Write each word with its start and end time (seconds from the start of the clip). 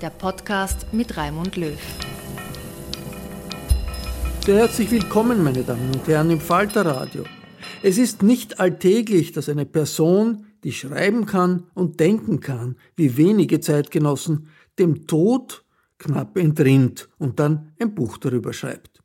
der 0.00 0.10
Podcast 0.10 0.92
mit 0.92 1.16
Raimund 1.16 1.56
Löw. 1.56 1.78
Sehr 4.44 4.56
herzlich 4.56 4.90
willkommen, 4.90 5.42
meine 5.42 5.62
Damen 5.62 5.90
und 5.94 6.06
Herren, 6.06 6.30
im 6.30 6.40
Falterradio. 6.40 7.24
Es 7.82 7.96
ist 7.96 8.22
nicht 8.22 8.60
alltäglich, 8.60 9.32
dass 9.32 9.48
eine 9.48 9.64
Person, 9.64 10.46
die 10.64 10.72
schreiben 10.72 11.24
kann 11.24 11.64
und 11.74 11.98
denken 11.98 12.40
kann, 12.40 12.76
wie 12.94 13.16
wenige 13.16 13.60
Zeitgenossen, 13.60 14.48
dem 14.78 15.06
Tod 15.06 15.64
knapp 15.98 16.36
entrinnt 16.36 17.08
und 17.18 17.40
dann 17.40 17.72
ein 17.80 17.94
Buch 17.94 18.18
darüber 18.18 18.52
schreibt. 18.52 19.02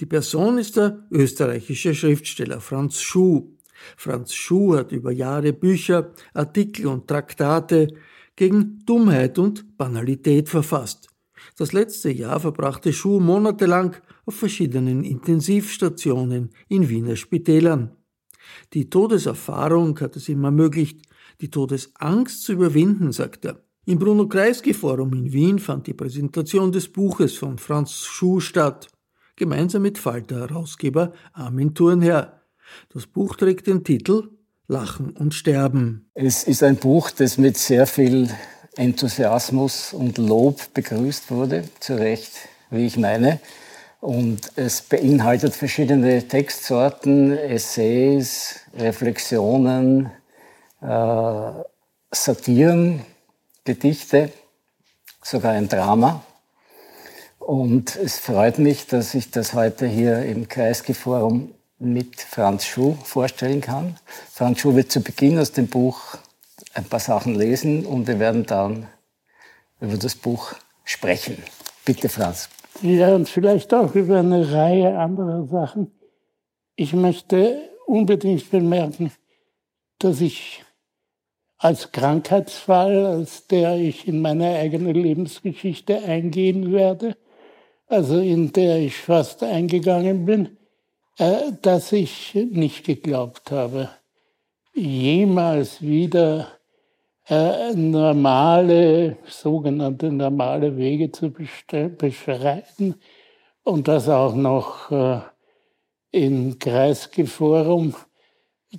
Die 0.00 0.06
Person 0.06 0.58
ist 0.58 0.76
der 0.76 1.06
österreichische 1.10 1.94
Schriftsteller 1.94 2.60
Franz 2.60 3.00
Schuh. 3.00 3.50
Franz 3.96 4.34
Schuh 4.34 4.76
hat 4.76 4.92
über 4.92 5.10
Jahre 5.10 5.52
Bücher, 5.52 6.12
Artikel 6.34 6.86
und 6.86 7.08
Traktate 7.08 7.88
gegen 8.36 8.84
Dummheit 8.84 9.38
und 9.38 9.76
Banalität 9.76 10.48
verfasst. 10.48 11.08
Das 11.56 11.72
letzte 11.72 12.10
Jahr 12.10 12.40
verbrachte 12.40 12.92
Schuh 12.92 13.20
monatelang 13.20 13.96
auf 14.26 14.34
verschiedenen 14.34 15.04
Intensivstationen 15.04 16.50
in 16.68 16.88
Wiener 16.88 17.16
Spitälern. 17.16 17.96
Die 18.72 18.90
Todeserfahrung 18.90 19.98
hat 20.00 20.16
es 20.16 20.28
ihm 20.28 20.44
ermöglicht, 20.44 21.02
die 21.40 21.50
Todesangst 21.50 22.42
zu 22.42 22.52
überwinden, 22.52 23.12
sagt 23.12 23.44
er. 23.44 23.62
Im 23.86 23.98
Bruno 23.98 24.26
Kreisky 24.28 24.72
Forum 24.72 25.12
in 25.12 25.32
Wien 25.32 25.58
fand 25.58 25.86
die 25.86 25.94
Präsentation 25.94 26.72
des 26.72 26.90
Buches 26.90 27.36
von 27.36 27.58
Franz 27.58 28.04
Schuh 28.04 28.40
statt, 28.40 28.88
gemeinsam 29.36 29.82
mit 29.82 29.98
Falter-Herausgeber 29.98 31.12
Armin 31.32 31.74
Thurnherr. 31.74 32.40
Das 32.88 33.06
Buch 33.06 33.36
trägt 33.36 33.66
den 33.66 33.84
Titel 33.84 34.30
Lachen 34.66 35.10
und 35.10 35.34
Sterben. 35.34 36.08
Es 36.14 36.44
ist 36.44 36.62
ein 36.62 36.76
Buch, 36.76 37.10
das 37.10 37.36
mit 37.36 37.58
sehr 37.58 37.86
viel 37.86 38.30
Enthusiasmus 38.76 39.92
und 39.92 40.16
Lob 40.16 40.72
begrüßt 40.72 41.30
wurde, 41.30 41.64
zu 41.80 41.98
Recht, 41.98 42.32
wie 42.70 42.86
ich 42.86 42.96
meine. 42.96 43.40
Und 44.00 44.52
es 44.56 44.80
beinhaltet 44.80 45.54
verschiedene 45.54 46.26
Textsorten, 46.26 47.36
Essays, 47.36 48.60
Reflexionen, 48.76 50.10
äh, 50.80 51.50
Satiren, 52.10 53.04
Gedichte, 53.64 54.32
sogar 55.22 55.52
ein 55.52 55.68
Drama. 55.68 56.24
Und 57.38 57.96
es 57.96 58.18
freut 58.18 58.58
mich, 58.58 58.86
dass 58.86 59.14
ich 59.14 59.30
das 59.30 59.52
heute 59.52 59.86
hier 59.86 60.22
im 60.22 60.48
Kreisky-Forum 60.48 61.53
mit 61.78 62.20
Franz 62.20 62.64
Schuh 62.64 62.94
vorstellen 63.02 63.60
kann. 63.60 63.96
Franz 64.30 64.60
Schuh 64.60 64.74
wird 64.74 64.90
zu 64.90 65.00
Beginn 65.00 65.38
aus 65.38 65.52
dem 65.52 65.68
Buch 65.68 66.16
ein 66.74 66.84
paar 66.84 67.00
Sachen 67.00 67.34
lesen 67.34 67.86
und 67.86 68.06
wir 68.06 68.18
werden 68.18 68.46
dann 68.46 68.86
über 69.80 69.96
das 69.96 70.14
Buch 70.14 70.54
sprechen. 70.84 71.42
Bitte, 71.84 72.08
Franz. 72.08 72.48
Ja, 72.82 73.14
und 73.14 73.28
vielleicht 73.28 73.72
auch 73.74 73.94
über 73.94 74.18
eine 74.18 74.52
Reihe 74.52 74.98
anderer 74.98 75.46
Sachen. 75.46 75.92
Ich 76.76 76.92
möchte 76.92 77.70
unbedingt 77.86 78.50
bemerken, 78.50 79.12
dass 79.98 80.20
ich 80.20 80.64
als 81.58 81.92
Krankheitsfall, 81.92 83.06
als 83.06 83.46
der 83.46 83.76
ich 83.76 84.08
in 84.08 84.20
meine 84.20 84.56
eigene 84.56 84.92
Lebensgeschichte 84.92 86.02
eingehen 86.02 86.72
werde, 86.72 87.16
also 87.86 88.18
in 88.18 88.52
der 88.52 88.78
ich 88.78 88.96
fast 88.96 89.42
eingegangen 89.42 90.26
bin, 90.26 90.56
dass 91.16 91.92
ich 91.92 92.34
nicht 92.34 92.84
geglaubt 92.84 93.50
habe, 93.50 93.90
jemals 94.74 95.80
wieder 95.80 96.48
äh, 97.28 97.72
normale, 97.74 99.16
sogenannte 99.26 100.10
normale 100.10 100.76
Wege 100.76 101.10
zu 101.12 101.30
beschreiten 101.30 102.96
und 103.62 103.88
das 103.88 104.08
auch 104.08 104.34
noch 104.34 104.90
äh, 104.90 105.20
in 106.10 106.58
Kreisgeforum. 106.58 107.94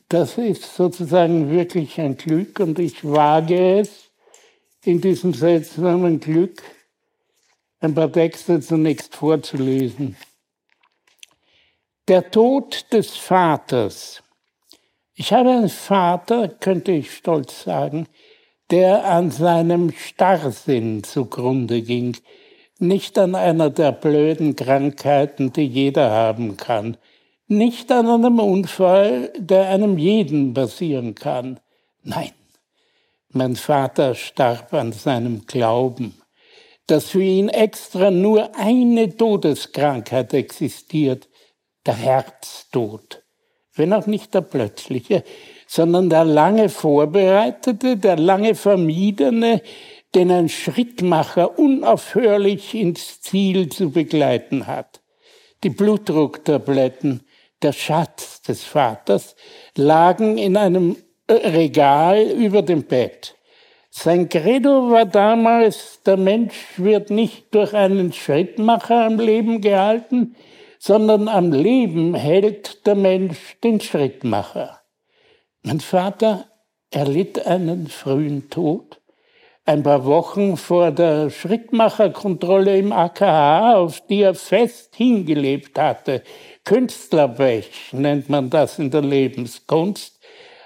Das 0.10 0.38
ist 0.38 0.76
sozusagen 0.76 1.50
wirklich 1.50 2.00
ein 2.00 2.18
Glück 2.18 2.60
und 2.60 2.78
ich 2.80 3.04
wage 3.04 3.80
es, 3.80 4.12
in 4.84 5.02
diesem 5.02 5.34
seltsamen 5.34 6.20
Glück 6.20 6.62
ein 7.80 7.96
paar 7.96 8.12
Texte 8.12 8.60
zunächst 8.60 9.16
vorzulesen. 9.16 10.16
Der 12.08 12.30
Tod 12.30 12.86
des 12.94 13.18
Vaters. 13.18 14.22
Ich 15.16 15.34
habe 15.34 15.50
einen 15.50 15.70
Vater, 15.70 16.50
könnte 16.50 16.92
ich 16.92 17.12
stolz 17.12 17.64
sagen, 17.64 18.06
der 18.70 19.06
an 19.06 19.32
seinem 19.32 19.92
Starrsinn 19.92 21.04
zugrunde 21.04 21.82
ging, 21.82 22.16
nicht 22.78 23.18
an 23.18 23.34
einer 23.34 23.72
der 23.72 23.92
blöden 23.92 24.56
Krankheiten, 24.56 25.52
die 25.52 25.66
jeder 25.66 26.12
haben 26.12 26.58
kann, 26.58 26.96
nicht 27.48 27.92
an 27.92 28.08
einem 28.08 28.40
Unfall, 28.40 29.34
der 29.40 29.70
einem 29.70 29.98
jeden 29.98 30.54
passieren 30.54 31.16
kann. 31.16 31.60
Nein, 32.04 32.34
mein 33.30 33.56
Vater 33.56 34.14
starb 34.14 34.76
an 34.76 34.92
seinem 34.92 35.48
Glauben, 35.48 36.14
dass 36.86 37.10
für 37.10 37.24
ihn 37.24 37.50
extra 37.50 38.12
nur 38.12 38.56
eine 38.56 39.18
Todeskrankheit 39.18 40.36
existiert, 40.36 41.30
der 41.86 41.96
Herztod, 41.96 43.24
wenn 43.76 43.94
auch 43.94 44.08
nicht 44.08 44.34
der 44.34 44.42
plötzliche, 44.42 45.24
sondern 45.68 46.10
der 46.10 46.24
lange 46.24 46.70
vorbereitete, 46.70 47.98
der 47.98 48.18
lange 48.18 48.56
vermiedene, 48.56 49.62
den 50.14 50.32
ein 50.32 50.50
Schrittmacher 50.50 51.60
unaufhörlich 51.60 52.74
ins 52.74 53.22
Ziel 53.22 53.70
zu 53.70 53.92
begleiten 53.92 54.68
hat. 54.68 55.02
Die 55.64 55.70
Blutdrucktabletten, 55.70 57.24
der 57.62 57.74
Schatz 57.74 58.42
des 58.42 58.64
Vaters, 58.64 59.36
lagen 59.76 60.38
in 60.38 60.56
einem 60.58 60.98
Regal 61.30 62.22
über 62.22 62.62
dem 62.62 62.84
Bett. 62.84 63.36
Sein 63.90 64.30
Credo 64.30 64.92
war 64.92 65.06
damals, 65.06 66.02
der 66.06 66.18
Mensch 66.18 66.56
wird 66.78 67.10
nicht 67.10 67.54
durch 67.56 67.74
einen 67.74 68.14
Schrittmacher 68.14 69.06
am 69.06 69.20
Leben 69.20 69.62
gehalten, 69.62 70.36
sondern 70.86 71.28
am 71.28 71.52
Leben 71.52 72.14
hält 72.14 72.86
der 72.86 72.94
Mensch 72.94 73.58
den 73.64 73.82
Schrittmacher. 73.82 74.82
Mein 75.64 75.80
Vater 75.80 76.46
erlitt 76.92 77.48
einen 77.48 77.88
frühen 77.88 78.52
Tod 78.52 79.02
ein 79.68 79.82
paar 79.82 80.06
Wochen 80.06 80.58
vor 80.58 80.92
der 80.92 81.32
Schrittmacherkontrolle 81.32 82.78
im 82.78 82.92
AKH, 82.92 83.78
auf 83.78 84.00
die 84.02 84.22
er 84.22 84.36
fest 84.36 84.96
hingelebt 84.96 85.80
hatte. 85.80 86.22
Künstlerpech 86.66 87.92
nennt 87.92 88.30
man 88.30 88.52
das 88.52 88.78
in 88.78 88.92
der 88.92 89.02
Lebenskunst. 89.02 90.20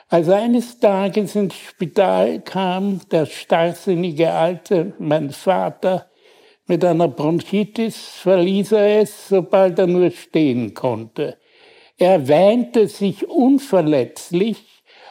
Als 0.10 0.28
eines 0.28 0.80
Tages 0.80 1.34
ins 1.36 1.56
Spital 1.56 2.42
kam, 2.42 3.00
der 3.10 3.26
starrsinnige 3.26 4.34
Alte, 4.34 4.92
mein 5.00 5.30
Vater, 5.30 6.08
mit 6.70 6.86
einer 6.86 7.08
Bronchitis, 7.08 7.98
verließ 8.22 8.74
er 8.74 9.02
es, 9.02 9.28
sobald 9.28 9.80
er 9.80 9.88
nur 9.88 10.12
stehen 10.12 10.76
konnte. 10.76 11.38
Er 11.98 12.28
wähnte 12.28 12.88
sich 12.88 13.28
unverletzlich, 13.28 14.64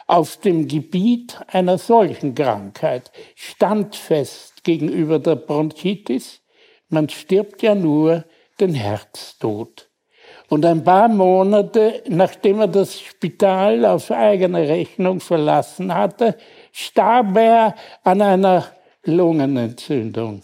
auf 0.07 0.37
dem 0.37 0.67
Gebiet 0.67 1.37
einer 1.47 1.77
solchen 1.77 2.33
Krankheit 2.33 3.11
standfest 3.35 4.63
gegenüber 4.63 5.19
der 5.19 5.35
Bronchitis. 5.35 6.41
Man 6.87 7.09
stirbt 7.09 7.61
ja 7.61 7.75
nur 7.75 8.25
den 8.59 8.73
Herztod. 8.73 9.87
Und 10.47 10.65
ein 10.65 10.83
paar 10.83 11.09
Monate 11.09 12.01
nachdem 12.07 12.61
er 12.61 12.67
das 12.67 12.99
Spital 12.99 13.85
auf 13.85 14.09
eigene 14.09 14.67
Rechnung 14.67 15.19
verlassen 15.19 15.93
hatte, 15.93 16.37
starb 16.71 17.37
er 17.37 17.75
an 18.03 18.21
einer 18.23 18.65
Lungenentzündung. 19.03 20.41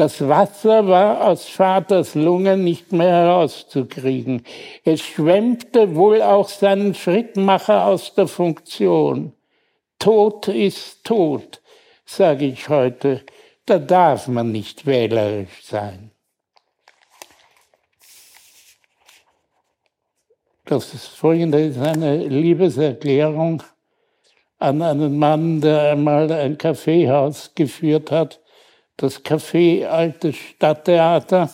Das 0.00 0.26
Wasser 0.26 0.88
war 0.88 1.28
aus 1.28 1.46
Vaters 1.46 2.14
Lungen 2.14 2.64
nicht 2.64 2.90
mehr 2.90 3.10
herauszukriegen. 3.10 4.46
Es 4.82 5.02
schwemmte 5.02 5.94
wohl 5.94 6.22
auch 6.22 6.48
seinen 6.48 6.94
Schrittmacher 6.94 7.84
aus 7.84 8.14
der 8.14 8.26
Funktion. 8.26 9.34
Tod 9.98 10.48
ist 10.48 11.04
tot, 11.04 11.60
sage 12.06 12.46
ich 12.46 12.70
heute. 12.70 13.26
Da 13.66 13.78
darf 13.78 14.26
man 14.26 14.50
nicht 14.52 14.86
wählerisch 14.86 15.64
sein. 15.64 16.12
Das 20.64 20.86
folgende 21.08 21.60
ist 21.60 21.78
eine 21.78 22.26
Liebeserklärung 22.26 23.62
an 24.58 24.80
einen 24.80 25.18
Mann, 25.18 25.60
der 25.60 25.92
einmal 25.92 26.32
ein 26.32 26.56
Kaffeehaus 26.56 27.52
geführt 27.54 28.10
hat 28.10 28.39
das 29.00 29.24
Café 29.24 29.86
Altes 29.86 30.36
Stadttheater, 30.36 31.50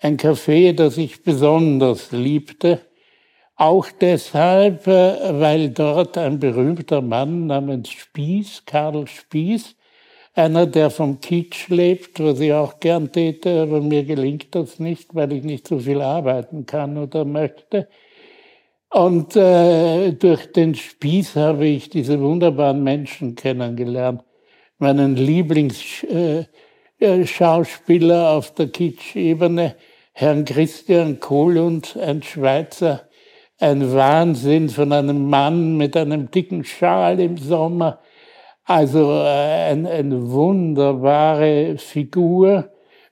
ein 0.00 0.16
Café, 0.16 0.72
das 0.72 0.98
ich 0.98 1.22
besonders 1.22 2.10
liebte, 2.10 2.80
auch 3.54 3.86
deshalb, 4.00 4.88
äh, 4.88 5.40
weil 5.40 5.70
dort 5.70 6.18
ein 6.18 6.40
berühmter 6.40 7.00
Mann 7.00 7.46
namens 7.46 7.90
Spieß, 7.90 8.64
Karl 8.66 9.06
Spieß, 9.06 9.76
einer, 10.34 10.66
der 10.66 10.90
vom 10.90 11.20
Kitsch 11.20 11.68
lebt, 11.68 12.18
was 12.18 12.40
ich 12.40 12.52
auch 12.52 12.80
gern 12.80 13.12
täte, 13.12 13.62
aber 13.62 13.80
mir 13.80 14.02
gelingt 14.02 14.54
das 14.54 14.80
nicht, 14.80 15.14
weil 15.14 15.32
ich 15.32 15.44
nicht 15.44 15.68
so 15.68 15.78
viel 15.78 16.00
arbeiten 16.00 16.66
kann 16.66 16.98
oder 16.98 17.24
möchte. 17.24 17.88
Und 18.90 19.36
äh, 19.36 20.12
durch 20.12 20.50
den 20.52 20.74
Spieß 20.74 21.36
habe 21.36 21.66
ich 21.66 21.88
diese 21.88 22.20
wunderbaren 22.20 22.82
Menschen 22.82 23.36
kennengelernt 23.36 24.24
meinen 24.82 25.16
Lieblingsschauspieler 25.16 28.14
äh, 28.14 28.24
äh, 28.24 28.36
auf 28.36 28.52
der 28.52 28.68
Kitsch-Ebene, 28.68 29.76
Herrn 30.12 30.44
Christian 30.44 31.18
Kohlund, 31.20 31.96
ein 31.96 32.22
Schweizer, 32.22 33.08
ein 33.58 33.94
Wahnsinn 33.94 34.68
von 34.68 34.92
einem 34.92 35.30
Mann 35.30 35.78
mit 35.78 35.96
einem 35.96 36.30
dicken 36.30 36.64
Schal 36.64 37.18
im 37.20 37.38
Sommer. 37.38 38.00
Also 38.64 39.12
äh, 39.12 39.70
ein, 39.70 39.86
eine 39.86 40.30
wunderbare 40.30 41.78
Figur, 41.78 42.68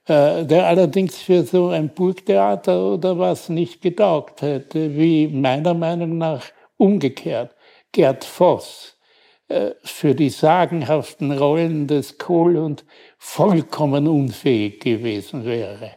der 0.07 0.67
allerdings 0.67 1.21
für 1.21 1.43
so 1.43 1.67
ein 1.69 1.93
Burgtheater 1.93 2.95
oder 2.95 3.19
was 3.19 3.49
nicht 3.49 3.81
getaugt 3.81 4.41
hätte, 4.41 4.97
wie 4.97 5.27
meiner 5.27 5.75
Meinung 5.75 6.17
nach 6.17 6.41
umgekehrt. 6.75 7.55
Gerd 7.93 8.25
Voss, 8.25 8.97
für 9.83 10.15
die 10.15 10.29
sagenhaften 10.29 11.31
Rollen 11.31 11.87
des 11.87 12.17
Kohl 12.17 12.57
und 12.57 12.85
vollkommen 13.17 14.07
unfähig 14.07 14.79
gewesen 14.79 15.45
wäre. 15.45 15.91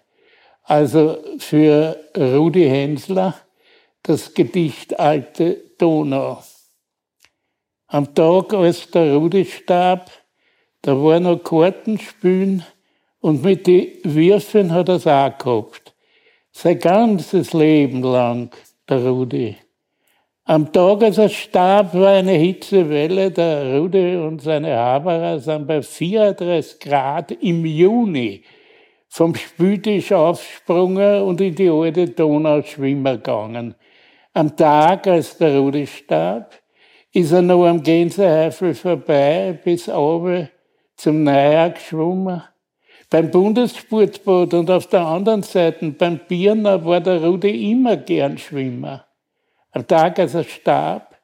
Also 0.62 1.18
für 1.38 1.96
Rudi 2.16 2.66
Hensler 2.66 3.34
das 4.02 4.34
Gedicht 4.34 4.98
Alte 4.98 5.62
Donau. 5.78 6.42
Am 7.86 8.14
Tag, 8.14 8.52
als 8.54 8.90
der 8.90 9.14
Rudi 9.14 9.44
starb, 9.44 10.10
da 10.82 10.92
war 10.96 11.20
noch 11.20 11.42
Kartenspülen 11.42 12.64
und 13.20 13.42
mit 13.42 13.66
den 13.66 13.92
Würfeln 14.04 14.72
hat 14.72 14.88
er 14.88 14.96
es 14.96 15.06
auch. 15.06 15.70
Sein 16.52 16.78
ganzes 16.78 17.52
Leben 17.52 18.02
lang, 18.02 18.54
der 18.88 19.06
Rudi. 19.06 19.56
Am 20.46 20.70
Tag, 20.70 21.02
als 21.02 21.16
er 21.16 21.30
starb, 21.30 21.94
war 21.94 22.10
eine 22.10 22.32
Hitzewelle. 22.32 23.30
Der 23.30 23.78
Rudi 23.78 24.14
und 24.14 24.42
seine 24.42 24.76
Haberer 24.76 25.40
sind 25.40 25.66
bei 25.66 25.80
34 25.80 26.80
Grad 26.80 27.30
im 27.30 27.64
Juni 27.64 28.42
vom 29.08 29.34
Spültisch 29.34 30.12
aufgesprungen 30.12 31.22
und 31.22 31.40
in 31.40 31.54
die 31.54 31.70
alte 31.70 32.08
Donau 32.10 32.60
schwimmen 32.60 33.14
gegangen. 33.14 33.74
Am 34.34 34.54
Tag, 34.54 35.06
als 35.06 35.38
der 35.38 35.58
Rudi 35.58 35.86
starb, 35.86 36.52
ist 37.10 37.32
er 37.32 37.40
noch 37.40 37.64
am 37.64 37.82
Gänsehäufel 37.82 38.74
vorbei 38.74 39.58
bis 39.64 39.88
oben 39.88 40.50
zum 40.94 41.24
Neujahr 41.24 41.70
geschwommen. 41.70 42.42
Beim 43.08 43.30
Bundessportboot 43.30 44.52
und 44.52 44.70
auf 44.70 44.88
der 44.88 45.06
anderen 45.06 45.42
Seite 45.42 45.90
beim 45.92 46.20
Birner 46.28 46.84
war 46.84 47.00
der 47.00 47.24
Rudi 47.24 47.70
immer 47.70 47.96
gern 47.96 48.36
Schwimmer. 48.36 49.06
Am 49.74 49.88
Tag, 49.88 50.20
als 50.20 50.34
er 50.34 50.44
starb, 50.44 51.16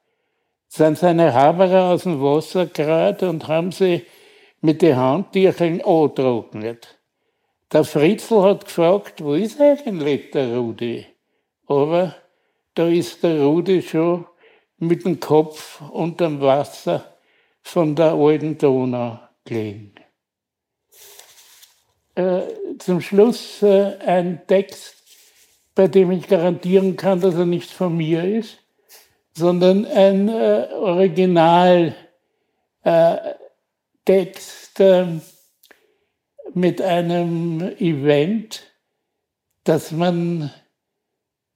sind 0.66 0.98
seine 0.98 1.32
Haberer 1.32 1.92
aus 1.92 2.02
dem 2.02 2.20
Wasser 2.20 2.66
gerät 2.66 3.22
und 3.22 3.46
haben 3.46 3.70
sie 3.70 4.04
mit 4.60 4.82
den 4.82 4.96
Handtüchern 4.96 5.80
angetrocknet. 5.80 6.98
Der 7.72 7.84
Fritzl 7.84 8.42
hat 8.42 8.64
gefragt, 8.64 9.22
wo 9.22 9.34
ist 9.34 9.60
eigentlich 9.60 10.32
der 10.32 10.56
Rudi? 10.56 11.06
Aber 11.68 12.16
da 12.74 12.88
ist 12.88 13.22
der 13.22 13.40
Rudi 13.40 13.82
schon 13.82 14.26
mit 14.78 15.04
dem 15.04 15.20
Kopf 15.20 15.80
unterm 15.92 16.40
Wasser 16.40 17.04
von 17.62 17.94
der 17.94 18.14
alten 18.14 18.58
Donau 18.58 19.20
gelegen. 19.44 19.94
Äh, 22.16 22.42
zum 22.80 23.00
Schluss 23.00 23.62
äh, 23.62 23.96
ein 24.04 24.44
Text 24.48 24.99
bei 25.74 25.88
dem 25.88 26.10
ich 26.10 26.28
garantieren 26.28 26.96
kann, 26.96 27.20
dass 27.20 27.34
er 27.34 27.46
nicht 27.46 27.70
von 27.70 27.96
mir 27.96 28.24
ist, 28.24 28.58
sondern 29.32 29.86
ein 29.86 30.28
äh, 30.28 30.68
Originaltext 30.74 31.94
äh, 34.80 35.06
mit 36.54 36.82
einem 36.82 37.60
Event, 37.78 38.62
das 39.64 39.92
man 39.92 40.50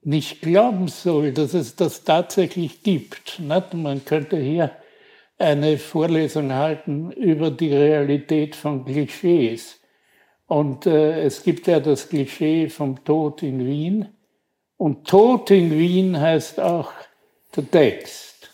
nicht 0.03 0.43
glauben 0.43 0.89
soll, 0.89 1.33
dass 1.33 1.55
es 1.55 1.77
das 1.77 2.05
tatsächlich 2.05 2.83
gibt. 2.83 3.41
Man 3.41 4.05
könnte 4.05 4.37
hier 4.37 4.71
eine 5.39 5.79
Vorlesung 5.79 6.53
halten 6.53 7.11
über 7.13 7.51
die 7.51 7.73
Realität 7.73 8.55
von 8.55 8.85
Klischees. 8.85 9.81
Und 10.47 10.87
äh, 10.87 11.23
es 11.23 11.43
gibt 11.43 11.67
ja 11.67 11.81
das 11.81 12.09
Klischee 12.09 12.69
vom 12.69 13.03
Tod 13.05 13.43
in 13.43 13.67
Wien. 13.67 14.09
Und 14.77 15.07
Tod 15.07 15.51
in 15.51 15.71
Wien 15.71 16.21
heißt 16.21 16.61
auch 16.61 16.93
der 17.57 17.71
Text. 17.71 18.51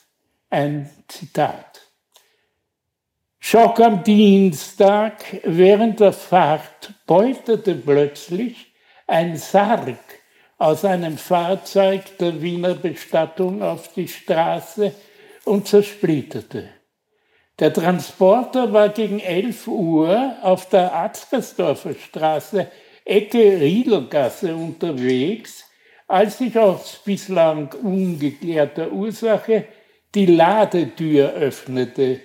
Ein 0.51 0.91
Zitat. 1.09 1.81
Schock 3.39 3.81
am 3.81 4.05
Dienstag 4.05 5.25
während 5.45 6.01
der 6.01 6.13
Fahrt 6.13 6.93
beutete 7.07 7.75
plötzlich 7.75 8.73
ein 9.07 9.37
Sarg 9.37 9.99
aus 10.59 10.85
einem 10.85 11.17
Fahrzeug 11.17 12.19
der 12.19 12.43
Wiener 12.43 12.75
Bestattung 12.75 13.63
auf 13.63 13.93
die 13.95 14.07
Straße 14.07 14.95
und 15.47 15.67
zersplitterte. 15.67 16.69
Der 17.61 17.73
Transporter 17.75 18.73
war 18.73 18.89
gegen 18.89 19.21
11 19.21 19.69
Uhr 19.69 20.37
auf 20.41 20.71
der 20.71 20.95
Atzgersdorfer 20.95 21.95
Straße, 21.95 22.69
Ecke 23.05 23.61
Riedelgasse 23.61 24.57
unterwegs, 24.57 25.67
als 26.09 26.39
sich 26.39 26.59
aus 26.59 27.03
bislang 27.05 27.71
ungeklärter 27.83 28.91
Ursache 28.91 29.67
die 30.15 30.25
Ladetür 30.25 31.35
öffnete. 31.35 32.21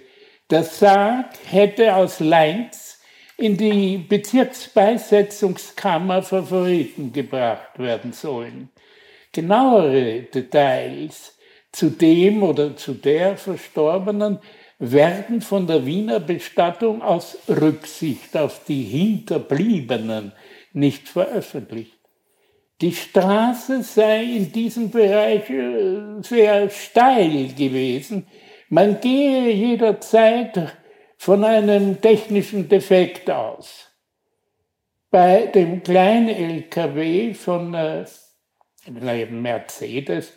Der 0.50 0.64
Sarg 0.64 1.32
hätte 1.50 1.94
aus 1.96 2.22
Leinz 2.22 3.02
in 3.36 3.58
die 3.58 3.98
Bezirksbeisetzungskammer 3.98 6.24
Favoriten 6.24 7.12
gebracht 7.12 7.78
werden 7.78 8.14
sollen. 8.14 8.70
Genauere 9.34 10.22
Details 10.34 11.38
zu 11.74 11.90
dem 11.90 12.42
oder 12.42 12.78
zu 12.78 12.94
der 12.94 13.36
Verstorbenen 13.36 14.40
werden 14.92 15.42
von 15.42 15.68
der 15.68 15.86
Wiener 15.86 16.20
Bestattung 16.20 17.02
aus 17.02 17.38
Rücksicht 17.48 18.36
auf 18.36 18.64
die 18.66 18.84
Hinterbliebenen 18.84 20.32
nicht 20.74 21.08
veröffentlicht. 21.08 21.98
Die 22.82 22.92
Straße 22.92 23.84
sei 23.84 24.24
in 24.24 24.52
diesem 24.52 24.92
Bereich 24.92 25.50
äh, 25.50 26.22
sehr 26.22 26.70
steil 26.70 27.54
gewesen. 27.54 28.28
Man 28.68 29.00
gehe 29.00 29.52
jederzeit 29.52 30.76
von 31.18 31.44
einem 31.44 32.02
technischen 32.02 32.68
Defekt 32.68 33.30
aus. 33.30 33.92
Bei 35.10 35.46
dem 35.46 35.82
kleinen 35.84 36.28
LKW 36.28 37.34
von 37.34 37.74
äh, 37.74 38.06
Mercedes 39.32 40.34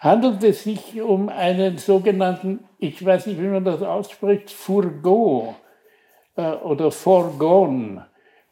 handelt 0.00 0.42
es 0.42 0.64
sich 0.64 1.00
um 1.00 1.28
einen 1.28 1.78
sogenannten, 1.78 2.64
ich 2.78 3.04
weiß 3.04 3.26
nicht, 3.26 3.40
wie 3.40 3.46
man 3.46 3.64
das 3.64 3.82
ausspricht, 3.82 4.50
Fourgon 4.50 5.54
äh, 6.36 6.42
oder 6.42 6.90
Fourgon. 6.90 8.02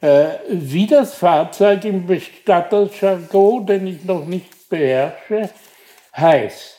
Äh, 0.01 0.27
wie 0.51 0.87
das 0.87 1.15
Fahrzeug 1.15 1.85
im 1.85 2.07
Bestatterjargon, 2.07 3.67
den 3.67 3.87
ich 3.89 4.05
noch 4.05 4.27
nicht 4.27 4.69
beherrsche, 4.69 5.51
heißt. 6.17 6.77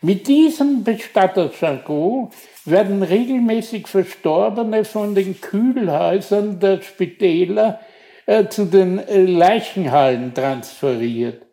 Mit 0.00 0.26
diesem 0.28 0.84
Bestatterjargon 0.84 2.30
werden 2.64 3.02
regelmäßig 3.02 3.88
Verstorbene 3.88 4.84
von 4.84 5.14
den 5.14 5.38
Kühlhäusern 5.40 6.60
der 6.60 6.80
Spitäler 6.80 7.80
äh, 8.24 8.48
zu 8.48 8.66
den 8.66 9.02
Leichenhallen 9.06 10.32
transferiert. 10.32 11.43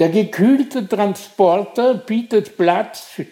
Der 0.00 0.08
gekühlte 0.08 0.88
Transporter 0.88 1.94
bietet 1.94 2.56
Platz 2.56 3.02
für, 3.02 3.26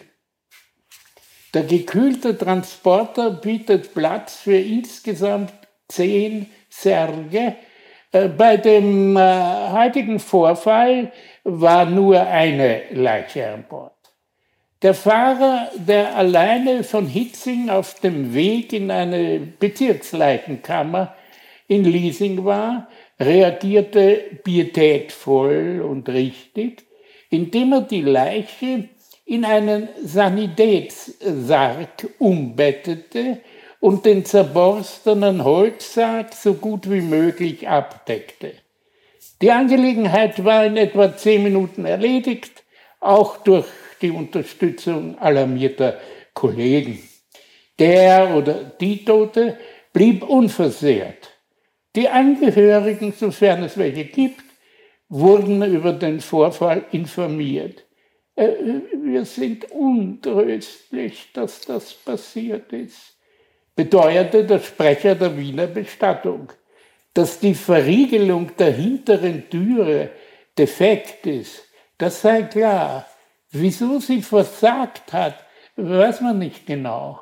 der 1.53 1.63
gekühlte 1.63 2.37
Transporter 2.37 3.31
bietet 3.31 3.93
Platz 3.93 4.37
für 4.37 4.55
insgesamt 4.55 5.53
zehn 5.89 6.49
Särge. 6.69 7.57
Äh, 8.13 8.29
bei 8.29 8.55
dem 8.55 9.17
äh, 9.17 9.69
heutigen 9.71 10.19
Vorfall 10.19 11.11
war 11.43 11.85
nur 11.85 12.21
eine 12.21 12.83
Leiche 12.91 13.45
an 13.49 13.65
Bord. 13.67 13.91
Der 14.81 14.93
Fahrer, 14.93 15.69
der 15.75 16.15
alleine 16.15 16.85
von 16.85 17.07
Hitzing 17.07 17.69
auf 17.69 17.99
dem 17.99 18.33
Weg 18.33 18.71
in 18.71 18.89
eine 18.89 19.39
Bezirksleichenkammer 19.39 21.13
in 21.67 21.83
Liesing 21.83 22.45
war, 22.45 22.87
reagierte 23.19 24.39
pietätvoll 24.43 25.81
und 25.81 26.09
richtig, 26.09 26.83
indem 27.29 27.73
er 27.73 27.81
die 27.81 28.01
Leiche 28.01 28.89
in 29.25 29.45
einen 29.45 29.87
Sanitätssarg 30.03 32.07
umbettete 32.19 33.39
und 33.79 34.05
den 34.05 34.25
zerborstenen 34.25 35.43
Holzsarg 35.43 36.33
so 36.33 36.53
gut 36.53 36.89
wie 36.89 37.01
möglich 37.01 37.67
abdeckte. 37.67 38.53
Die 39.41 39.51
Angelegenheit 39.51 40.45
war 40.45 40.65
in 40.65 40.77
etwa 40.77 41.17
zehn 41.17 41.43
Minuten 41.43 41.85
erledigt, 41.85 42.63
auch 42.99 43.37
durch 43.37 43.65
die 44.01 44.11
Unterstützung 44.11 45.17
alarmierter 45.19 45.99
Kollegen. 46.33 47.01
Der 47.79 48.35
oder 48.35 48.71
die 48.79 49.03
Tote 49.03 49.57
blieb 49.91 50.23
unversehrt. 50.23 51.32
Die 51.95 52.09
Angehörigen, 52.09 53.13
sofern 53.13 53.63
es 53.63 53.77
welche 53.77 54.05
gibt, 54.05 54.43
wurden 55.09 55.61
über 55.63 55.93
den 55.93 56.21
Vorfall 56.21 56.85
informiert. 56.91 57.85
Äh, 58.35 58.49
wir 59.03 59.25
sind 59.25 59.71
untröstlich, 59.71 61.29
dass 61.33 61.61
das 61.61 61.93
passiert 61.93 62.73
ist, 62.73 63.15
beteuerte 63.75 64.43
der 64.43 64.59
Sprecher 64.59 65.13
der 65.13 65.37
Wiener 65.37 65.67
Bestattung. 65.67 66.51
Dass 67.13 67.39
die 67.39 67.53
Verriegelung 67.53 68.51
der 68.57 68.71
hinteren 68.71 69.47
Türe 69.51 70.09
defekt 70.57 71.27
ist, 71.27 71.63
das 71.99 72.21
sei 72.21 72.43
klar. 72.43 73.05
Wieso 73.51 73.99
sie 73.99 74.23
versagt 74.23 75.13
hat, 75.13 75.35
weiß 75.75 76.21
man 76.21 76.39
nicht 76.39 76.65
genau. 76.65 77.19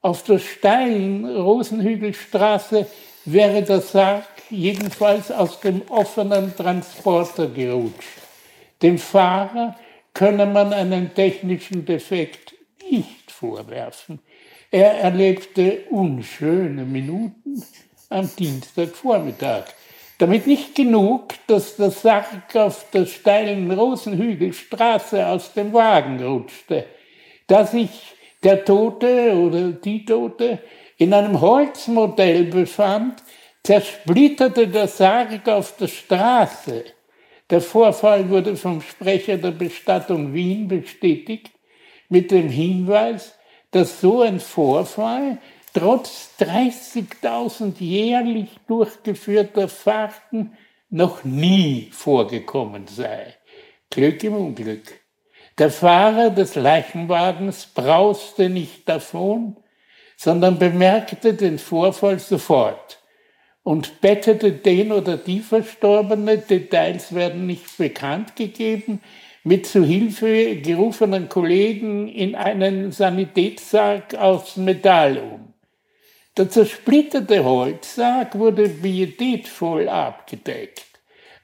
Auf 0.00 0.22
der 0.22 0.38
steilen 0.38 1.24
Rosenhügelstraße 1.24 2.86
wäre 3.24 3.62
der 3.62 3.80
Sarg 3.80 4.26
jedenfalls 4.50 5.30
aus 5.30 5.60
dem 5.60 5.82
offenen 5.88 6.54
Transporter 6.56 7.48
gerutscht. 7.48 8.20
Dem 8.82 8.98
Fahrer 8.98 9.76
könne 10.12 10.46
man 10.46 10.72
einen 10.72 11.14
technischen 11.14 11.84
Defekt 11.84 12.54
nicht 12.90 13.30
vorwerfen. 13.30 14.20
Er 14.70 14.94
erlebte 14.94 15.84
unschöne 15.90 16.84
Minuten 16.84 17.62
am 18.10 18.28
Dienstagvormittag. 18.36 19.64
Damit 20.18 20.46
nicht 20.46 20.74
genug, 20.74 21.34
dass 21.46 21.76
der 21.76 21.90
Sarg 21.90 22.54
auf 22.54 22.86
der 22.92 23.06
steilen 23.06 23.70
Rosenhügelstraße 23.70 25.26
aus 25.26 25.52
dem 25.52 25.72
Wagen 25.72 26.22
rutschte, 26.22 26.86
da 27.46 27.66
sich 27.66 27.90
der 28.42 28.64
Tote 28.64 29.32
oder 29.34 29.72
die 29.72 30.04
Tote 30.04 30.60
in 30.96 31.12
einem 31.12 31.40
Holzmodell 31.40 32.44
befand, 32.44 33.22
zersplitterte 33.62 34.68
der 34.68 34.88
Sarg 34.88 35.48
auf 35.48 35.76
der 35.76 35.88
Straße. 35.88 36.84
Der 37.50 37.60
Vorfall 37.60 38.28
wurde 38.30 38.56
vom 38.56 38.80
Sprecher 38.80 39.36
der 39.38 39.50
Bestattung 39.50 40.34
Wien 40.34 40.68
bestätigt 40.68 41.50
mit 42.08 42.30
dem 42.30 42.48
Hinweis, 42.48 43.38
dass 43.70 44.00
so 44.00 44.22
ein 44.22 44.40
Vorfall 44.40 45.38
trotz 45.72 46.30
30.000 46.38 47.74
jährlich 47.80 48.48
durchgeführter 48.66 49.68
Fahrten 49.68 50.56
noch 50.90 51.24
nie 51.24 51.88
vorgekommen 51.90 52.86
sei. 52.86 53.34
Glück 53.90 54.22
im 54.22 54.34
Unglück. 54.34 55.00
Der 55.58 55.70
Fahrer 55.70 56.30
des 56.30 56.54
Leichenwagens 56.54 57.66
brauste 57.66 58.48
nicht 58.48 58.88
davon, 58.88 59.56
sondern 60.24 60.58
bemerkte 60.58 61.34
den 61.34 61.58
Vorfall 61.58 62.18
sofort 62.18 62.98
und 63.62 64.00
bettete 64.00 64.52
den 64.52 64.90
oder 64.90 65.18
die 65.18 65.40
Verstorbene, 65.40 66.38
Details 66.38 67.14
werden 67.14 67.46
nicht 67.46 67.76
bekannt 67.76 68.34
gegeben, 68.34 69.02
mit 69.42 69.66
zu 69.66 69.84
Hilfe 69.84 70.56
gerufenen 70.56 71.28
Kollegen 71.28 72.08
in 72.08 72.34
einen 72.34 72.90
Sanitätssarg 72.90 74.14
aus 74.14 74.56
Metall 74.56 75.18
um. 75.18 75.52
Der 76.38 76.48
zersplitterte 76.48 77.44
Holzsarg 77.44 78.38
wurde 78.38 78.66
pietätvoll 78.70 79.90
abgedeckt. 79.90 80.86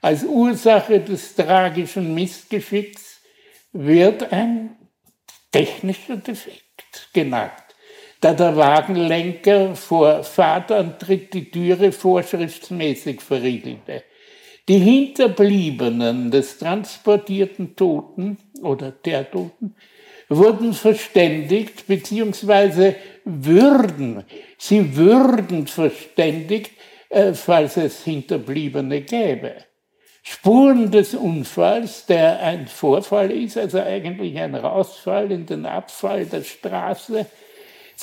Als 0.01 0.23
Ursache 0.23 1.01
des 1.01 1.35
tragischen 1.35 2.15
Missgeschicks 2.15 3.21
wird 3.73 4.33
ein 4.33 4.75
technischer 5.51 6.17
Defekt 6.17 7.09
genannt 7.13 7.70
da 8.21 8.33
der 8.33 8.55
Wagenlenker 8.55 9.75
vor 9.75 10.23
Fahrtantritt 10.23 11.33
die 11.33 11.49
Türe 11.49 11.91
vorschriftsmäßig 11.91 13.19
verriegelte. 13.19 14.03
Die 14.69 14.77
Hinterbliebenen 14.77 16.29
des 16.29 16.59
transportierten 16.59 17.75
Toten 17.75 18.37
oder 18.61 18.91
der 18.91 19.29
Toten 19.29 19.75
wurden 20.29 20.73
verständigt, 20.73 21.87
beziehungsweise 21.87 22.95
würden, 23.25 24.23
sie 24.57 24.95
würden 24.95 25.65
verständigt, 25.65 26.71
äh, 27.09 27.33
falls 27.33 27.75
es 27.75 28.03
Hinterbliebene 28.03 29.01
gäbe. 29.01 29.55
Spuren 30.23 30.91
des 30.91 31.15
Unfalls, 31.15 32.05
der 32.05 32.39
ein 32.39 32.67
Vorfall 32.67 33.31
ist, 33.31 33.57
also 33.57 33.81
eigentlich 33.81 34.37
ein 34.37 34.53
Rausfall 34.53 35.31
in 35.31 35.47
den 35.47 35.65
Abfall 35.65 36.27
der 36.27 36.43
Straße, 36.43 37.25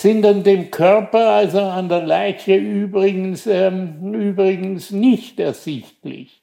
sind 0.00 0.24
an 0.24 0.44
dem 0.44 0.70
Körper, 0.70 1.30
also 1.30 1.60
an 1.60 1.88
der 1.88 2.02
Leiche 2.02 2.54
übrigens, 2.54 3.48
ähm, 3.48 4.14
übrigens 4.14 4.92
nicht 4.92 5.40
ersichtlich. 5.40 6.40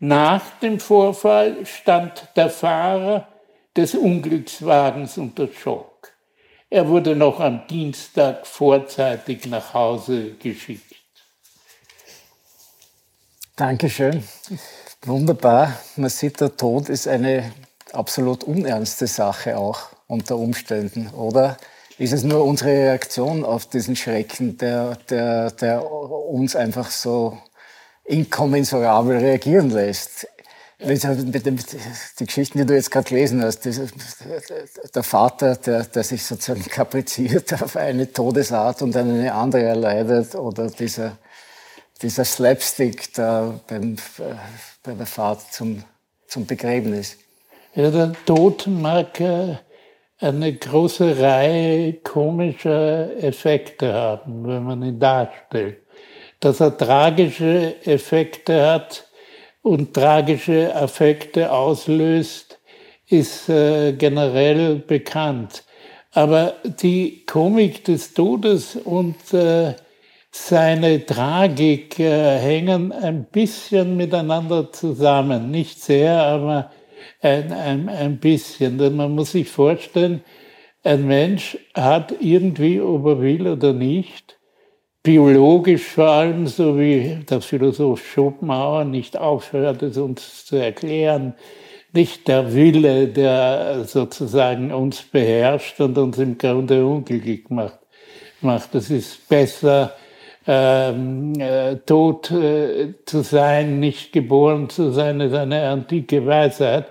Nach 0.00 0.42
dem 0.60 0.78
Vorfall 0.78 1.64
stand 1.64 2.28
der 2.36 2.50
Fahrer 2.50 3.26
des 3.74 3.94
Unglückswagens 3.94 5.16
unter 5.16 5.48
Schock. 5.48 6.12
Er 6.68 6.88
wurde 6.88 7.16
noch 7.16 7.40
am 7.40 7.66
Dienstag 7.68 8.46
vorzeitig 8.46 9.46
nach 9.46 9.72
Hause 9.72 10.32
geschickt. 10.34 10.94
Dankeschön. 13.56 14.22
Wunderbar. 15.06 15.74
Man 15.96 16.10
sieht, 16.10 16.38
der 16.42 16.54
Tod 16.54 16.90
ist 16.90 17.08
eine 17.08 17.50
absolut 17.94 18.44
unernste 18.44 19.06
Sache 19.06 19.56
auch 19.56 19.88
unter 20.06 20.36
Umständen, 20.36 21.08
oder? 21.14 21.56
Ist 22.00 22.14
es 22.14 22.22
nur 22.22 22.46
unsere 22.46 22.70
Reaktion 22.70 23.44
auf 23.44 23.66
diesen 23.66 23.94
Schrecken, 23.94 24.56
der, 24.56 24.96
der, 25.10 25.50
der 25.50 25.84
uns 25.84 26.56
einfach 26.56 26.90
so 26.90 27.36
inkommensurabel 28.04 29.18
reagieren 29.18 29.68
lässt? 29.68 30.26
Die 30.78 32.24
Geschichten, 32.24 32.56
die 32.56 32.64
du 32.64 32.72
jetzt 32.72 32.90
gerade 32.90 33.06
gelesen 33.06 33.42
hast, 33.42 33.66
der 33.66 35.02
Vater, 35.02 35.56
der, 35.56 35.84
der 35.84 36.02
sich 36.02 36.24
sozusagen 36.24 36.64
kapriziert 36.64 37.52
auf 37.62 37.76
eine 37.76 38.10
Todesart 38.10 38.80
und 38.80 38.96
eine 38.96 39.34
andere 39.34 39.64
erleidet, 39.64 40.34
oder 40.34 40.70
dieser, 40.70 41.18
dieser 42.00 42.24
Slapstick 42.24 43.12
da 43.12 43.60
beim, 43.68 43.96
bei 44.82 44.94
der 44.94 45.06
Fahrt 45.06 45.52
zum, 45.52 45.84
zum 46.26 46.46
Begräbnis. 46.46 47.18
Ja, 47.74 47.90
der 47.90 48.14
Tod 48.24 48.66
mag 48.66 49.20
eine 50.20 50.52
große 50.52 51.18
Reihe 51.18 51.94
komischer 51.94 53.16
Effekte 53.22 53.92
haben, 53.92 54.46
wenn 54.46 54.64
man 54.64 54.82
ihn 54.82 54.98
darstellt. 54.98 55.78
Dass 56.40 56.60
er 56.60 56.76
tragische 56.76 57.74
Effekte 57.84 58.66
hat 58.66 59.06
und 59.62 59.94
tragische 59.94 60.74
Affekte 60.74 61.50
auslöst, 61.50 62.58
ist 63.08 63.48
äh, 63.48 63.92
generell 63.92 64.76
bekannt. 64.76 65.64
Aber 66.12 66.54
die 66.64 67.24
Komik 67.24 67.84
des 67.84 68.14
Todes 68.14 68.76
und 68.76 69.32
äh, 69.32 69.74
seine 70.30 71.04
Tragik 71.04 71.98
äh, 71.98 72.38
hängen 72.38 72.92
ein 72.92 73.24
bisschen 73.24 73.96
miteinander 73.96 74.72
zusammen. 74.72 75.50
Nicht 75.50 75.82
sehr, 75.82 76.22
aber 76.22 76.70
ein, 77.20 77.52
ein, 77.52 77.88
ein 77.88 78.18
bisschen. 78.18 78.78
Denn 78.78 78.96
man 78.96 79.14
muss 79.14 79.32
sich 79.32 79.48
vorstellen, 79.48 80.22
ein 80.82 81.06
Mensch 81.06 81.58
hat 81.74 82.14
irgendwie, 82.20 82.80
ob 82.80 83.06
er 83.06 83.20
will 83.20 83.46
oder 83.46 83.72
nicht, 83.72 84.38
biologisch 85.02 85.82
vor 85.82 86.08
allem, 86.08 86.46
so 86.46 86.78
wie 86.78 87.18
der 87.28 87.40
Philosoph 87.40 88.04
Schopenhauer 88.06 88.84
nicht 88.84 89.16
aufhört, 89.16 89.82
es 89.82 89.96
uns 89.96 90.46
zu 90.46 90.56
erklären, 90.56 91.34
nicht 91.92 92.28
der 92.28 92.54
Wille, 92.54 93.08
der 93.08 93.84
sozusagen 93.84 94.72
uns 94.72 95.02
beherrscht 95.02 95.80
und 95.80 95.98
uns 95.98 96.18
im 96.18 96.38
Grunde 96.38 96.86
unglücklich 96.86 97.48
macht. 97.48 97.78
macht. 98.40 98.74
Es 98.74 98.90
ist 98.90 99.28
besser, 99.28 99.94
ähm, 100.46 101.34
äh, 101.38 101.76
tot 101.76 102.30
äh, 102.30 102.94
zu 103.04 103.22
sein, 103.22 103.80
nicht 103.80 104.12
geboren 104.12 104.68
zu 104.70 104.92
sein, 104.92 105.20
ist 105.20 105.34
eine 105.34 105.68
antike 105.68 106.24
Weisheit 106.24 106.86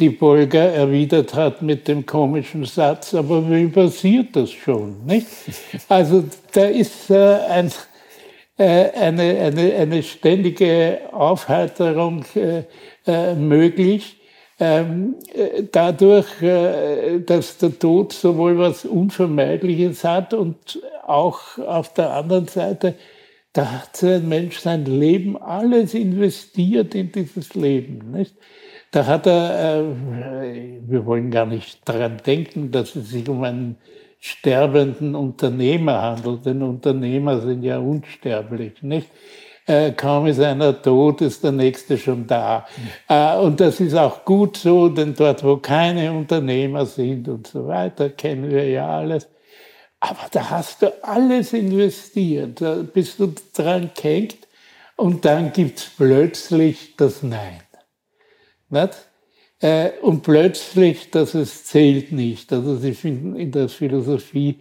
die 0.00 0.10
Bolger 0.10 0.72
erwidert 0.72 1.34
hat 1.34 1.62
mit 1.62 1.86
dem 1.86 2.06
komischen 2.06 2.64
Satz, 2.64 3.14
aber 3.14 3.48
wie 3.50 3.66
passiert 3.66 4.34
das 4.34 4.50
schon? 4.50 5.04
Nicht? 5.04 5.26
Also 5.88 6.24
da 6.52 6.64
ist 6.64 7.10
äh, 7.10 7.38
ein, 7.48 7.70
äh, 8.56 8.90
eine, 8.90 9.22
eine, 9.22 9.74
eine 9.74 10.02
ständige 10.02 11.00
Aufheiterung 11.12 12.24
äh, 12.34 12.64
äh 13.06 13.34
möglich, 13.34 14.16
ähm, 14.58 15.16
äh, 15.34 15.64
dadurch, 15.70 16.42
äh, 16.42 17.20
dass 17.20 17.58
der 17.58 17.78
Tod 17.78 18.12
sowohl 18.12 18.58
was 18.58 18.84
Unvermeidliches 18.84 20.04
hat 20.04 20.34
und 20.34 20.80
auch 21.06 21.58
auf 21.58 21.94
der 21.94 22.10
anderen 22.10 22.46
Seite, 22.46 22.94
da 23.52 23.70
hat 23.70 24.02
ein 24.02 24.28
Mensch 24.28 24.58
sein 24.58 24.84
Leben 24.84 25.36
alles 25.36 25.94
investiert 25.94 26.94
in 26.94 27.10
dieses 27.10 27.54
Leben. 27.54 28.12
Nicht? 28.12 28.34
Da 28.90 29.06
hat 29.06 29.26
er, 29.26 29.82
äh, 29.82 30.80
wir 30.86 31.06
wollen 31.06 31.30
gar 31.30 31.46
nicht 31.46 31.88
daran 31.88 32.16
denken, 32.26 32.72
dass 32.72 32.96
es 32.96 33.10
sich 33.10 33.28
um 33.28 33.44
einen 33.44 33.76
sterbenden 34.18 35.14
Unternehmer 35.14 36.02
handelt, 36.02 36.44
denn 36.44 36.62
Unternehmer 36.62 37.40
sind 37.40 37.62
ja 37.62 37.78
unsterblich, 37.78 38.82
nicht? 38.82 39.08
Äh, 39.66 39.92
kaum 39.92 40.26
ist 40.26 40.40
einer 40.40 40.82
tot, 40.82 41.20
ist 41.20 41.44
der 41.44 41.52
nächste 41.52 41.96
schon 41.96 42.26
da. 42.26 42.66
Äh, 43.08 43.36
und 43.36 43.60
das 43.60 43.78
ist 43.78 43.94
auch 43.94 44.24
gut 44.24 44.56
so, 44.56 44.88
denn 44.88 45.14
dort, 45.14 45.44
wo 45.44 45.58
keine 45.58 46.12
Unternehmer 46.12 46.84
sind 46.84 47.28
und 47.28 47.46
so 47.46 47.68
weiter, 47.68 48.10
kennen 48.10 48.50
wir 48.50 48.68
ja 48.68 48.88
alles. 48.98 49.28
Aber 50.00 50.26
da 50.32 50.50
hast 50.50 50.82
du 50.82 50.92
alles 51.04 51.52
investiert, 51.52 52.60
da 52.60 52.82
bist 52.82 53.20
du 53.20 53.32
dran 53.54 53.90
gehängt 53.94 54.38
und 54.96 55.24
dann 55.24 55.52
gibt's 55.52 55.88
plötzlich 55.96 56.96
das 56.96 57.22
Nein. 57.22 57.60
Nicht? 58.70 59.10
Äh, 59.60 59.90
und 60.00 60.22
plötzlich, 60.22 61.10
dass 61.10 61.34
es 61.34 61.64
zählt 61.64 62.12
nicht. 62.12 62.52
Also 62.52 62.76
Sie 62.76 62.94
finden 62.94 63.36
in 63.36 63.52
der 63.52 63.68
Philosophie 63.68 64.60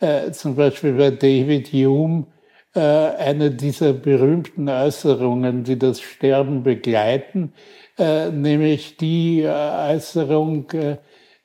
äh, 0.00 0.32
zum 0.32 0.56
Beispiel 0.56 0.94
bei 0.94 1.10
David 1.10 1.72
Hume 1.72 2.26
äh, 2.74 2.80
eine 2.80 3.52
dieser 3.52 3.92
berühmten 3.92 4.68
Äußerungen, 4.68 5.62
die 5.64 5.78
das 5.78 6.00
Sterben 6.00 6.62
begleiten, 6.62 7.52
nämlich 7.98 8.96
die 8.96 9.44
Äußerung, 9.46 10.68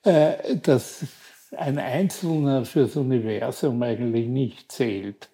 dass 0.02 1.04
ein 1.54 1.78
Einzelner 1.78 2.64
fürs 2.64 2.96
Universum 2.96 3.82
eigentlich 3.82 4.26
nicht 4.26 4.72
zählt. 4.72 5.28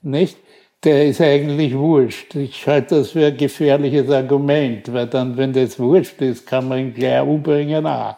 Nicht? 0.00 0.38
Der 0.84 1.06
ist 1.06 1.20
eigentlich 1.20 1.74
wurscht. 1.74 2.34
Ich 2.34 2.66
halte 2.66 2.96
das 2.96 3.10
für 3.10 3.26
ein 3.26 3.36
gefährliches 3.36 4.10
Argument, 4.10 4.92
weil 4.92 5.06
dann, 5.06 5.36
wenn 5.36 5.52
das 5.52 5.78
wurscht 5.78 6.20
ist, 6.20 6.46
kann 6.46 6.68
man 6.68 6.78
ihn 6.78 6.94
gleich 6.94 7.22
umbringen 7.22 7.86
auch. 7.86 8.16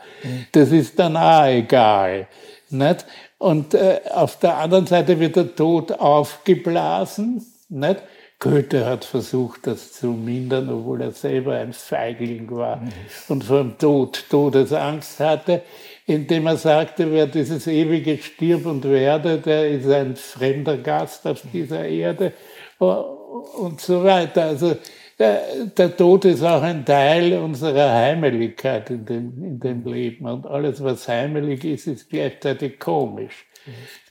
Das 0.52 0.72
ist 0.72 0.98
dann 0.98 1.16
auch 1.16 1.46
egal. 1.46 2.26
Nicht? 2.70 3.06
Und 3.38 3.74
äh, 3.74 4.00
auf 4.12 4.38
der 4.38 4.56
anderen 4.56 4.86
Seite 4.86 5.18
wird 5.20 5.36
der 5.36 5.54
Tod 5.54 5.92
aufgeblasen. 5.92 7.44
Nicht? 7.68 8.02
Goethe 8.38 8.84
hat 8.84 9.04
versucht, 9.04 9.66
das 9.66 9.92
zu 9.92 10.08
mindern, 10.08 10.68
obwohl 10.68 11.00
er 11.00 11.12
selber 11.12 11.54
ein 11.54 11.72
Feigling 11.72 12.50
war 12.50 12.76
mhm. 12.76 12.92
und 13.28 13.44
vor 13.44 13.58
dem 13.60 13.78
Tod 13.78 14.24
Todesangst 14.28 15.20
hatte, 15.20 15.62
indem 16.06 16.46
er 16.46 16.56
sagte, 16.56 17.10
wer 17.10 17.26
dieses 17.26 17.66
ewige 17.66 18.18
stirbt 18.18 18.66
und 18.66 18.84
werde, 18.84 19.38
der 19.38 19.70
ist 19.70 19.88
ein 19.88 20.16
fremder 20.16 20.76
Gast 20.76 21.26
auf 21.26 21.42
dieser 21.50 21.86
Erde 21.86 22.34
und 22.78 23.80
so 23.80 24.04
weiter. 24.04 24.44
Also 24.44 24.76
der, 25.18 25.66
der, 25.76 25.96
Tod 25.96 26.24
ist 26.26 26.42
auch 26.42 26.62
ein 26.62 26.84
Teil 26.84 27.38
unserer 27.38 27.92
Heimeligkeit 27.92 28.90
in 28.90 29.04
dem, 29.04 29.42
in 29.42 29.60
dem 29.60 29.84
Leben. 29.84 30.26
Und 30.26 30.46
alles, 30.46 30.82
was 30.82 31.08
heimelig 31.08 31.64
ist, 31.64 31.86
ist 31.86 32.10
gleichzeitig 32.10 32.78
komisch. 32.78 33.46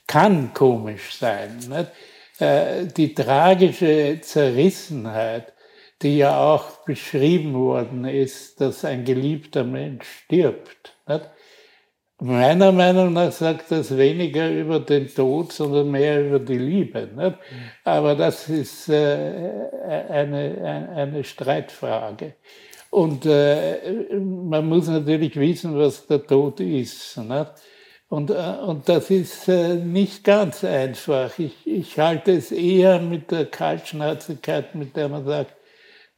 Kann 0.06 0.52
komisch 0.52 1.16
sein. 1.16 1.58
Nicht? 1.58 1.90
Äh, 2.38 2.86
die 2.86 3.14
tragische 3.14 4.18
Zerrissenheit, 4.20 5.52
die 6.02 6.18
ja 6.18 6.38
auch 6.38 6.84
beschrieben 6.84 7.54
worden 7.54 8.04
ist, 8.04 8.60
dass 8.60 8.84
ein 8.84 9.04
geliebter 9.04 9.64
Mensch 9.64 10.06
stirbt. 10.24 10.96
Nicht? 11.06 11.30
Meiner 12.18 12.72
Meinung 12.72 13.12
nach 13.12 13.30
sagt 13.30 13.70
das 13.70 13.94
weniger 13.94 14.50
über 14.50 14.80
den 14.80 15.06
Tod, 15.06 15.52
sondern 15.52 15.90
mehr 15.90 16.26
über 16.26 16.38
die 16.38 16.56
Liebe. 16.56 17.08
Nicht? 17.14 17.36
Aber 17.84 18.14
das 18.14 18.48
ist 18.48 18.88
äh, 18.88 20.06
eine, 20.08 20.88
eine 20.94 21.24
Streitfrage. 21.24 22.36
Und 22.88 23.26
äh, 23.26 24.14
man 24.18 24.66
muss 24.66 24.88
natürlich 24.88 25.36
wissen, 25.36 25.76
was 25.76 26.06
der 26.06 26.26
Tod 26.26 26.60
ist. 26.60 27.18
Nicht? 27.18 27.52
Und, 28.08 28.30
äh, 28.30 28.54
und 28.64 28.88
das 28.88 29.10
ist 29.10 29.48
äh, 29.48 29.74
nicht 29.74 30.24
ganz 30.24 30.64
einfach. 30.64 31.38
Ich, 31.38 31.66
ich 31.66 31.98
halte 31.98 32.32
es 32.32 32.52
eher 32.52 33.00
mit 33.00 33.30
der 33.30 33.46
Kaltschnäuzigkeit, 33.46 34.74
mit 34.74 34.96
der 34.96 35.08
man 35.10 35.26
sagt, 35.26 35.55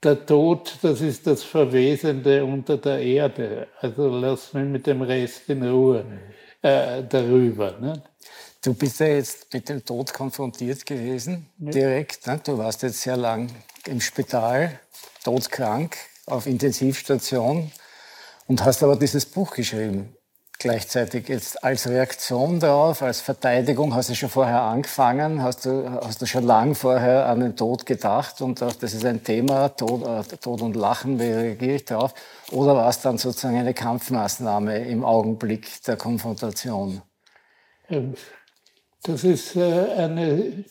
der 0.03 0.25
Tod, 0.25 0.79
das 0.83 1.01
ist 1.01 1.27
das 1.27 1.43
Verwesende 1.43 2.45
unter 2.45 2.77
der 2.79 3.01
Erde. 3.01 3.69
Also 3.81 4.09
lass 4.09 4.53
mich 4.53 4.65
mit 4.65 4.87
dem 4.87 5.03
Rest 5.03 5.49
in 5.49 5.69
Ruhe 5.69 6.05
äh, 6.63 7.03
darüber. 7.09 7.79
Ne? 7.79 8.03
Du 8.63 8.75
bist 8.75 9.01
ja 9.01 9.07
jetzt 9.07 9.53
mit 9.53 9.69
dem 9.69 9.85
Tod 9.85 10.13
konfrontiert 10.13 10.85
gewesen, 10.87 11.49
ja. 11.59 11.71
direkt. 11.71 12.27
Ne? 12.27 12.41
Du 12.45 12.59
warst 12.59 12.83
jetzt 12.83 13.01
sehr 13.01 13.17
lang 13.17 13.51
im 13.87 14.01
Spital, 14.01 14.79
todkrank, 15.25 15.97
auf 16.27 16.47
Intensivstation 16.47 17.73
und 18.47 18.65
hast 18.65 18.83
aber 18.83 18.97
dieses 18.97 19.27
Buch 19.27 19.53
geschrieben 19.53 20.15
gleichzeitig 20.59 21.29
jetzt 21.29 21.63
als 21.63 21.89
Reaktion 21.89 22.59
darauf, 22.59 23.03
als 23.03 23.21
Verteidigung, 23.21 23.95
hast 23.95 24.11
du 24.11 24.15
schon 24.15 24.29
vorher 24.29 24.63
angefangen, 24.63 25.43
hast 25.43 25.65
du, 25.67 25.89
hast 26.03 26.21
du 26.21 26.27
schon 26.27 26.45
lang 26.45 26.75
vorher 26.75 27.27
an 27.27 27.41
den 27.41 27.57
Tod 27.57 27.87
gedacht 27.87 28.41
und 28.41 28.61
das 28.61 28.83
ist 28.83 29.05
ein 29.05 29.23
Thema, 29.23 29.69
Tod, 29.69 30.05
äh, 30.07 30.37
Tod 30.37 30.63
und 30.63 30.75
Lachen, 30.75 31.21
wie 31.21 31.31
reagiere 31.31 31.77
ich 31.77 31.85
darauf? 31.85 32.13
Oder 32.51 32.75
war 32.75 32.89
es 32.89 33.01
dann 33.01 33.19
sozusagen 33.19 33.57
eine 33.57 33.75
Kampfmaßnahme 33.75 34.79
im 34.87 35.05
Augenblick 35.05 35.83
der 35.85 35.97
Konfrontation? 35.97 37.03
Ähm, 37.89 38.15
das 39.03 39.23
ist 39.23 39.55
äh, 39.55 39.93
eine 39.97 40.65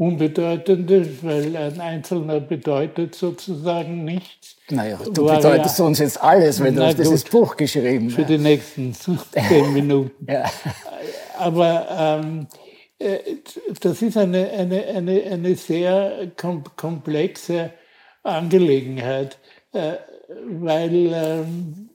Unbedeutende, 0.00 1.06
weil 1.22 1.54
ein 1.54 1.78
Einzelner 1.78 2.40
bedeutet 2.40 3.14
sozusagen 3.14 4.02
nichts. 4.02 4.56
Naja, 4.70 4.98
du 5.12 5.26
War 5.26 5.36
bedeutest 5.36 5.78
ja, 5.78 5.84
uns 5.84 5.98
jetzt 5.98 6.22
alles, 6.22 6.62
wenn 6.62 6.74
du 6.74 6.86
hast 6.86 6.98
dieses 6.98 7.22
Buch 7.24 7.54
geschrieben 7.54 8.08
Für 8.08 8.24
die 8.24 8.38
nächsten 8.38 8.94
zehn 8.94 9.74
Minuten. 9.74 10.26
ja. 10.32 10.44
Aber 11.36 11.86
ähm, 12.24 12.46
äh, 12.98 13.18
das 13.78 14.00
ist 14.00 14.16
eine, 14.16 14.48
eine, 14.48 14.86
eine, 14.86 15.22
eine 15.22 15.54
sehr 15.54 16.32
komplexe 16.34 17.72
Angelegenheit, 18.22 19.36
äh, 19.74 19.96
weil 20.48 21.12
ähm, 21.12 21.90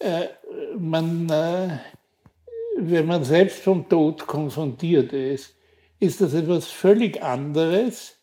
äh, 0.00 0.26
man, 0.76 1.30
wenn 2.76 3.06
man 3.06 3.22
selbst 3.22 3.60
vom 3.60 3.88
Tod 3.88 4.26
konfrontiert 4.26 5.12
ist, 5.12 5.54
ist 6.00 6.20
das 6.20 6.34
etwas 6.34 6.68
völlig 6.68 7.22
anderes, 7.22 8.16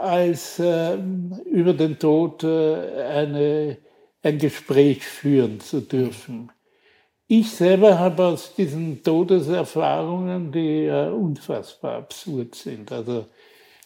als 0.00 0.58
ähm, 0.58 1.40
über 1.44 1.72
den 1.72 1.98
Tod 2.00 2.44
eine, 2.44 3.78
ein 4.22 4.38
Gespräch 4.38 5.04
führen 5.04 5.60
zu 5.60 5.80
dürfen. 5.82 6.50
Ich 7.32 7.52
selber 7.52 7.96
habe 7.96 8.24
aus 8.24 8.56
diesen 8.56 9.04
Todeserfahrungen, 9.04 10.50
die 10.50 10.86
äh, 10.86 11.10
unfassbar 11.10 11.98
absurd 11.98 12.56
sind, 12.56 12.90
also 12.90 13.26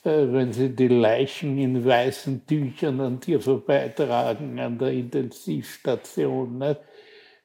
äh, 0.02 0.32
wenn 0.32 0.50
sie 0.54 0.70
die 0.70 0.88
Leichen 0.88 1.58
in 1.58 1.84
weißen 1.84 2.46
Tüchern 2.46 3.02
an 3.02 3.20
dir 3.20 3.42
vorbeitragen 3.42 4.58
an 4.58 4.78
der 4.78 4.92
Intensivstation, 4.92 6.56
nicht? 6.56 6.80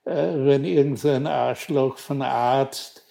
Äh, 0.05 0.45
wenn 0.45 0.63
irgendein 0.63 1.27
Arschloch 1.27 1.97
von 1.97 2.21
Arzt 2.21 3.05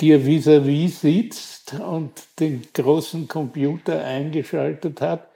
dir 0.00 0.20
vis-à-vis 0.20 1.00
-vis 1.00 1.00
sitzt 1.00 1.74
und 1.74 2.12
den 2.38 2.62
großen 2.72 3.28
Computer 3.28 4.04
eingeschaltet 4.04 5.00
hat 5.00 5.28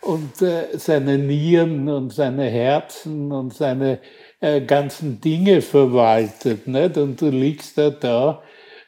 und 0.00 0.40
äh, 0.42 0.66
seine 0.74 1.18
Nieren 1.18 1.88
und 1.88 2.12
seine 2.12 2.44
Herzen 2.44 3.32
und 3.32 3.54
seine 3.54 3.98
äh, 4.40 4.60
ganzen 4.60 5.20
Dinge 5.20 5.62
verwaltet. 5.62 6.66
Nicht? 6.66 6.96
Und 6.96 7.20
du 7.20 7.28
liegst 7.30 7.78
da 7.78 7.90
da 7.90 8.42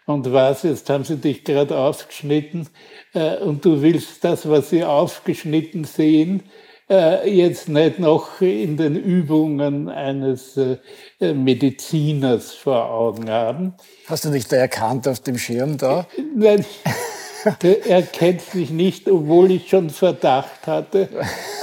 und 0.06 0.32
was, 0.32 0.64
jetzt 0.64 0.90
haben 0.90 1.04
sie 1.04 1.16
dich 1.16 1.44
gerade 1.44 1.76
aufgeschnitten 1.78 2.68
äh, 3.14 3.36
und 3.36 3.64
du 3.64 3.80
willst 3.82 4.24
das, 4.24 4.48
was 4.48 4.70
sie 4.70 4.84
aufgeschnitten 4.84 5.84
sehen, 5.84 6.42
jetzt 6.90 7.68
nicht 7.68 8.00
noch 8.00 8.40
in 8.40 8.76
den 8.76 8.96
Übungen 8.96 9.88
eines 9.88 10.56
äh, 10.56 10.78
Mediziners 11.20 12.52
vor 12.52 12.90
Augen 12.90 13.30
haben. 13.30 13.74
Hast 14.06 14.24
du 14.24 14.30
dich 14.30 14.48
da 14.48 14.56
erkannt 14.56 15.06
auf 15.06 15.20
dem 15.20 15.38
Schirm 15.38 15.78
da? 15.78 16.06
Nein. 16.34 16.64
Der 17.62 17.86
erkennt 17.86 18.54
mich 18.54 18.70
nicht, 18.70 19.08
obwohl 19.08 19.50
ich 19.52 19.68
schon 19.68 19.88
Verdacht 19.88 20.66
hatte. 20.66 21.08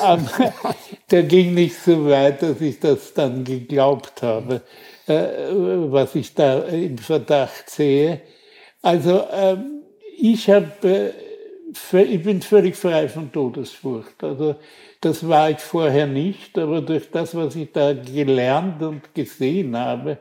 Aber 0.01 0.53
der 1.11 1.23
ging 1.23 1.53
nicht 1.53 1.75
so 1.79 2.07
weit, 2.09 2.41
dass 2.41 2.61
ich 2.61 2.79
das 2.79 3.13
dann 3.13 3.43
geglaubt 3.43 4.21
habe, 4.21 4.61
äh, 5.07 5.27
was 5.51 6.15
ich 6.15 6.33
da 6.33 6.61
im 6.63 6.97
Verdacht 6.97 7.69
sehe. 7.69 8.21
Also 8.81 9.23
ähm, 9.31 9.83
ich 10.17 10.49
habe, 10.49 11.13
äh, 11.93 12.01
ich 12.01 12.23
bin 12.23 12.41
völlig 12.41 12.75
frei 12.75 13.07
von 13.07 13.31
Todesfurcht. 13.31 14.23
Also 14.23 14.55
das 15.01 15.27
war 15.27 15.51
ich 15.51 15.59
vorher 15.59 16.07
nicht, 16.07 16.57
aber 16.57 16.81
durch 16.81 17.11
das, 17.11 17.35
was 17.35 17.55
ich 17.55 17.71
da 17.71 17.93
gelernt 17.93 18.81
und 18.81 19.13
gesehen 19.13 19.77
habe, 19.77 20.17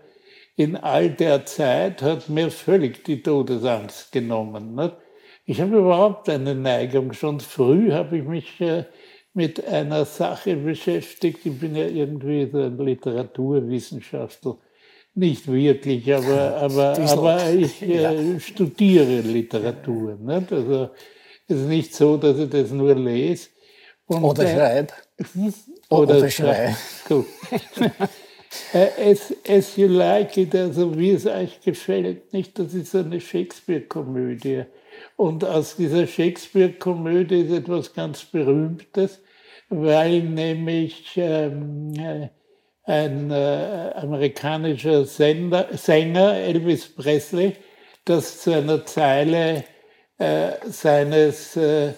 in 0.56 0.76
all 0.76 1.10
der 1.10 1.44
Zeit 1.44 2.02
hat 2.02 2.28
mir 2.28 2.50
völlig 2.50 3.04
die 3.04 3.22
Todesangst 3.22 4.12
genommen. 4.12 4.74
Nicht? 4.74 4.96
Ich 5.44 5.60
habe 5.60 5.76
überhaupt 5.76 6.28
eine 6.28 6.54
Neigung. 6.54 7.12
Schon 7.12 7.40
früh 7.40 7.92
habe 7.92 8.18
ich 8.18 8.24
mich 8.24 8.60
äh, 8.60 8.84
mit 9.32 9.64
einer 9.66 10.04
Sache 10.06 10.56
beschäftigt. 10.56 11.40
Ich 11.44 11.58
bin 11.58 11.76
ja 11.76 11.86
irgendwie 11.86 12.48
so 12.50 12.58
ein 12.58 12.78
Literaturwissenschaftler. 12.78 14.58
Nicht 15.14 15.50
wirklich, 15.50 16.12
aber, 16.12 16.56
aber, 16.60 16.98
aber 16.98 17.50
ich 17.50 17.82
äh, 17.82 18.40
studiere 18.40 19.20
Literatur. 19.20 20.16
Nicht? 20.16 20.52
Also 20.52 20.90
es 21.46 21.58
ist 21.58 21.68
nicht 21.68 21.94
so, 21.94 22.16
dass 22.16 22.38
ich 22.38 22.50
das 22.50 22.70
nur 22.72 22.94
lese. 22.94 23.50
Und, 24.06 24.24
oder 24.24 24.44
äh, 24.44 24.54
schreibe. 24.54 24.92
Oder, 25.90 26.16
oder 26.18 26.30
schreibe. 26.30 26.76
Gut. 27.08 27.26
as, 28.72 29.32
as 29.48 29.76
you 29.76 29.88
like 29.88 30.36
it, 30.36 30.54
also 30.54 30.96
wie 30.96 31.10
es 31.10 31.26
euch 31.26 31.60
gefällt. 31.60 32.32
Nicht, 32.32 32.58
das 32.58 32.74
ist 32.74 32.94
eine 32.94 33.20
Shakespeare-Komödie. 33.20 34.64
Und 35.16 35.44
aus 35.44 35.76
dieser 35.76 36.06
Shakespeare-Komödie 36.06 37.42
ist 37.42 37.52
etwas 37.52 37.92
ganz 37.94 38.24
Berühmtes, 38.24 39.20
weil 39.68 40.22
nämlich 40.22 41.12
ähm, 41.16 41.92
äh, 41.94 42.28
ein 42.84 43.30
äh, 43.30 43.92
amerikanischer 43.96 45.04
Sender, 45.04 45.68
Sänger, 45.72 46.34
Elvis 46.34 46.88
Presley, 46.94 47.56
das 48.04 48.40
zu 48.40 48.52
einer 48.52 48.86
Zeile 48.86 49.64
äh, 50.18 50.52
seines 50.66 51.56
äh, 51.56 51.94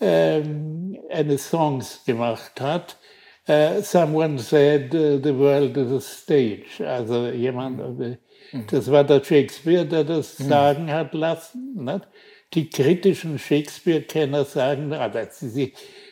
ähm, 0.00 0.98
eines 1.10 1.48
Songs 1.50 2.04
gemacht 2.04 2.60
hat. 2.60 2.96
Uh, 3.48 3.82
someone 3.82 4.38
said 4.38 4.94
uh, 4.94 5.18
the 5.20 5.36
world 5.36 5.76
is 5.76 5.90
a 5.90 6.00
stage. 6.00 6.80
Also 6.80 7.28
jemand, 7.30 7.78
mhm. 7.98 8.18
das 8.70 8.90
war 8.90 9.02
der 9.02 9.24
Shakespeare, 9.24 9.84
der 9.84 10.04
das 10.04 10.38
mhm. 10.38 10.48
sagen 10.48 10.92
hat 10.92 11.14
lassen. 11.14 11.84
Nicht? 11.84 12.06
die 12.54 12.68
kritischen 12.68 13.38
Shakespeare-Kenner 13.38 14.44
sagen, 14.44 14.92
ah, 14.92 15.08
diese, 15.08 15.70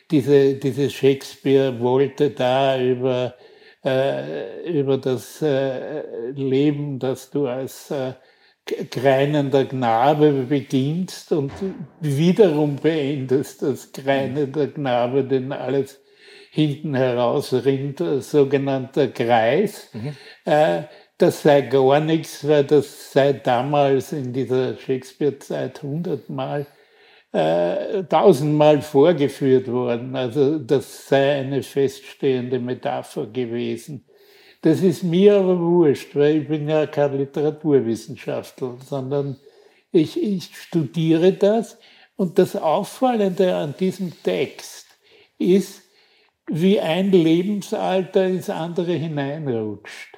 diese, 0.09 0.55
diese 0.55 0.89
Shakespeare 0.89 1.79
wollte 1.79 2.29
da 2.29 2.79
über, 2.81 3.35
äh, 3.83 4.79
über 4.79 4.97
das 4.97 5.41
äh, 5.41 6.31
Leben, 6.31 6.99
das 6.99 7.29
du 7.29 7.47
als 7.47 7.91
äh, 7.91 8.13
greinender 8.91 9.65
Knabe 9.65 10.31
beginnst 10.47 11.31
und 11.31 11.51
wiederum 11.99 12.75
beendest 12.77 13.63
als 13.63 13.91
greinender 13.91 14.67
Knabe, 14.67 15.23
den 15.23 15.51
alles 15.51 15.99
hinten 16.51 16.95
herausrinnt, 16.95 18.01
sogenannter 18.19 19.07
Kreis. 19.09 19.89
Mhm. 19.93 20.15
Äh, 20.45 20.83
das 21.17 21.41
sei 21.43 21.61
gar 21.61 21.99
nichts, 21.99 22.47
weil 22.47 22.63
das 22.63 23.11
sei 23.11 23.33
damals 23.33 24.13
in 24.13 24.31
dieser 24.31 24.77
Shakespeare-Zeit 24.77 25.83
hundertmal, 25.83 26.65
äh, 27.33 28.03
tausendmal 28.05 28.81
vorgeführt 28.81 29.67
worden. 29.67 30.15
Also 30.15 30.57
das 30.57 31.07
sei 31.07 31.39
eine 31.41 31.61
feststehende 31.61 32.59
Metapher 32.59 33.27
gewesen. 33.27 34.05
Das 34.61 34.81
ist 34.81 35.03
mir 35.03 35.37
aber 35.37 35.59
wurscht, 35.59 36.15
weil 36.15 36.41
ich 36.41 36.47
bin 36.47 36.67
ja 36.67 36.85
kein 36.85 37.17
Literaturwissenschaftler, 37.17 38.77
sondern 38.85 39.37
ich, 39.91 40.21
ich 40.21 40.55
studiere 40.55 41.33
das. 41.33 41.77
Und 42.15 42.37
das 42.37 42.55
Auffallende 42.57 43.55
an 43.55 43.73
diesem 43.79 44.11
Text 44.23 44.87
ist, 45.37 45.81
wie 46.47 46.79
ein 46.79 47.11
Lebensalter 47.11 48.25
ins 48.25 48.49
andere 48.49 48.93
hineinrutscht. 48.93 50.17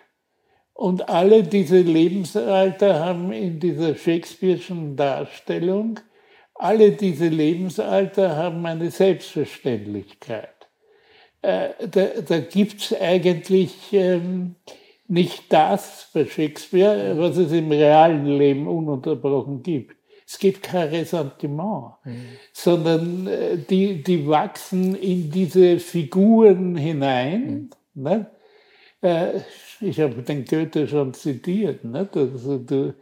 Und 0.73 1.09
alle 1.09 1.43
diese 1.43 1.79
Lebensalter 1.81 2.99
haben 2.99 3.31
in 3.31 3.59
dieser 3.59 3.91
Shakespeare'schen 3.91 4.95
Darstellung, 4.95 5.99
alle 6.55 6.91
diese 6.91 7.27
Lebensalter 7.27 8.35
haben 8.35 8.65
eine 8.65 8.89
Selbstverständlichkeit. 8.89 10.60
Äh, 11.41 11.69
da 11.89 12.07
da 12.27 12.39
gibt 12.39 12.81
es 12.81 13.01
eigentlich 13.01 13.73
ähm, 13.93 14.55
nicht 15.07 15.51
das 15.51 16.09
bei 16.13 16.25
Shakespeare, 16.25 17.17
was 17.17 17.37
es 17.37 17.51
im 17.51 17.71
realen 17.71 18.25
Leben 18.25 18.67
ununterbrochen 18.67 19.61
gibt. 19.61 19.95
Es 20.25 20.39
gibt 20.39 20.63
kein 20.63 20.87
Ressentiment, 20.87 21.95
mhm. 22.05 22.25
sondern 22.53 23.27
äh, 23.27 23.57
die, 23.57 24.01
die 24.01 24.25
wachsen 24.25 24.95
in 24.95 25.29
diese 25.29 25.79
Figuren 25.79 26.77
hinein. 26.77 27.69
Mhm. 27.93 28.03
Ne? 28.03 28.31
Äh, 29.01 29.41
ich 29.81 29.99
habe 29.99 30.21
den 30.21 30.45
Goethe 30.45 30.87
schon 30.87 31.13
zitiert. 31.13 31.83
Nicht? 31.83 32.15
Also 32.15 32.59
du, 32.59 32.95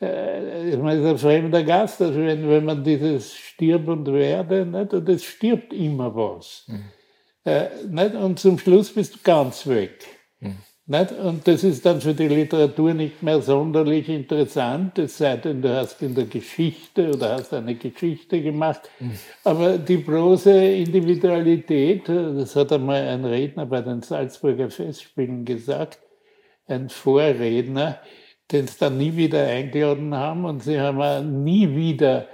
äh, 0.00 0.70
ich 0.70 0.78
meine, 0.78 1.06
ein 1.06 1.18
fremder 1.18 1.62
Gast, 1.62 2.00
also 2.00 2.18
wenn, 2.18 2.48
wenn 2.48 2.64
man 2.64 2.82
dieses 2.82 3.34
Stirb 3.34 3.86
und 3.86 4.10
Werde, 4.10 4.62
und 4.62 5.08
es 5.10 5.24
stirbt 5.24 5.74
immer 5.74 6.14
was. 6.14 6.64
Mhm. 6.68 6.84
Äh, 7.44 7.68
nicht? 7.88 8.14
Und 8.14 8.38
zum 8.38 8.58
Schluss 8.58 8.90
bist 8.92 9.14
du 9.14 9.18
ganz 9.22 9.66
weg. 9.66 10.06
Mhm. 10.40 10.56
Nicht? 10.86 11.12
Und 11.12 11.46
das 11.46 11.62
ist 11.62 11.86
dann 11.86 12.00
für 12.00 12.14
die 12.14 12.28
Literatur 12.28 12.94
nicht 12.94 13.22
mehr 13.22 13.40
sonderlich 13.40 14.08
interessant, 14.08 14.98
es 14.98 15.18
sei 15.18 15.36
denn, 15.36 15.62
du 15.62 15.72
hast 15.72 16.02
in 16.02 16.14
der 16.14 16.24
Geschichte 16.24 17.10
oder 17.10 17.34
hast 17.34 17.54
eine 17.54 17.76
Geschichte 17.76 18.42
gemacht. 18.42 18.82
Mhm. 18.98 19.12
Aber 19.44 19.78
die 19.78 19.98
bloße 19.98 20.52
Individualität, 20.52 22.08
das 22.08 22.56
hat 22.56 22.72
einmal 22.72 23.06
ein 23.06 23.24
Redner 23.24 23.66
bei 23.66 23.82
den 23.82 24.02
Salzburger 24.02 24.70
Festspielen 24.70 25.44
gesagt, 25.44 26.00
ein 26.66 26.88
Vorredner, 26.88 28.00
den 28.50 28.66
sie 28.66 28.78
dann 28.80 28.98
nie 28.98 29.16
wieder 29.16 29.46
eingeladen 29.46 30.14
haben 30.14 30.44
und 30.44 30.62
sie 30.62 30.80
haben 30.80 31.44
nie 31.44 31.74
wieder 31.74 32.26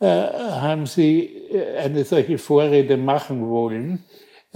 äh, 0.00 0.06
haben 0.06 0.86
sie 0.86 1.24
äh, 1.50 1.78
eine 1.78 2.04
solche 2.04 2.38
Vorrede 2.38 2.96
machen 2.96 3.48
wollen. 3.48 4.04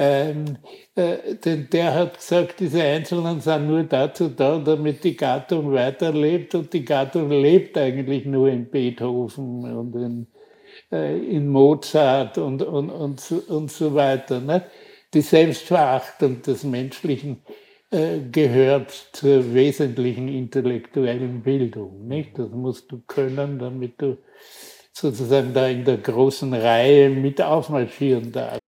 Ähm, 0.01 0.59
äh, 0.95 1.35
denn 1.45 1.69
der 1.73 1.93
hat 1.93 2.19
gesagt, 2.19 2.61
diese 2.61 2.81
Einzelnen 2.81 3.41
sind 3.41 3.67
nur 3.67 3.83
dazu 3.83 4.29
da, 4.29 4.59
damit 4.59 5.03
die 5.03 5.17
Gattung 5.17 5.73
weiterlebt 5.73 6.55
und 6.55 6.73
die 6.73 6.85
Gattung 6.85 7.31
lebt 7.31 7.77
eigentlich 7.77 8.25
nur 8.25 8.49
in 8.49 8.71
Beethoven 8.71 9.65
und 9.77 9.97
in, 9.97 10.27
äh, 10.93 11.19
in 11.19 11.49
Mozart 11.49 12.39
und, 12.39 12.63
und, 12.63 12.91
und, 12.91 13.33
und 13.49 13.71
so 13.73 13.93
weiter. 13.93 14.41
Ne? 14.41 14.67
Die 15.13 15.21
Selbstverachtung 15.21 16.43
des 16.43 16.63
Menschlichen 16.63 17.43
äh, 17.91 18.21
gehört 18.31 18.93
zur 19.13 19.53
wesentlichen 19.53 20.29
intellektuellen 20.29 21.43
Bildung. 21.43 22.07
Nicht? 22.07 22.39
Das 22.39 22.51
musst 22.51 22.93
du 22.93 23.01
können, 23.05 23.59
damit 23.59 24.01
du 24.01 24.19
sozusagen 24.93 25.53
da 25.53 25.67
in 25.67 25.85
der 25.85 25.97
großen 25.97 26.55
Reihe 26.55 27.11
mit 27.11 27.43
aufmarschieren 27.43 28.31
darfst. 28.31 28.68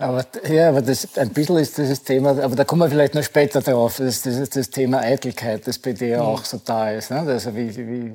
Aber, 0.00 0.24
ja, 0.48 0.68
aber 0.68 0.80
das, 0.80 1.08
ein 1.18 1.30
bisschen 1.30 1.56
ist 1.56 1.76
dieses 1.76 2.04
Thema, 2.04 2.30
aber 2.40 2.54
da 2.54 2.62
kommen 2.62 2.82
wir 2.82 2.88
vielleicht 2.88 3.16
noch 3.16 3.22
später 3.24 3.60
drauf, 3.60 3.96
das, 3.96 4.22
das 4.22 4.36
ist 4.36 4.54
das 4.54 4.70
Thema 4.70 5.00
Eitelkeit, 5.00 5.66
das 5.66 5.76
bei 5.80 5.92
dir 5.92 6.22
auch 6.22 6.44
so 6.44 6.60
da 6.64 6.92
ist. 6.92 7.10
Ne? 7.10 7.18
Also 7.18 7.52
wie, 7.56 7.76
wie, 7.76 8.12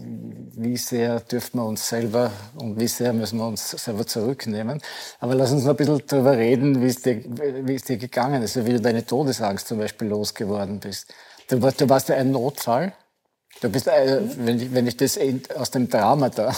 wie 0.56 0.78
sehr 0.78 1.20
dürfen 1.20 1.58
wir 1.60 1.66
uns 1.66 1.90
selber 1.90 2.32
und 2.56 2.80
wie 2.80 2.88
sehr 2.88 3.12
müssen 3.12 3.38
wir 3.38 3.48
uns 3.48 3.72
selber 3.72 4.08
zurücknehmen. 4.08 4.80
Aber 5.20 5.36
lass 5.36 5.52
uns 5.52 5.66
noch 5.66 5.72
ein 5.72 5.76
bisschen 5.76 6.02
darüber 6.08 6.38
reden, 6.38 6.82
wie 6.82 6.86
es 6.88 7.02
dir, 7.02 7.22
wie 7.66 7.76
es 7.76 7.84
dir 7.84 7.98
gegangen 7.98 8.42
ist, 8.44 8.56
wie 8.66 8.72
du 8.72 8.80
deine 8.80 9.06
Todesangst 9.06 9.68
zum 9.68 9.80
Beispiel 9.80 10.08
losgeworden 10.08 10.80
bist. 10.80 11.14
Du, 11.50 11.62
warst- 11.62 11.82
du 11.82 11.90
warst 11.90 12.08
ja 12.08 12.16
ein 12.16 12.32
Notfall. 12.32 12.94
Du 13.60 13.70
bist, 13.70 13.88
äh, 13.90 14.22
wenn, 14.38 14.58
ich, 14.60 14.74
wenn 14.74 14.88
ich 14.88 14.96
das 14.96 15.20
aus 15.58 15.70
dem 15.72 15.90
Drama 15.90 16.30
da 16.30 16.56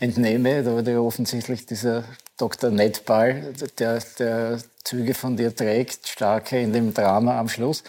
entnehme, 0.00 0.62
da 0.62 0.80
ja 0.80 0.98
offensichtlich 0.98 1.66
dieser 1.66 2.04
Dr. 2.38 2.70
Nedball, 2.70 3.52
der, 3.78 4.02
der 4.18 4.58
Züge 4.82 5.14
von 5.14 5.36
dir 5.36 5.54
trägt, 5.54 6.08
starke 6.08 6.58
in 6.58 6.72
dem 6.72 6.94
Drama 6.94 7.38
am 7.38 7.48
Schluss. 7.48 7.84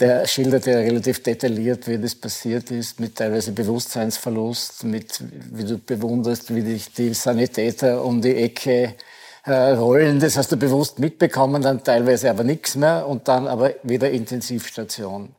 Der 0.00 0.26
schildert 0.26 0.66
ja 0.66 0.78
relativ 0.78 1.22
detailliert, 1.22 1.86
wie 1.86 1.98
das 1.98 2.16
passiert 2.16 2.72
ist, 2.72 2.98
mit 2.98 3.14
teilweise 3.14 3.52
Bewusstseinsverlust, 3.52 4.82
mit, 4.82 5.22
wie 5.52 5.64
du 5.64 5.78
bewunderst, 5.78 6.52
wie 6.52 6.62
dich 6.62 6.92
die 6.92 7.14
Sanitäter 7.14 8.04
um 8.04 8.20
die 8.20 8.34
Ecke 8.34 8.96
äh, 9.44 9.52
rollen. 9.52 10.18
Das 10.18 10.36
hast 10.36 10.50
du 10.50 10.56
bewusst 10.56 10.98
mitbekommen, 10.98 11.62
dann 11.62 11.84
teilweise 11.84 12.28
aber 12.28 12.42
nichts 12.42 12.74
mehr 12.74 13.06
und 13.06 13.28
dann 13.28 13.46
aber 13.46 13.74
wieder 13.84 14.10
Intensivstation 14.10 15.32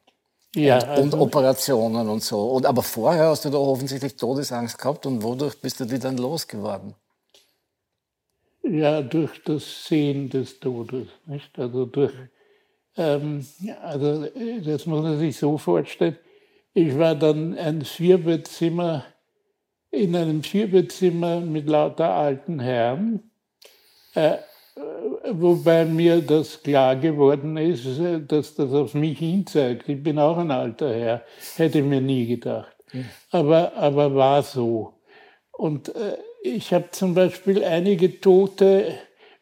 Ja, 0.55 0.77
und 0.77 1.13
also, 1.13 1.19
Operationen 1.19 2.07
und 2.09 2.23
so. 2.23 2.41
Und, 2.51 2.65
aber 2.65 2.81
vorher 2.81 3.27
hast 3.27 3.45
du 3.45 3.49
da 3.49 3.57
offensichtlich 3.57 4.15
Todesangst 4.15 4.77
gehabt 4.77 5.05
und 5.05 5.21
wodurch 5.21 5.59
bist 5.59 5.79
du 5.79 5.85
die 5.85 5.99
dann 5.99 6.17
losgeworden? 6.17 6.95
ja, 8.65 9.01
durch 9.01 9.43
das 9.43 9.85
Sehen 9.85 10.29
des 10.29 10.59
Todes. 10.59 11.07
Nicht? 11.25 11.57
Also 11.57 11.85
durch, 11.85 12.13
ähm, 12.97 13.45
also 13.81 14.27
das 14.63 14.85
muss 14.85 15.03
man 15.03 15.19
sich 15.19 15.37
so 15.37 15.57
vorstellen. 15.57 16.17
Ich 16.73 16.97
war 16.97 17.15
dann 17.15 17.57
ein 17.57 17.83
Vierbettzimmer, 17.83 19.05
in 19.91 20.15
einem 20.15 20.43
Vierbettzimmer 20.43 21.39
mit 21.39 21.67
lauter 21.67 22.09
alten 22.09 22.59
Herren, 22.59 23.31
äh, 24.13 24.37
wobei 25.31 25.85
mir 25.85 26.21
das 26.21 26.61
klar 26.61 26.95
geworden 26.95 27.57
ist, 27.57 27.85
dass 28.27 28.55
das 28.55 28.71
auf 28.73 28.93
mich 28.93 29.19
hinzeigt. 29.19 29.87
Ich 29.89 30.01
bin 30.03 30.19
auch 30.19 30.37
ein 30.37 30.51
alter 30.51 30.93
Herr, 30.93 31.23
hätte 31.55 31.79
ich 31.79 31.85
mir 31.85 32.01
nie 32.01 32.27
gedacht. 32.27 32.75
Aber, 33.31 33.73
aber 33.75 34.15
war 34.15 34.43
so. 34.43 34.93
Und 35.51 35.93
äh, 35.95 36.17
ich 36.43 36.73
habe 36.73 36.91
zum 36.91 37.13
Beispiel 37.13 37.63
einige 37.63 38.19
Tote 38.21 38.93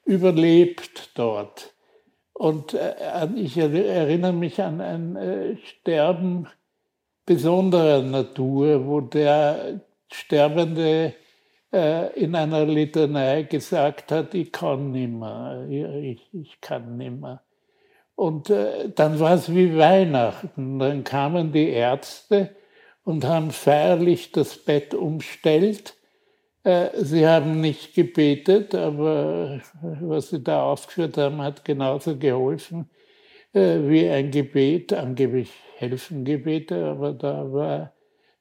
überlebt 0.06 1.12
dort. 1.15 1.74
Und 2.34 2.74
äh, 2.74 3.28
ich 3.36 3.58
er- 3.58 3.74
erinnere 3.74 4.34
mich 4.34 4.62
an 4.62 4.82
ein 4.82 5.15
äh, 5.15 5.58
Sterben 5.58 6.48
besonderer 7.26 8.02
Natur, 8.02 8.86
wo 8.88 9.02
der 9.02 9.82
Sterbende 10.12 11.13
in 11.74 12.36
einer 12.36 12.66
Litanei 12.66 13.44
gesagt 13.44 14.12
hat, 14.12 14.36
ich 14.36 14.52
kann 14.52 14.92
nimmer, 14.92 15.66
ich, 15.68 16.22
ich 16.32 16.62
kann 16.62 16.98
nimmer. 16.98 17.42
Und 18.16 18.50
äh, 18.50 18.90
dann 18.94 19.20
war 19.20 19.34
es 19.34 19.54
wie 19.54 19.76
Weihnachten. 19.76 20.80
Dann 20.80 21.04
kamen 21.04 21.52
die 21.52 21.70
Ärzte 21.70 22.56
und 23.04 23.26
haben 23.26 23.52
feierlich 23.52 24.32
das 24.32 24.58
Bett 24.58 24.94
umstellt. 24.94 25.96
Äh, 26.64 26.90
Sie 26.96 27.28
haben 27.28 27.60
nicht 27.60 27.96
gebetet, 27.96 28.76
aber 28.76 29.62
was 29.82 30.30
Sie 30.30 30.44
da 30.44 30.64
aufgeführt 30.64 31.18
haben, 31.18 31.42
hat 31.42 31.66
genauso 31.66 32.18
geholfen 32.18 32.90
äh, 33.54 33.80
wie 33.82 34.08
ein 34.08 34.32
Gebet. 34.32 34.94
Angeblich 34.94 35.52
helfen 35.78 36.24
Gebete, 36.24 36.86
aber 36.86 37.14
da 37.14 37.52
war 37.52 37.94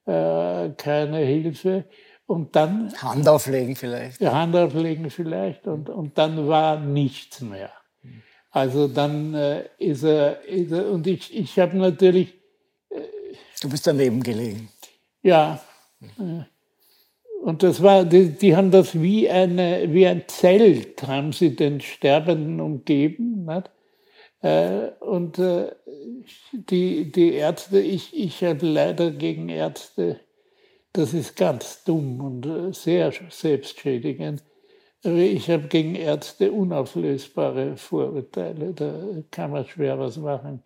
äh, 0.04 0.70
keine 0.76 1.18
Hilfe. 1.18 1.84
Und 2.26 2.56
dann 2.56 2.92
Hand 3.02 3.28
auflegen 3.28 3.76
vielleicht. 3.76 4.20
die 4.20 4.28
Hand 4.28 4.56
auflegen 4.56 5.10
vielleicht 5.10 5.66
und, 5.66 5.90
und 5.90 6.16
dann 6.16 6.48
war 6.48 6.78
nichts 6.78 7.40
mehr. 7.40 7.70
Also 8.50 8.88
dann 8.88 9.34
äh, 9.34 9.64
ist, 9.78 10.02
er, 10.02 10.44
ist 10.44 10.72
er, 10.72 10.90
und 10.90 11.06
ich, 11.06 11.34
ich 11.36 11.58
habe 11.58 11.76
natürlich, 11.76 12.34
Du 13.60 13.68
bist 13.68 13.86
daneben 13.86 14.22
gelegen. 14.22 14.68
ja, 15.22 15.60
äh, 16.18 16.44
und 17.42 17.64
das 17.64 17.82
war, 17.82 18.04
die, 18.04 18.28
die 18.30 18.54
haben 18.54 18.70
das 18.70 19.00
wie, 19.02 19.28
eine, 19.28 19.92
wie 19.92 20.06
ein 20.06 20.22
Zelt, 20.28 21.02
haben 21.02 21.32
sie 21.32 21.56
den 21.56 21.80
Sterbenden 21.80 22.60
umgeben. 22.60 23.46
Nicht? 23.46 23.70
Äh, 24.42 24.92
und 25.00 25.40
äh, 25.40 25.72
die, 26.52 27.10
die 27.10 27.32
Ärzte, 27.32 27.80
ich, 27.80 28.16
ich 28.16 28.44
habe 28.44 28.64
leider 28.64 29.10
gegen 29.10 29.48
Ärzte, 29.48 30.20
das 30.92 31.14
ist 31.14 31.36
ganz 31.36 31.84
dumm 31.84 32.20
und 32.20 32.46
äh, 32.46 32.72
sehr 32.72 33.12
selbstschädigend. 33.30 34.42
Aber 35.04 35.16
ich 35.16 35.50
habe 35.50 35.66
gegen 35.68 35.94
Ärzte 35.94 36.52
unauflösbare 36.52 37.76
Vorurteile, 37.76 38.72
da 38.72 39.22
kann 39.30 39.50
man 39.50 39.66
schwer 39.66 39.98
was 39.98 40.16
machen. 40.16 40.62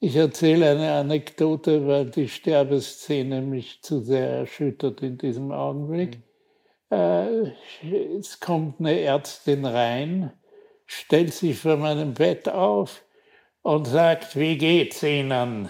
Ich 0.00 0.16
erzähle 0.16 0.70
eine 0.70 0.92
Anekdote, 0.92 1.86
weil 1.86 2.06
die 2.06 2.28
Sterbeszene 2.28 3.42
mich 3.42 3.82
zu 3.82 4.00
sehr 4.00 4.30
erschüttert 4.30 5.02
in 5.02 5.18
diesem 5.18 5.52
Augenblick. 5.52 6.20
Äh, 6.90 7.52
es 8.18 8.40
kommt 8.40 8.80
eine 8.80 9.00
Ärztin 9.00 9.64
rein, 9.64 10.32
stellt 10.86 11.34
sich 11.34 11.58
vor 11.58 11.76
meinem 11.76 12.14
Bett 12.14 12.48
auf 12.48 13.04
und 13.62 13.86
sagt, 13.86 14.36
wie 14.36 14.56
geht's 14.56 15.02
Ihnen? 15.02 15.68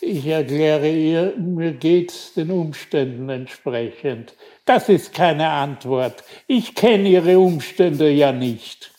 Ich 0.00 0.26
erkläre 0.26 0.88
ihr, 0.88 1.34
mir 1.36 1.72
geht's 1.72 2.34
den 2.34 2.50
Umständen 2.50 3.28
entsprechend. 3.28 4.34
Das 4.64 4.88
ist 4.88 5.12
keine 5.12 5.48
Antwort. 5.48 6.22
Ich 6.46 6.74
kenne 6.74 7.08
Ihre 7.08 7.38
Umstände 7.38 8.10
ja 8.10 8.32
nicht. 8.32 8.92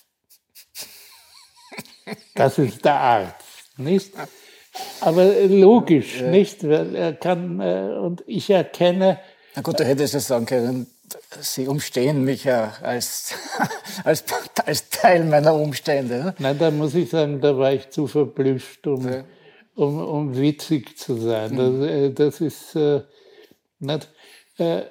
Das 2.36 2.58
ist 2.58 2.84
der 2.86 2.96
Arzt, 2.96 3.78
nicht? 3.78 4.14
Aber 5.02 5.26
logisch, 5.48 6.22
nicht? 6.22 6.68
Weil 6.68 6.96
er 6.96 7.14
kann, 7.14 7.60
äh, 7.60 7.98
und 8.00 8.24
ich 8.28 8.50
erkenne, 8.50 9.20
Na 9.56 9.62
gut, 9.62 9.80
du 9.80 9.86
hättest 9.86 10.14
ja 10.14 10.20
sagen 10.20 10.46
können, 10.46 10.88
Sie 11.40 11.68
umstehen 11.68 12.24
mich 12.24 12.44
ja 12.44 12.74
als, 12.82 13.34
als, 14.04 14.24
als 14.66 14.90
Teil 14.90 15.26
meiner 15.26 15.56
Umstände. 15.56 16.24
Ne? 16.24 16.36
Nein, 16.40 16.58
da 16.60 16.72
muss 16.72 16.94
ich 16.96 17.10
sagen, 17.10 17.42
da 17.42 17.58
war 17.58 17.74
ich 17.74 17.90
zu 17.90 18.08
verblüfft, 18.08 18.86
um, 18.88 19.08
Ja. 19.08 19.24
Um, 19.76 19.98
um 20.00 20.38
witzig 20.38 20.98
zu 20.98 21.16
sein. 21.16 21.56
Das, 21.56 21.74
äh, 21.90 22.12
das 22.12 22.42
ist 22.42 22.76
äh, 22.76 23.02
nicht. 23.80 24.10
Äh, 24.58 24.84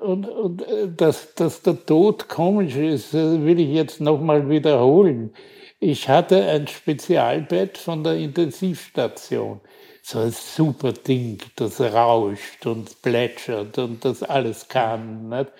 und 0.00 0.26
und 0.28 0.62
äh, 0.66 0.88
dass, 0.88 1.34
dass 1.34 1.62
der 1.62 1.84
Tod 1.84 2.28
komisch 2.28 2.76
ist, 2.76 3.14
äh, 3.14 3.44
will 3.44 3.60
ich 3.60 3.70
jetzt 3.70 4.00
nochmal 4.00 4.48
wiederholen. 4.48 5.34
Ich 5.78 6.08
hatte 6.08 6.44
ein 6.44 6.66
Spezialbett 6.66 7.78
von 7.78 8.04
der 8.04 8.16
Intensivstation. 8.16 9.60
so 10.02 10.18
ein 10.18 10.32
super 10.32 10.92
Ding, 10.92 11.38
das 11.56 11.80
rauscht 11.80 12.66
und 12.66 13.00
plätschert 13.02 13.78
und 13.78 14.04
das 14.04 14.22
alles 14.22 14.68
kann. 14.68 15.28
Nicht? 15.28 15.52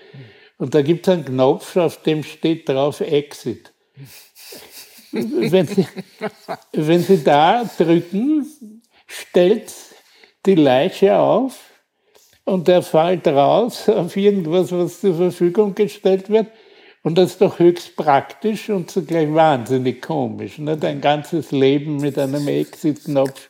Und 0.58 0.74
da 0.74 0.82
gibt 0.82 1.06
es 1.06 1.14
einen 1.14 1.24
Knopf, 1.24 1.76
auf 1.76 2.02
dem 2.02 2.22
steht 2.22 2.68
drauf 2.68 3.00
Exit. 3.00 3.72
Wenn 5.12 5.66
Sie, 5.66 5.86
wenn 6.72 7.02
Sie 7.02 7.22
da 7.22 7.64
drücken, 7.76 8.46
stellt 9.06 9.72
die 10.46 10.54
Leiche 10.54 11.18
auf 11.18 11.58
und 12.44 12.68
er 12.68 12.82
fällt 12.82 13.26
raus 13.28 13.88
auf 13.88 14.16
irgendwas, 14.16 14.72
was 14.72 15.00
zur 15.00 15.14
Verfügung 15.16 15.74
gestellt 15.74 16.30
wird. 16.30 16.46
Und 17.02 17.16
das 17.16 17.32
ist 17.32 17.40
doch 17.40 17.58
höchst 17.58 17.96
praktisch 17.96 18.68
und 18.68 18.90
zugleich 18.90 19.32
wahnsinnig 19.32 20.02
komisch. 20.02 20.58
Nicht? 20.58 20.84
Ein 20.84 21.00
ganzes 21.00 21.50
Leben 21.50 21.96
mit 21.96 22.18
einem 22.18 22.46
Exit-Knopf 22.46 23.49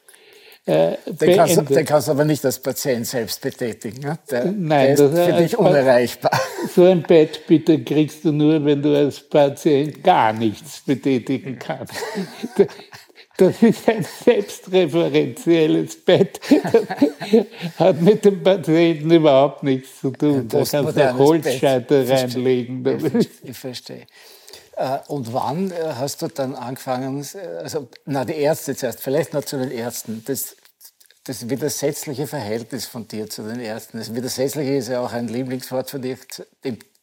äh, 0.70 0.96
den, 1.06 1.36
kannst, 1.36 1.56
du, 1.56 1.62
den 1.62 1.84
kannst 1.84 2.08
aber 2.08 2.24
nicht 2.24 2.44
als 2.44 2.60
Patient 2.60 3.04
selbst 3.04 3.40
betätigen. 3.40 4.02
Ne? 4.02 4.18
Der, 4.30 4.44
Nein, 4.44 4.96
der 4.96 5.06
ist 5.06 5.18
für 5.18 5.32
dich 5.32 5.58
unerreichbar. 5.58 6.30
So 6.74 6.84
ein 6.84 7.02
Bett 7.02 7.46
bitte 7.48 7.82
kriegst 7.82 8.24
du 8.24 8.32
nur, 8.32 8.64
wenn 8.64 8.80
du 8.80 8.94
als 8.94 9.18
Patient 9.18 10.04
gar 10.04 10.32
nichts 10.32 10.82
betätigen 10.86 11.58
kannst. 11.58 11.94
Das 13.36 13.62
ist 13.62 13.88
ein 13.88 14.04
selbstreferenzielles 14.04 16.04
Bett. 16.04 16.38
Das 16.50 17.46
hat 17.78 18.02
mit 18.02 18.22
dem 18.22 18.42
Patienten 18.42 19.10
überhaupt 19.10 19.62
nichts 19.62 20.02
zu 20.02 20.10
tun. 20.10 20.46
Da 20.46 20.62
kannst 20.62 20.98
du 20.98 21.16
Holzscheite 21.16 22.06
reinlegen. 22.06 22.84
Ich, 23.18 23.30
ich 23.42 23.56
verstehe. 23.56 24.04
Äh, 24.80 24.98
und 25.08 25.32
wann 25.34 25.70
äh, 25.70 25.74
hast 25.98 26.22
du 26.22 26.28
dann 26.28 26.54
angefangen, 26.54 27.26
also, 27.58 27.88
na, 28.06 28.24
die 28.24 28.34
Ärzte 28.34 28.74
zuerst, 28.74 29.00
vielleicht 29.00 29.34
noch 29.34 29.44
zu 29.44 29.58
den 29.58 29.70
Ärzten, 29.70 30.22
das, 30.26 30.56
das 31.24 31.48
widersetzliche 31.50 32.26
Verhältnis 32.26 32.86
von 32.86 33.06
dir 33.06 33.28
zu 33.28 33.42
den 33.42 33.60
Ärzten. 33.60 33.98
Das 33.98 34.14
Widersetzliche 34.14 34.74
ist 34.76 34.88
ja 34.88 35.00
auch 35.00 35.12
ein 35.12 35.28
Lieblingswort 35.28 35.90
von 35.90 36.00
dir, 36.00 36.16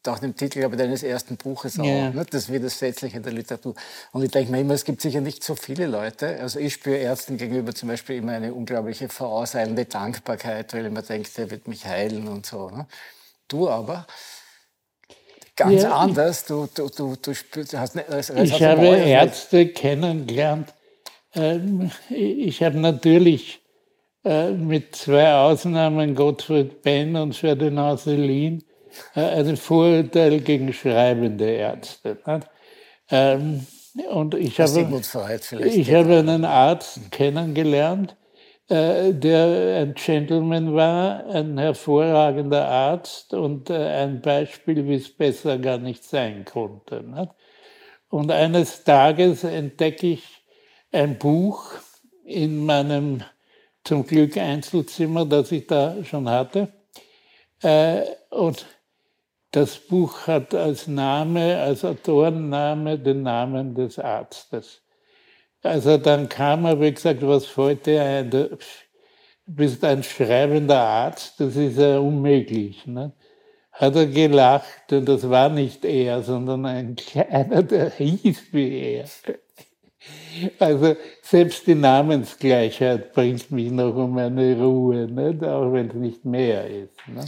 auch 0.07 0.19
dem 0.19 0.35
Titel 0.35 0.59
glaube 0.59 0.75
ich, 0.75 0.81
deines 0.81 1.03
ersten 1.03 1.37
Buches 1.37 1.79
auch, 1.79 1.85
ja. 1.85 2.09
ne? 2.09 2.25
das 2.29 2.51
Widersetzliche 2.51 3.19
der 3.19 3.33
Literatur. 3.33 3.75
Und 4.11 4.23
ich 4.23 4.31
denke 4.31 4.51
mir 4.51 4.61
immer, 4.61 4.73
es 4.73 4.85
gibt 4.85 5.01
sicher 5.01 5.21
nicht 5.21 5.43
so 5.43 5.55
viele 5.55 5.85
Leute. 5.85 6.39
Also 6.39 6.59
ich 6.59 6.73
spüre 6.73 6.97
Ärzten 6.97 7.37
gegenüber 7.37 7.75
zum 7.75 7.89
Beispiel 7.89 8.17
immer 8.17 8.33
eine 8.33 8.53
unglaubliche 8.53 9.09
vorauseilende 9.09 9.85
Dankbarkeit, 9.85 10.73
weil 10.73 10.85
ich 10.85 10.91
mir 10.91 11.03
denke, 11.03 11.29
der 11.37 11.51
wird 11.51 11.67
mich 11.67 11.85
heilen 11.85 12.27
und 12.27 12.45
so. 12.45 12.69
Ne? 12.69 12.87
Du 13.47 13.69
aber 13.69 14.07
ganz 15.55 15.83
ja, 15.83 15.95
anders. 15.95 16.45
Du, 16.45 16.67
du, 16.73 16.89
du, 16.89 17.15
du 17.15 17.33
spürst, 17.33 17.77
hast 17.77 17.95
ne, 17.95 18.05
Ich 18.43 18.63
habe 18.63 18.87
Ärzte 18.87 19.67
kennengelernt. 19.67 20.73
Ähm, 21.33 21.91
ich 22.09 22.63
habe 22.63 22.79
natürlich 22.79 23.61
äh, 24.27 24.51
mit 24.51 24.95
zwei 24.95 25.33
Ausnahmen, 25.33 26.13
Gottfried 26.13 26.81
Benn 26.81 27.15
und 27.15 27.35
Ferdinand 27.35 27.99
Selin, 27.99 28.63
äh, 29.15 29.21
ein 29.21 29.57
Vorurteil 29.57 30.39
gegen 30.41 30.73
schreibende 30.73 31.45
Ärzte. 31.45 32.17
Ähm, 33.09 33.65
und 34.09 34.35
ich 34.35 34.59
habe, 34.59 35.01
ich 35.65 35.93
habe 35.93 36.17
einen 36.17 36.45
Arzt 36.45 37.09
kennengelernt, 37.11 38.15
äh, 38.69 39.13
der 39.13 39.77
ein 39.81 39.93
Gentleman 39.93 40.75
war, 40.75 41.25
ein 41.27 41.57
hervorragender 41.57 42.67
Arzt 42.67 43.33
und 43.33 43.69
äh, 43.69 43.75
ein 43.75 44.21
Beispiel, 44.21 44.85
wie 44.87 44.95
es 44.95 45.09
besser 45.09 45.57
gar 45.57 45.77
nicht 45.77 46.03
sein 46.03 46.43
konnte. 46.43 47.03
Und 48.09 48.31
eines 48.31 48.83
Tages 48.83 49.45
entdecke 49.45 50.07
ich 50.07 50.23
ein 50.91 51.17
Buch 51.17 51.71
in 52.25 52.65
meinem 52.65 53.23
zum 53.87 54.05
Glück 54.05 54.37
Einzelzimmer, 54.37 55.25
das 55.25 55.51
ich 55.51 55.65
da 55.65 56.03
schon 56.03 56.29
hatte. 56.29 56.67
Äh, 57.61 58.01
und 58.29 58.65
das 59.51 59.77
Buch 59.77 60.27
hat 60.27 60.53
als 60.53 60.87
Name, 60.87 61.57
als 61.57 61.85
Autorenname 61.85 62.99
den 62.99 63.23
Namen 63.23 63.73
des 63.73 63.97
Arztes. 63.97 64.81
Also 65.63 65.97
dann 65.97 66.27
kam 66.27 66.65
er, 66.65 66.79
wie 66.81 66.93
gesagt, 66.93 67.25
was 67.25 67.47
dir 67.85 68.03
ein? 68.03 68.29
Du 68.29 68.57
bist 69.45 69.83
ein 69.85 70.03
schreibender 70.03 70.79
Arzt, 70.79 71.39
das 71.39 71.55
ist 71.55 71.77
ja 71.77 71.97
unmöglich. 71.99 72.85
Ne? 72.85 73.13
Hat 73.71 73.95
er 73.95 74.07
gelacht 74.07 74.91
und 74.91 75.05
das 75.05 75.29
war 75.29 75.47
nicht 75.47 75.85
er, 75.85 76.21
sondern 76.23 76.65
ein 76.65 76.95
kleiner, 76.97 77.63
der 77.63 77.89
hieß 77.91 78.51
wie 78.51 78.97
er. 78.97 79.05
Also 80.59 80.95
selbst 81.21 81.67
die 81.67 81.75
Namensgleichheit 81.75 83.13
bringt 83.13 83.51
mich 83.51 83.71
noch 83.71 83.95
um 83.95 84.17
eine 84.17 84.57
Ruhe, 84.57 85.07
nicht? 85.07 85.43
auch 85.43 85.71
wenn 85.73 85.89
es 85.89 85.95
nicht 85.95 86.25
mehr 86.25 86.67
ist. 86.67 86.97
Ne? 87.07 87.25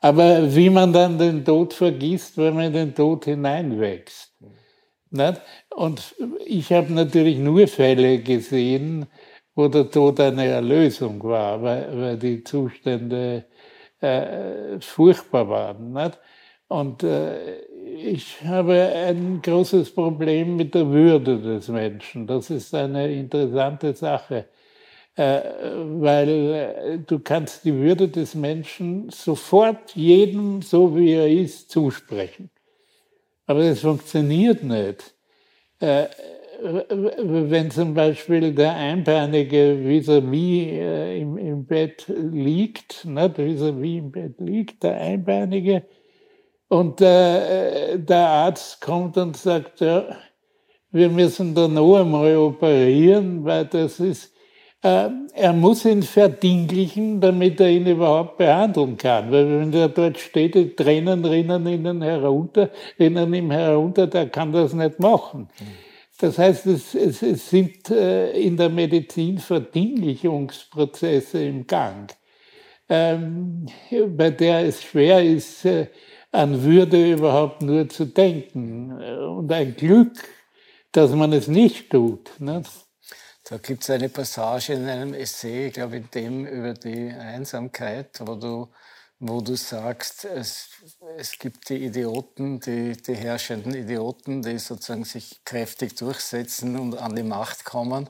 Aber 0.00 0.54
wie 0.54 0.70
man 0.70 0.92
dann 0.92 1.18
den 1.18 1.44
Tod 1.44 1.74
vergisst, 1.74 2.36
wenn 2.36 2.54
man 2.54 2.64
in 2.66 2.72
den 2.72 2.94
Tod 2.94 3.24
hineinwächst. 3.24 4.32
Nicht? 5.10 5.40
Und 5.70 6.14
ich 6.44 6.72
habe 6.72 6.92
natürlich 6.92 7.38
nur 7.38 7.68
Fälle 7.68 8.18
gesehen, 8.18 9.06
wo 9.54 9.68
der 9.68 9.90
Tod 9.90 10.18
eine 10.20 10.46
Erlösung 10.46 11.22
war, 11.22 11.62
weil, 11.62 12.00
weil 12.00 12.18
die 12.18 12.42
Zustände 12.42 13.44
äh, 14.00 14.80
furchtbar 14.80 15.48
waren. 15.48 15.92
Nicht? 15.92 16.18
Und 16.68 17.02
äh, 17.02 17.60
ich 17.94 18.42
habe 18.44 18.74
ein 18.74 19.40
großes 19.42 19.90
Problem 19.94 20.56
mit 20.56 20.74
der 20.74 20.88
Würde 20.88 21.38
des 21.38 21.68
Menschen. 21.68 22.26
Das 22.26 22.50
ist 22.50 22.74
eine 22.74 23.12
interessante 23.12 23.94
Sache, 23.94 24.46
äh, 25.16 25.40
weil 26.00 26.28
äh, 26.28 26.98
du 27.06 27.18
kannst 27.18 27.64
die 27.64 27.74
Würde 27.74 28.08
des 28.08 28.34
Menschen 28.34 29.10
sofort 29.10 29.94
jedem, 29.94 30.62
so 30.62 30.96
wie 30.96 31.12
er 31.12 31.28
ist, 31.28 31.70
zusprechen. 31.70 32.50
Aber 33.46 33.62
das 33.62 33.80
funktioniert 33.80 34.62
nicht. 34.62 35.14
Äh, 35.80 36.06
wenn 36.62 37.70
zum 37.72 37.92
Beispiel 37.92 38.54
der 38.54 38.76
Einbeinige 38.76 39.76
vis-à-vis 39.84 41.18
im, 41.20 41.66
Bett 41.66 42.04
liegt, 42.06 43.04
vis-à-vis 43.04 43.98
im 43.98 44.12
Bett 44.12 44.34
liegt, 44.38 44.84
der 44.84 45.00
Einbeinige, 45.00 45.82
und 46.72 47.02
äh, 47.02 47.98
der 47.98 48.28
Arzt 48.28 48.80
kommt 48.80 49.18
und 49.18 49.36
sagt, 49.36 49.80
ja, 49.80 50.16
wir 50.90 51.10
müssen 51.10 51.54
da 51.54 51.68
noch 51.68 52.00
einmal 52.00 52.34
operieren, 52.36 53.44
weil 53.44 53.66
das 53.66 54.00
ist 54.00 54.32
äh, 54.82 55.10
er 55.34 55.52
muss 55.52 55.84
ihn 55.84 56.02
verdinglichen, 56.02 57.20
damit 57.20 57.60
er 57.60 57.68
ihn 57.68 57.86
überhaupt 57.86 58.38
behandeln 58.38 58.96
kann. 58.96 59.30
Weil 59.30 59.60
wenn 59.60 59.72
er 59.74 59.90
dort 59.90 60.18
steht, 60.18 60.54
die 60.54 60.74
Tränen 60.74 61.24
rinnen 61.24 61.66
ihnen 61.66 62.02
herunter, 62.02 62.70
rinnen 62.98 63.34
ihm 63.34 63.50
herunter, 63.50 64.06
der 64.06 64.28
kann 64.28 64.52
das 64.52 64.72
nicht 64.72 64.98
machen. 64.98 65.48
Das 66.18 66.38
heißt, 66.38 66.66
es, 66.66 66.94
es, 66.94 67.22
es 67.22 67.50
sind 67.50 67.90
äh, 67.90 68.32
in 68.32 68.56
der 68.56 68.70
Medizin 68.70 69.38
Verdinglichungsprozesse 69.38 71.44
im 71.44 71.66
Gang, 71.66 72.12
ähm, 72.88 73.66
bei 74.16 74.30
der 74.30 74.66
es 74.66 74.82
schwer 74.82 75.22
ist, 75.22 75.64
äh, 75.64 75.86
an 76.32 76.62
Würde 76.62 77.12
überhaupt 77.12 77.62
nur 77.62 77.88
zu 77.88 78.06
denken. 78.06 78.92
Und 78.92 79.52
ein 79.52 79.76
Glück, 79.76 80.16
dass 80.90 81.12
man 81.12 81.32
es 81.32 81.46
nicht 81.46 81.90
tut. 81.90 82.30
Ne? 82.38 82.62
Da 83.44 83.58
gibt 83.58 83.82
es 83.82 83.90
eine 83.90 84.08
Passage 84.08 84.72
in 84.72 84.88
einem 84.88 85.14
Essay, 85.14 85.66
ich 85.66 85.74
glaube 85.74 85.96
in 85.96 86.08
dem 86.14 86.46
über 86.46 86.74
die 86.74 87.10
Einsamkeit, 87.10 88.20
wo 88.20 88.34
du, 88.36 88.68
wo 89.18 89.40
du 89.40 89.56
sagst, 89.56 90.24
es, 90.24 90.70
es 91.18 91.38
gibt 91.38 91.68
die 91.68 91.84
Idioten, 91.84 92.60
die, 92.60 92.92
die 92.92 93.14
herrschenden 93.14 93.74
Idioten, 93.74 94.42
die 94.42 94.58
sozusagen 94.58 95.04
sich 95.04 95.44
kräftig 95.44 95.96
durchsetzen 95.96 96.78
und 96.78 96.96
an 96.96 97.14
die 97.14 97.24
Macht 97.24 97.64
kommen. 97.64 98.08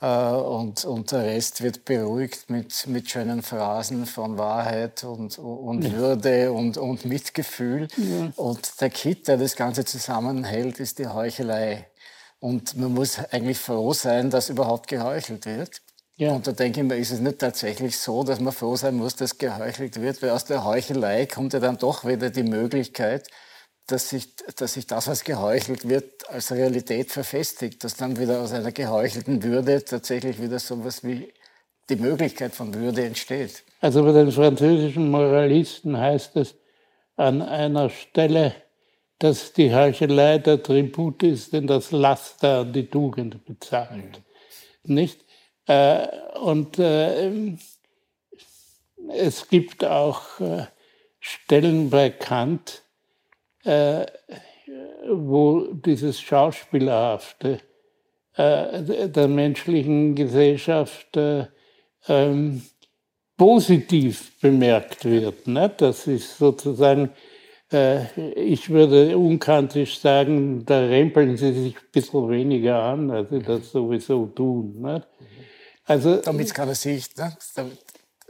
Äh, 0.00 0.06
und, 0.06 0.84
und 0.84 1.12
der 1.12 1.24
Rest 1.24 1.62
wird 1.62 1.84
beruhigt 1.84 2.48
mit, 2.48 2.86
mit 2.86 3.10
schönen 3.10 3.42
Phrasen 3.42 4.06
von 4.06 4.38
Wahrheit 4.38 5.04
und, 5.04 5.38
und 5.38 5.84
ja. 5.84 5.92
Würde 5.92 6.52
und, 6.52 6.78
und 6.78 7.04
Mitgefühl. 7.04 7.88
Ja. 7.96 8.32
Und 8.36 8.80
der 8.80 8.90
Kit, 8.90 9.28
der 9.28 9.36
das 9.36 9.56
Ganze 9.56 9.84
zusammenhält, 9.84 10.80
ist 10.80 10.98
die 10.98 11.08
Heuchelei. 11.08 11.86
Und 12.38 12.76
man 12.78 12.94
muss 12.94 13.18
eigentlich 13.18 13.58
froh 13.58 13.92
sein, 13.92 14.30
dass 14.30 14.48
überhaupt 14.48 14.88
geheuchelt 14.88 15.44
wird. 15.44 15.82
Ja. 16.16 16.32
Und 16.32 16.46
da 16.46 16.52
denke 16.52 16.80
ich 16.80 16.86
mir, 16.86 16.96
ist 16.96 17.10
es 17.10 17.20
nicht 17.20 17.38
tatsächlich 17.38 17.98
so, 17.98 18.24
dass 18.24 18.40
man 18.40 18.52
froh 18.54 18.76
sein 18.76 18.96
muss, 18.96 19.16
dass 19.16 19.36
geheuchelt 19.36 20.00
wird, 20.00 20.22
weil 20.22 20.30
aus 20.30 20.46
der 20.46 20.64
Heuchelei 20.64 21.26
kommt 21.26 21.52
ja 21.52 21.60
dann 21.60 21.76
doch 21.76 22.06
wieder 22.06 22.30
die 22.30 22.42
Möglichkeit, 22.42 23.28
dass 23.90 24.10
sich, 24.10 24.34
dass 24.56 24.74
sich 24.74 24.86
das, 24.86 25.08
was 25.08 25.24
geheuchelt 25.24 25.88
wird, 25.88 26.28
als 26.30 26.52
Realität 26.52 27.10
verfestigt, 27.10 27.82
dass 27.84 27.96
dann 27.96 28.18
wieder 28.18 28.40
aus 28.40 28.52
einer 28.52 28.72
geheuchelten 28.72 29.42
Würde 29.42 29.84
tatsächlich 29.84 30.40
wieder 30.40 30.58
so 30.58 30.76
etwas 30.76 31.04
wie 31.04 31.32
die 31.88 31.96
Möglichkeit 31.96 32.54
von 32.54 32.72
Würde 32.74 33.04
entsteht. 33.04 33.64
Also 33.80 34.04
bei 34.04 34.12
den 34.12 34.30
französischen 34.30 35.10
Moralisten 35.10 35.96
heißt 35.96 36.36
es 36.36 36.54
an 37.16 37.42
einer 37.42 37.90
Stelle, 37.90 38.54
dass 39.18 39.52
die 39.52 39.74
Heuchelei 39.74 40.38
der 40.38 40.62
Tribut 40.62 41.22
ist, 41.22 41.52
den 41.52 41.66
das 41.66 41.90
Laster 41.90 42.60
an 42.60 42.72
die 42.72 42.88
Tugend 42.88 43.44
bezahlt. 43.44 44.20
Mhm. 44.84 44.94
Nicht? 44.94 45.24
Äh, 45.66 46.06
und 46.40 46.78
äh, 46.78 47.56
es 49.08 49.48
gibt 49.48 49.84
auch 49.84 50.40
äh, 50.40 50.66
Stellen 51.18 51.90
bei 51.90 52.10
Kant, 52.10 52.82
äh, 53.64 54.06
wo 55.08 55.72
dieses 55.72 56.20
Schauspielerhafte 56.20 57.60
äh, 58.36 59.08
der 59.08 59.28
menschlichen 59.28 60.14
Gesellschaft 60.14 61.16
äh, 61.16 61.46
ähm, 62.08 62.62
positiv 63.36 64.38
bemerkt 64.40 65.04
wird. 65.04 65.46
Ne? 65.46 65.72
Das 65.76 66.06
ist 66.06 66.38
sozusagen, 66.38 67.10
äh, 67.72 68.04
ich 68.34 68.70
würde 68.70 69.16
unkantisch 69.16 69.98
sagen, 69.98 70.64
da 70.64 70.80
rempeln 70.80 71.36
sie 71.36 71.52
sich 71.52 71.76
ein 71.76 71.90
bisschen 71.92 72.28
weniger 72.28 72.82
an, 72.82 73.10
als 73.10 73.30
sie 73.30 73.40
das 73.40 73.72
sowieso 73.72 74.26
tun. 74.26 74.80
Ne? 74.80 75.04
Also, 75.84 76.16
Damit 76.16 76.46
es 76.46 76.54
keiner 76.54 76.74
sieht. 76.74 77.16
Ne? 77.18 77.34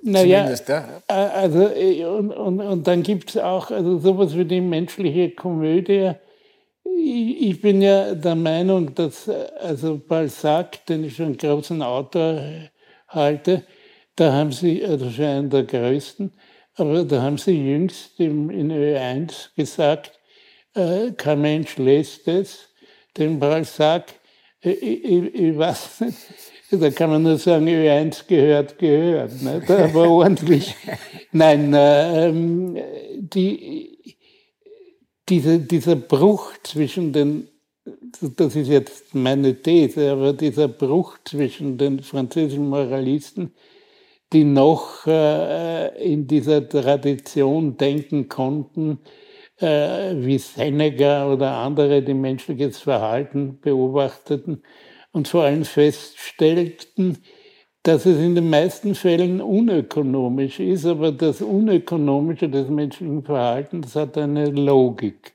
Naja, 0.03 0.51
ja. 0.68 1.03
Äh, 1.09 1.12
also, 1.12 1.68
äh, 1.68 2.05
und, 2.05 2.32
und, 2.32 2.61
und 2.61 2.86
dann 2.86 3.03
gibt 3.03 3.30
es 3.30 3.36
auch 3.36 3.70
also 3.70 3.98
sowas 3.98 4.36
wie 4.36 4.44
die 4.44 4.61
menschliche 4.61 5.30
Komödie. 5.30 6.12
Ich, 6.84 7.42
ich 7.42 7.61
bin 7.61 7.82
ja 7.82 8.14
der 8.14 8.34
Meinung, 8.34 8.94
dass 8.94 9.28
also 9.28 9.98
Balzac, 9.98 10.86
den 10.86 11.05
ich 11.05 11.14
für 11.14 11.24
einen 11.24 11.36
großen 11.36 11.82
Autor 11.82 12.40
halte, 13.09 13.64
da 14.16 14.32
haben 14.32 14.53
sie, 14.53 14.84
also 14.84 15.11
für 15.11 15.26
einen 15.26 15.51
der 15.51 15.64
größten, 15.64 16.32
aber 16.76 17.05
da 17.05 17.22
haben 17.22 17.38
sie 17.38 17.53
jüngst 17.53 18.18
im, 18.18 18.51
in 18.51 18.72
Ö1 18.72 19.55
gesagt, 19.57 20.18
äh, 20.74 21.11
kein 21.16 21.40
Mensch 21.40 21.76
lässt 21.76 22.26
es, 22.28 22.68
den 23.16 23.38
Balzac, 23.38 24.14
ich, 24.62 24.82
ich, 24.82 25.34
ich 25.34 25.59
weiß 25.59 26.01
nicht, 26.01 26.18
da 26.71 26.91
kann 26.91 27.11
man 27.11 27.23
nur 27.23 27.39
sagen, 27.39 27.68
Ö1 27.68 28.27
gehört, 28.29 28.79
gehört. 28.79 29.43
Ne? 29.43 29.62
Aber 29.68 30.09
ordentlich. 30.11 30.75
Nein, 31.33 31.73
ähm, 31.77 32.77
die, 33.18 33.99
diese, 35.29 35.59
dieser 35.59 35.97
Bruch 35.97 36.53
zwischen 36.62 37.12
den, 37.12 37.49
das 38.37 38.57
ist 38.57 38.68
jetzt 38.68 39.14
meine 39.14 39.61
These, 39.61 40.12
aber 40.12 40.33
dieser 40.33 40.68
Bruch 40.68 41.18
zwischen 41.25 41.77
den 41.79 42.01
französischen 42.01 42.68
Moralisten, 42.68 43.53
die 44.33 44.45
noch 44.45 45.07
äh, 45.07 46.12
in 46.12 46.27
dieser 46.27 46.68
Tradition 46.68 47.77
denken 47.77 48.29
konnten, 48.29 48.99
äh, 49.59 50.14
wie 50.16 50.39
Seneca 50.39 51.33
oder 51.33 51.53
andere, 51.53 52.03
die 52.03 52.14
menschliches 52.14 52.79
Verhalten 52.79 53.59
beobachteten, 53.61 54.62
und 55.12 55.28
vor 55.28 55.44
allem 55.44 55.64
feststellten, 55.64 57.18
dass 57.82 58.04
es 58.04 58.18
in 58.18 58.34
den 58.34 58.50
meisten 58.50 58.94
Fällen 58.94 59.40
unökonomisch 59.40 60.61
ist, 60.61 60.84
aber 60.84 61.12
das 61.12 61.40
Unökonomische 61.40 62.48
des 62.48 62.68
menschlichen 62.68 63.22
Verhaltens 63.22 63.96
hat 63.96 64.18
eine 64.18 64.46
Logik. 64.46 65.34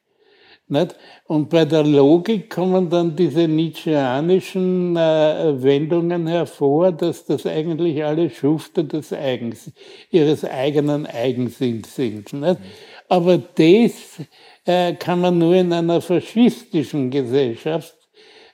Nicht? 0.67 0.95
Und 1.27 1.49
bei 1.49 1.65
der 1.65 1.83
Logik 1.83 2.49
kommen 2.49 2.89
dann 2.89 3.15
diese 3.15 3.47
Nietzscheanischen 3.47 4.95
äh, 4.95 5.61
Wendungen 5.61 6.25
hervor, 6.25 6.91
dass 6.91 7.25
das 7.25 7.45
eigentlich 7.45 8.03
alle 8.03 8.31
Schufte 8.31 8.83
des 8.83 9.13
Eigens, 9.13 9.71
ihres 10.09 10.43
eigenen 10.43 11.05
Eigensinns 11.05 11.95
sind. 11.95 12.33
Nicht? 12.33 12.57
Aber 13.07 13.37
das 13.37 14.19
äh, 14.65 14.93
kann 14.93 15.21
man 15.21 15.37
nur 15.37 15.53
in 15.53 15.71
einer 15.71 16.01
faschistischen 16.01 17.11
Gesellschaft 17.11 17.95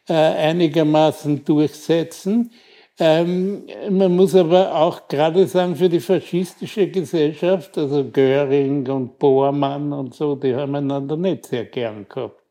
einigermaßen 0.08 1.44
durchsetzen. 1.46 2.52
Ähm, 3.00 3.66
man 3.90 4.16
muss 4.16 4.36
aber 4.36 4.76
auch 4.76 5.08
gerade 5.08 5.48
sagen, 5.48 5.76
für 5.76 5.90
die 5.90 6.00
faschistische 6.00 6.88
Gesellschaft, 6.88 7.78
also 7.78 8.04
Göring 8.12 8.88
und 8.88 9.18
Bormann 9.18 9.92
und 9.92 10.14
so, 10.14 10.36
die 10.36 10.54
haben 10.54 10.76
einander 10.76 11.18
nicht 11.18 11.48
sehr 11.48 11.66
gern 11.66 12.06
gehabt. 12.08 12.42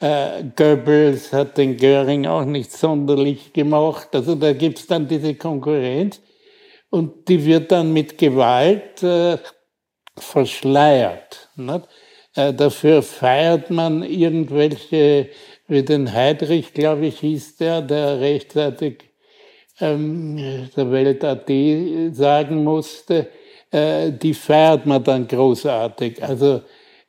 Äh, 0.00 0.44
Goebbels 0.56 1.32
hat 1.32 1.56
den 1.56 1.76
Göring 1.76 2.26
auch 2.26 2.44
nicht 2.44 2.72
sonderlich 2.72 3.52
gemacht. 3.52 4.08
Also 4.12 4.34
da 4.34 4.52
gibt's 4.52 4.86
dann 4.86 5.08
diese 5.08 5.34
Konkurrenz 5.34 6.20
und 6.90 7.28
die 7.28 7.44
wird 7.44 7.72
dann 7.72 7.92
mit 7.92 8.18
Gewalt 8.18 9.02
äh, 9.02 9.38
verschleiert. 10.16 11.48
Äh, 12.34 12.52
dafür 12.52 13.02
feiert 13.02 13.70
man 13.70 14.02
irgendwelche 14.02 15.30
wie 15.68 15.82
den 15.82 16.12
Heidrich, 16.12 16.72
glaube 16.72 17.06
ich, 17.06 17.20
hieß 17.20 17.56
der, 17.56 17.82
der 17.82 18.20
rechtzeitig 18.20 19.04
ähm, 19.80 20.68
der 20.76 20.90
Welt 20.90 21.24
AT 21.24 21.50
sagen 22.14 22.64
musste, 22.64 23.28
äh, 23.70 24.12
die 24.12 24.34
feiert 24.34 24.86
man 24.86 25.02
dann 25.04 25.26
großartig. 25.26 26.22
Also 26.22 26.62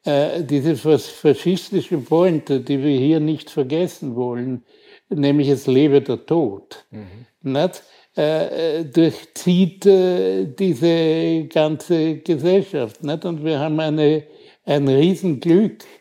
äh, 0.04 0.44
diese 0.44 0.76
faschistische 0.76 1.98
Pointe, 1.98 2.62
die 2.62 2.82
wir 2.82 2.98
hier 2.98 3.20
nicht 3.20 3.50
vergessen 3.50 4.16
wollen, 4.16 4.64
nämlich 5.10 5.50
es 5.50 5.68
lebe 5.68 6.02
der 6.02 6.26
Tod, 6.26 6.86
mhm. 6.92 7.52
nicht? 7.52 7.84
Äh, 8.16 8.86
durchzieht 8.86 9.86
äh, 9.86 10.46
diese 10.46 11.46
ganze 11.50 12.18
Gesellschaft. 12.18 13.04
Nicht? 13.04 13.26
Und 13.26 13.46
wir 13.46 13.60
haben 13.60 13.80
eine, 13.80 14.24
ein 14.66 14.88
Riesenglück, 14.88 15.84
äh, 15.84 15.97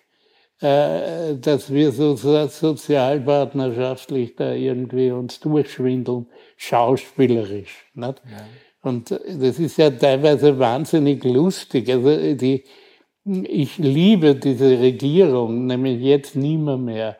dass 0.58 1.72
wir 1.72 1.92
so 1.92 2.16
sozialpartnerschaftlich 2.16 4.34
da 4.36 4.52
irgendwie 4.52 5.10
uns 5.10 5.40
durchschwindeln, 5.40 6.26
schauspielerisch. 6.56 7.86
Nicht? 7.94 8.22
Ja. 8.30 8.46
Und 8.82 9.10
das 9.10 9.58
ist 9.58 9.78
ja 9.78 9.90
teilweise 9.90 10.56
wahnsinnig 10.58 11.24
lustig. 11.24 11.90
Also 11.90 12.34
die, 12.34 12.64
ich 13.24 13.78
liebe 13.78 14.36
diese 14.36 14.78
Regierung, 14.78 15.66
nämlich 15.66 16.00
jetzt 16.00 16.36
nimmer 16.36 16.78
mehr. 16.78 17.18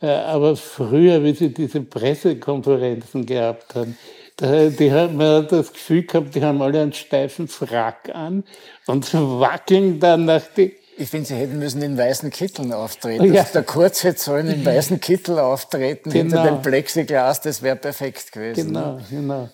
Äh, 0.00 0.08
aber 0.08 0.56
früher, 0.56 1.24
wie 1.24 1.32
sie 1.32 1.54
diese 1.54 1.80
Pressekonferenzen 1.80 3.24
gehabt 3.24 3.74
haben, 3.74 3.96
die 4.38 4.92
haben 4.92 5.16
man 5.16 5.48
das 5.48 5.72
Gefühl 5.72 6.02
gehabt, 6.02 6.34
die 6.34 6.42
haben 6.42 6.60
alle 6.60 6.82
einen 6.82 6.92
steifen 6.92 7.48
Frack 7.48 8.14
an 8.14 8.44
und 8.86 9.14
wackeln 9.14 9.98
dann 9.98 10.26
nach 10.26 10.42
die 10.54 10.74
ich 10.98 11.08
finde, 11.08 11.26
Sie 11.26 11.34
hätten 11.34 11.58
müssen 11.58 11.82
in 11.82 11.98
weißen 11.98 12.30
Kitteln 12.30 12.72
auftreten. 12.72 13.32
Ja. 13.32 13.44
Der 13.44 13.62
Kurz 13.62 14.02
hätte 14.02 14.18
sollen 14.18 14.48
in 14.48 14.64
weißen 14.64 15.00
Kittel 15.00 15.38
auftreten 15.38 16.10
genau. 16.10 16.42
hinter 16.42 16.44
dem 16.44 16.62
Plexiglas, 16.62 17.40
das 17.40 17.62
wäre 17.62 17.76
perfekt 17.76 18.32
gewesen. 18.32 18.68
Genau, 18.68 18.98
genau. 19.10 19.48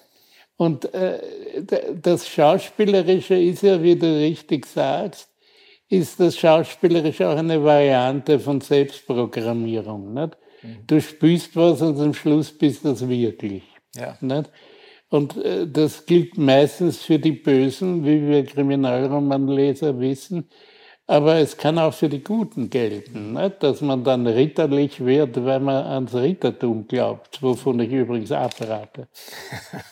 Und 0.56 0.92
äh, 0.94 1.18
das 2.00 2.28
Schauspielerische 2.28 3.34
ist 3.34 3.62
ja, 3.62 3.82
wie 3.82 3.96
du 3.96 4.06
richtig 4.06 4.66
sagst, 4.66 5.28
ist 5.88 6.20
das 6.20 6.36
Schauspielerische 6.36 7.28
auch 7.28 7.36
eine 7.36 7.62
Variante 7.62 8.38
von 8.38 8.60
Selbstprogrammierung. 8.60 10.14
Nicht? 10.14 10.36
Mhm. 10.62 10.76
Du 10.86 11.00
spielst 11.00 11.56
was 11.56 11.82
und 11.82 11.98
am 12.00 12.14
Schluss 12.14 12.56
bist 12.56 12.84
das 12.84 13.06
wirklich. 13.08 13.64
Ja. 13.96 14.16
Nicht? 14.20 14.50
Und 15.08 15.36
äh, 15.44 15.66
das 15.66 16.06
gilt 16.06 16.38
meistens 16.38 16.98
für 16.98 17.18
die 17.18 17.32
Bösen, 17.32 18.04
wie 18.04 18.26
wir 18.26 18.44
Kriminalromanleser 18.44 19.98
wissen 19.98 20.48
aber 21.06 21.36
es 21.36 21.56
kann 21.56 21.78
auch 21.78 21.94
für 21.94 22.08
die 22.08 22.22
Guten 22.22 22.70
gelten, 22.70 23.32
ne? 23.32 23.50
dass 23.50 23.80
man 23.80 24.04
dann 24.04 24.26
ritterlich 24.26 25.04
wird, 25.04 25.44
wenn 25.44 25.64
man 25.64 25.84
ans 25.84 26.14
Rittertum 26.14 26.86
glaubt, 26.86 27.42
wovon 27.42 27.80
ich 27.80 27.90
übrigens 27.90 28.30
abrate. 28.30 29.08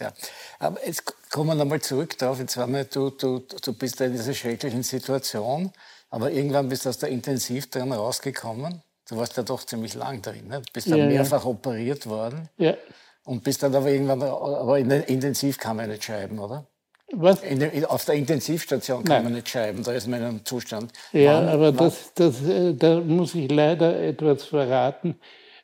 ja. 0.00 0.12
Aber 0.58 0.84
jetzt 0.86 1.30
kommen 1.30 1.50
wir 1.50 1.54
nochmal 1.54 1.80
zurück 1.80 2.16
darauf. 2.18 2.38
Jetzt 2.38 2.56
wir, 2.56 2.84
du, 2.84 3.10
du, 3.10 3.40
du 3.40 3.72
bist 3.72 4.00
in 4.00 4.12
dieser 4.12 4.34
schrecklichen 4.34 4.82
Situation, 4.82 5.72
aber 6.10 6.30
irgendwann 6.30 6.68
bist 6.68 6.84
du 6.84 6.88
aus 6.88 6.98
der 6.98 7.10
Intensiv 7.10 7.70
drin 7.70 7.92
rausgekommen. 7.92 8.82
Du 9.08 9.16
warst 9.16 9.36
ja 9.36 9.42
doch 9.42 9.64
ziemlich 9.64 9.94
lang 9.94 10.20
drin. 10.22 10.48
Ne? 10.48 10.62
Bist 10.72 10.90
dann 10.90 10.98
ja, 10.98 11.06
mehrfach 11.06 11.44
ja. 11.44 11.50
operiert 11.50 12.06
worden. 12.06 12.48
Ja. 12.56 12.74
Und 13.24 13.44
bist 13.44 13.62
dann 13.62 13.74
aber 13.74 13.90
irgendwann, 13.90 14.22
aber 14.22 14.78
in 14.78 14.88
der 14.88 15.08
Intensiv 15.08 15.58
kann 15.58 15.76
man 15.76 15.90
nicht 15.90 16.04
schreiben, 16.04 16.38
oder? 16.38 16.66
Was? 17.12 17.42
In, 17.42 17.84
auf 17.84 18.04
der 18.04 18.16
Intensivstation 18.16 19.04
kann 19.04 19.16
Nein. 19.16 19.24
man 19.24 19.32
nicht 19.34 19.48
schreiben, 19.48 19.82
da 19.84 19.92
ist 19.92 20.08
man 20.08 20.20
in 20.20 20.26
einem 20.26 20.44
Zustand. 20.44 20.92
Ja, 21.12 21.38
wann, 21.38 21.48
aber 21.48 21.78
wann? 21.78 21.86
Das, 21.86 22.12
das, 22.14 22.42
äh, 22.42 22.74
da 22.74 23.00
muss 23.00 23.34
ich 23.34 23.50
leider 23.50 24.00
etwas 24.00 24.44
verraten, 24.44 25.16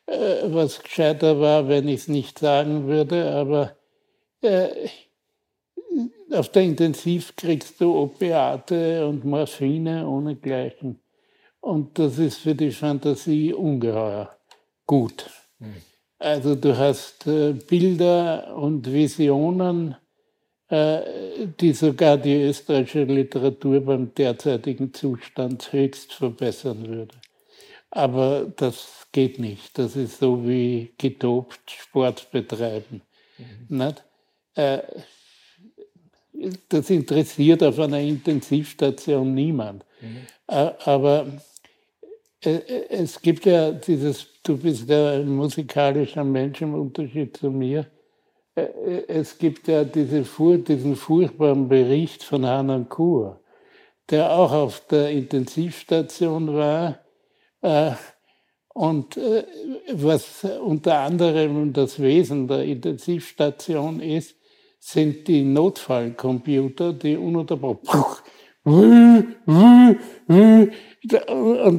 äh, 0.06 0.14
was 0.44 0.82
gescheiter 0.82 1.40
war, 1.40 1.68
wenn 1.68 1.88
ich 1.88 2.02
es 2.02 2.08
nicht 2.08 2.38
sagen 2.38 2.86
würde, 2.86 3.32
aber 3.32 3.76
äh, 4.40 4.88
auf 6.30 6.48
der 6.50 6.62
Intensiv 6.62 7.34
kriegst 7.34 7.80
du 7.80 7.94
Opiate 7.94 9.06
und 9.06 9.24
Morphine 9.24 10.08
ohne 10.08 10.36
Gleichen. 10.36 11.00
Und 11.60 11.98
das 11.98 12.18
ist 12.18 12.38
für 12.38 12.54
die 12.54 12.70
Fantasie 12.70 13.52
ungeheuer 13.52 14.36
gut. 14.86 15.30
Hm. 15.58 15.74
Also 16.18 16.54
du 16.54 16.76
hast 16.76 17.24
Bilder 17.24 18.56
und 18.56 18.90
Visionen, 18.90 19.92
äh, 19.92 20.01
die 20.72 21.72
sogar 21.74 22.16
die 22.16 22.44
österreichische 22.44 23.04
Literatur 23.04 23.80
beim 23.82 24.14
derzeitigen 24.14 24.94
Zustand 24.94 25.70
höchst 25.70 26.14
verbessern 26.14 26.88
würde. 26.88 27.14
Aber 27.90 28.50
das 28.56 29.06
geht 29.12 29.38
nicht. 29.38 29.76
Das 29.78 29.96
ist 29.96 30.18
so 30.18 30.48
wie 30.48 30.94
getobt 30.96 31.70
Sport 31.70 32.30
betreiben. 32.30 33.02
Mhm. 33.68 33.92
Äh, 34.54 34.78
das 36.68 36.88
interessiert 36.88 37.62
auf 37.62 37.78
einer 37.78 38.00
Intensivstation 38.00 39.34
niemand. 39.34 39.84
Mhm. 40.00 40.16
Äh, 40.48 40.70
aber 40.84 41.26
äh, 42.40 42.60
es 42.88 43.20
gibt 43.20 43.44
ja 43.44 43.72
dieses, 43.72 44.26
du 44.42 44.56
bist 44.56 44.88
ja 44.88 45.12
ein 45.12 45.28
musikalischer 45.28 46.24
Mensch 46.24 46.62
im 46.62 46.74
Unterschied 46.74 47.36
zu 47.36 47.50
mir. 47.50 47.86
Äh, 48.54 49.04
es 49.08 49.38
gibt 49.38 49.68
ja 49.68 49.84
diese, 49.84 50.22
diesen 50.22 50.96
furchtbaren 50.96 51.68
Bericht 51.68 52.22
von 52.22 52.46
Hanan 52.46 52.88
Kur, 52.88 53.40
der 54.10 54.32
auch 54.32 54.52
auf 54.52 54.86
der 54.86 55.10
Intensivstation 55.10 56.54
war. 56.54 56.98
Und 58.74 59.20
was 59.92 60.44
unter 60.44 60.98
anderem 60.98 61.72
das 61.72 62.00
Wesen 62.00 62.48
der 62.48 62.64
Intensivstation 62.64 64.00
ist, 64.00 64.34
sind 64.80 65.28
die 65.28 65.44
Notfallcomputer, 65.44 66.92
die 66.92 67.16
ununterbrochen 67.16 68.24
und, 68.64 69.36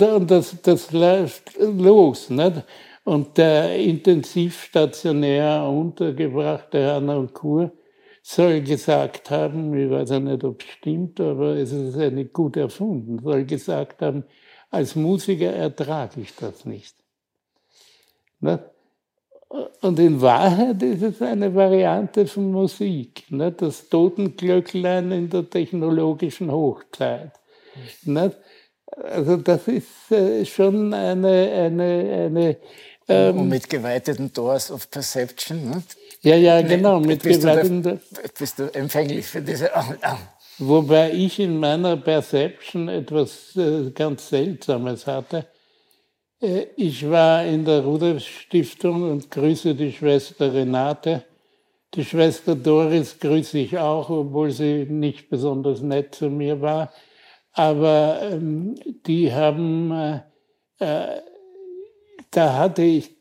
und 0.02 0.32
das, 0.32 0.62
das 0.62 0.92
läuft 0.92 1.58
los. 1.58 2.30
Nicht? 2.30 2.64
Und 3.06 3.38
der 3.38 3.76
intensivstationär 3.78 5.64
untergebrachte 5.64 6.80
Herr 6.80 7.28
Kur 7.34 7.72
soll 8.22 8.62
gesagt 8.62 9.30
haben, 9.30 9.74
ich 9.74 9.90
weiß 9.90 10.12
auch 10.12 10.20
nicht, 10.20 10.44
ob 10.46 10.62
es 10.62 10.70
stimmt, 10.70 11.20
aber 11.20 11.58
es 11.58 11.74
ist 11.74 11.98
ja 11.98 12.10
nicht 12.10 12.32
gut 12.32 12.56
erfunden, 12.56 13.20
soll 13.22 13.44
gesagt 13.44 14.02
haben, 14.02 14.24
als 14.72 14.96
Musiker 14.96 15.52
ertrage 15.52 16.22
ich 16.22 16.34
das 16.36 16.64
nicht. 16.64 16.96
nicht? 18.40 18.64
Und 19.82 20.00
in 20.00 20.22
Wahrheit 20.22 20.82
ist 20.82 21.04
es 21.04 21.22
eine 21.22 21.54
Variante 21.54 22.26
von 22.26 22.52
Musik, 22.52 23.26
ne? 23.30 23.52
das 23.52 23.90
Totenglöcklein 23.90 25.12
in 25.12 25.30
der 25.30 25.48
technologischen 25.50 26.50
Hochzeit. 26.50 27.34
Ne? 28.04 28.32
Also 28.86 29.38
das 29.38 29.68
ist 29.68 30.12
äh, 30.12 30.46
schon 30.46 30.94
eine... 30.94 31.52
eine, 31.52 32.28
eine 32.28 32.58
ähm, 33.08 33.40
und 33.40 33.50
mit 33.50 33.70
geweiteten 33.70 34.32
Doors 34.32 34.72
of 34.72 34.90
Perception. 34.90 35.70
Ne? 35.70 35.84
Ja, 36.22 36.36
ja, 36.36 36.62
genau. 36.62 37.00
Mit 37.00 37.24
bist, 37.24 37.42
geweiteten 37.42 37.84
du 37.84 37.96
da, 37.96 38.30
bist 38.38 38.60
du 38.60 38.74
empfänglich 38.74 39.26
für 39.26 39.42
diese... 39.42 39.70
Wobei 40.60 41.12
ich 41.12 41.40
in 41.40 41.60
meiner 41.60 41.98
Perception 41.98 42.88
etwas 42.88 43.56
äh, 43.56 43.90
ganz 43.90 44.30
Seltsames 44.30 45.08
hatte. 45.08 45.48
Äh, 46.40 46.68
ich 46.76 47.10
war 47.10 47.44
in 47.44 47.66
der 47.66 47.82
Rudolf 47.82 48.24
Stiftung 48.24 49.10
und 49.10 49.32
grüße 49.32 49.74
die 49.74 49.92
Schwester 49.92 50.54
Renate. 50.54 51.24
Die 51.96 52.06
Schwester 52.06 52.56
Doris 52.56 53.20
grüße 53.20 53.58
ich 53.58 53.78
auch, 53.78 54.10
obwohl 54.10 54.52
sie 54.52 54.86
nicht 54.88 55.30
besonders 55.30 55.82
nett 55.82 56.16
zu 56.16 56.30
mir 56.30 56.62
war. 56.62 56.92
Aber 57.54 58.20
ähm, 58.24 58.76
die 59.06 59.34
haben, 59.34 59.92
äh, 59.92 60.22
äh, 60.80 61.22
da 62.36 62.58
hatte 62.58 62.84
ich 62.84 63.16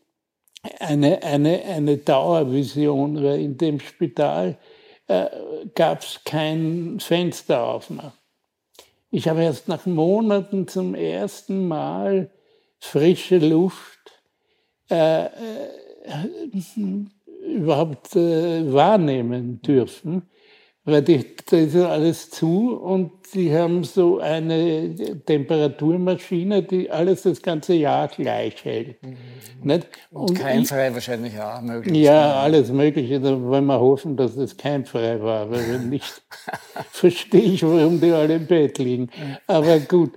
eine, 0.80 1.22
eine, 1.22 1.62
eine 1.64 1.96
Dauervision, 1.98 3.22
weil 3.22 3.40
in 3.40 3.56
dem 3.58 3.80
Spital 3.80 4.58
äh, 5.06 5.26
gab 5.74 6.02
es 6.02 6.20
kein 6.24 6.98
Fenster 7.00 7.64
aufmachen. 7.64 8.12
Ich 9.10 9.28
habe 9.28 9.42
erst 9.42 9.68
nach 9.68 9.84
Monaten 9.84 10.68
zum 10.68 10.94
ersten 10.94 11.68
Mal 11.68 12.30
frische 12.78 13.38
Luft 13.38 14.22
äh, 14.90 15.26
äh, 15.26 15.28
überhaupt 17.46 18.16
äh, 18.16 18.72
wahrnehmen 18.72 19.60
dürfen, 19.60 20.28
weil 20.84 21.02
die, 21.02 21.24
da 21.48 21.56
ist 21.56 21.76
alles 21.76 22.30
zu 22.30 22.74
und 22.76 23.26
sie 23.26 23.54
haben 23.56 23.84
so 23.84 24.18
eine 24.18 24.94
Temperaturmaschine, 25.24 26.62
die 26.64 26.90
alles 26.90 27.22
das 27.22 27.40
ganze 27.40 27.74
Jahr 27.74 28.08
gleich 28.08 28.64
hält. 28.64 29.00
Mhm. 29.02 29.16
Nicht? 29.62 29.86
Und, 30.10 30.30
und 30.30 30.38
keimfrei 30.38 30.92
wahrscheinlich 30.92 31.38
auch 31.40 31.60
möglich. 31.60 31.96
Ja, 31.96 32.40
alles 32.40 32.72
Mögliche. 32.72 33.20
Da 33.20 33.40
wollen 33.40 33.66
wir 33.66 33.78
hoffen, 33.78 34.16
dass 34.16 34.36
es 34.36 34.56
keimfrei 34.56 35.20
war, 35.22 35.48
weil 35.50 35.72
wenn 35.72 35.88
nicht, 35.88 36.22
verstehe 36.90 37.40
ich, 37.42 37.62
warum 37.62 38.00
die 38.00 38.10
alle 38.10 38.36
im 38.36 38.46
Bett 38.46 38.78
liegen. 38.78 39.08
Aber 39.46 39.78
gut, 39.78 40.14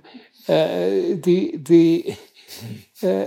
äh, 0.48 1.14
die, 1.14 1.62
die, 1.62 2.16
äh, 3.02 3.26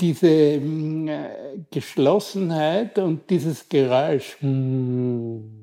diese 0.00 0.54
hm, 0.54 1.08
äh, 1.08 1.28
Geschlossenheit 1.70 2.98
und 2.98 3.28
dieses 3.28 3.68
Geräusch, 3.68 4.36
hm, 4.40 5.42
äh, 5.44 5.61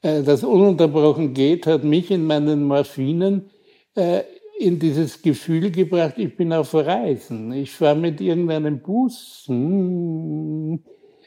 das 0.00 0.44
ununterbrochen 0.44 1.34
geht, 1.34 1.66
hat 1.66 1.84
mich 1.84 2.10
in 2.10 2.24
meinen 2.24 2.64
Morphinen 2.64 3.50
äh, 3.94 4.22
in 4.58 4.78
dieses 4.78 5.22
Gefühl 5.22 5.70
gebracht, 5.70 6.14
ich 6.16 6.36
bin 6.36 6.52
auf 6.52 6.74
Reisen. 6.74 7.52
Ich 7.52 7.70
fahre 7.70 7.96
mit 7.96 8.20
irgendeinem 8.20 8.80
Bus 8.80 9.44
hm, 9.46 10.80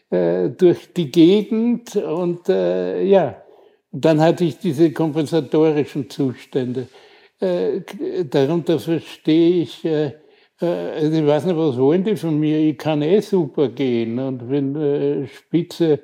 äh, 0.10 0.50
durch 0.50 0.94
die 0.94 1.10
Gegend 1.10 1.96
und 1.96 2.50
äh, 2.50 3.04
ja, 3.04 3.42
dann 3.92 4.22
hatte 4.22 4.44
ich 4.44 4.58
diese 4.58 4.92
kompensatorischen 4.92 6.10
Zustände. 6.10 6.88
Äh, 7.40 7.82
darunter 8.30 8.80
verstehe 8.80 9.64
ich, 9.64 9.86
äh, 10.62 11.08
ich 11.08 11.26
weiß 11.26 11.46
nicht, 11.46 11.58
was 11.58 11.78
wollen 11.78 12.04
die 12.04 12.16
von 12.16 12.40
mir? 12.40 12.60
Ich 12.60 12.78
kann 12.78 13.02
eh 13.02 13.20
super 13.22 13.70
gehen 13.70 14.20
und 14.20 14.50
bin 14.50 14.76
äh, 14.76 15.28
Spitze, 15.28 16.00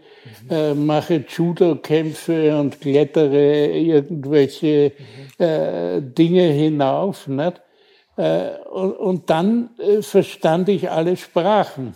mhm. 0.49 0.55
äh, 0.55 0.73
mache 0.73 1.25
Judo-Kämpfe 1.27 2.57
und 2.59 2.79
klettere 2.81 3.67
irgendwelche 3.67 4.91
mhm. 5.39 5.43
äh, 5.43 6.01
Dinge 6.01 6.43
hinauf. 6.43 7.27
Nicht? 7.27 7.61
Äh, 8.17 8.49
und, 8.71 8.91
und, 8.93 9.29
dann 9.29 9.69
äh, 9.77 10.01
verstand 10.01 10.69
ich 10.69 10.89
alle 10.89 11.15
Sprachen. 11.17 11.93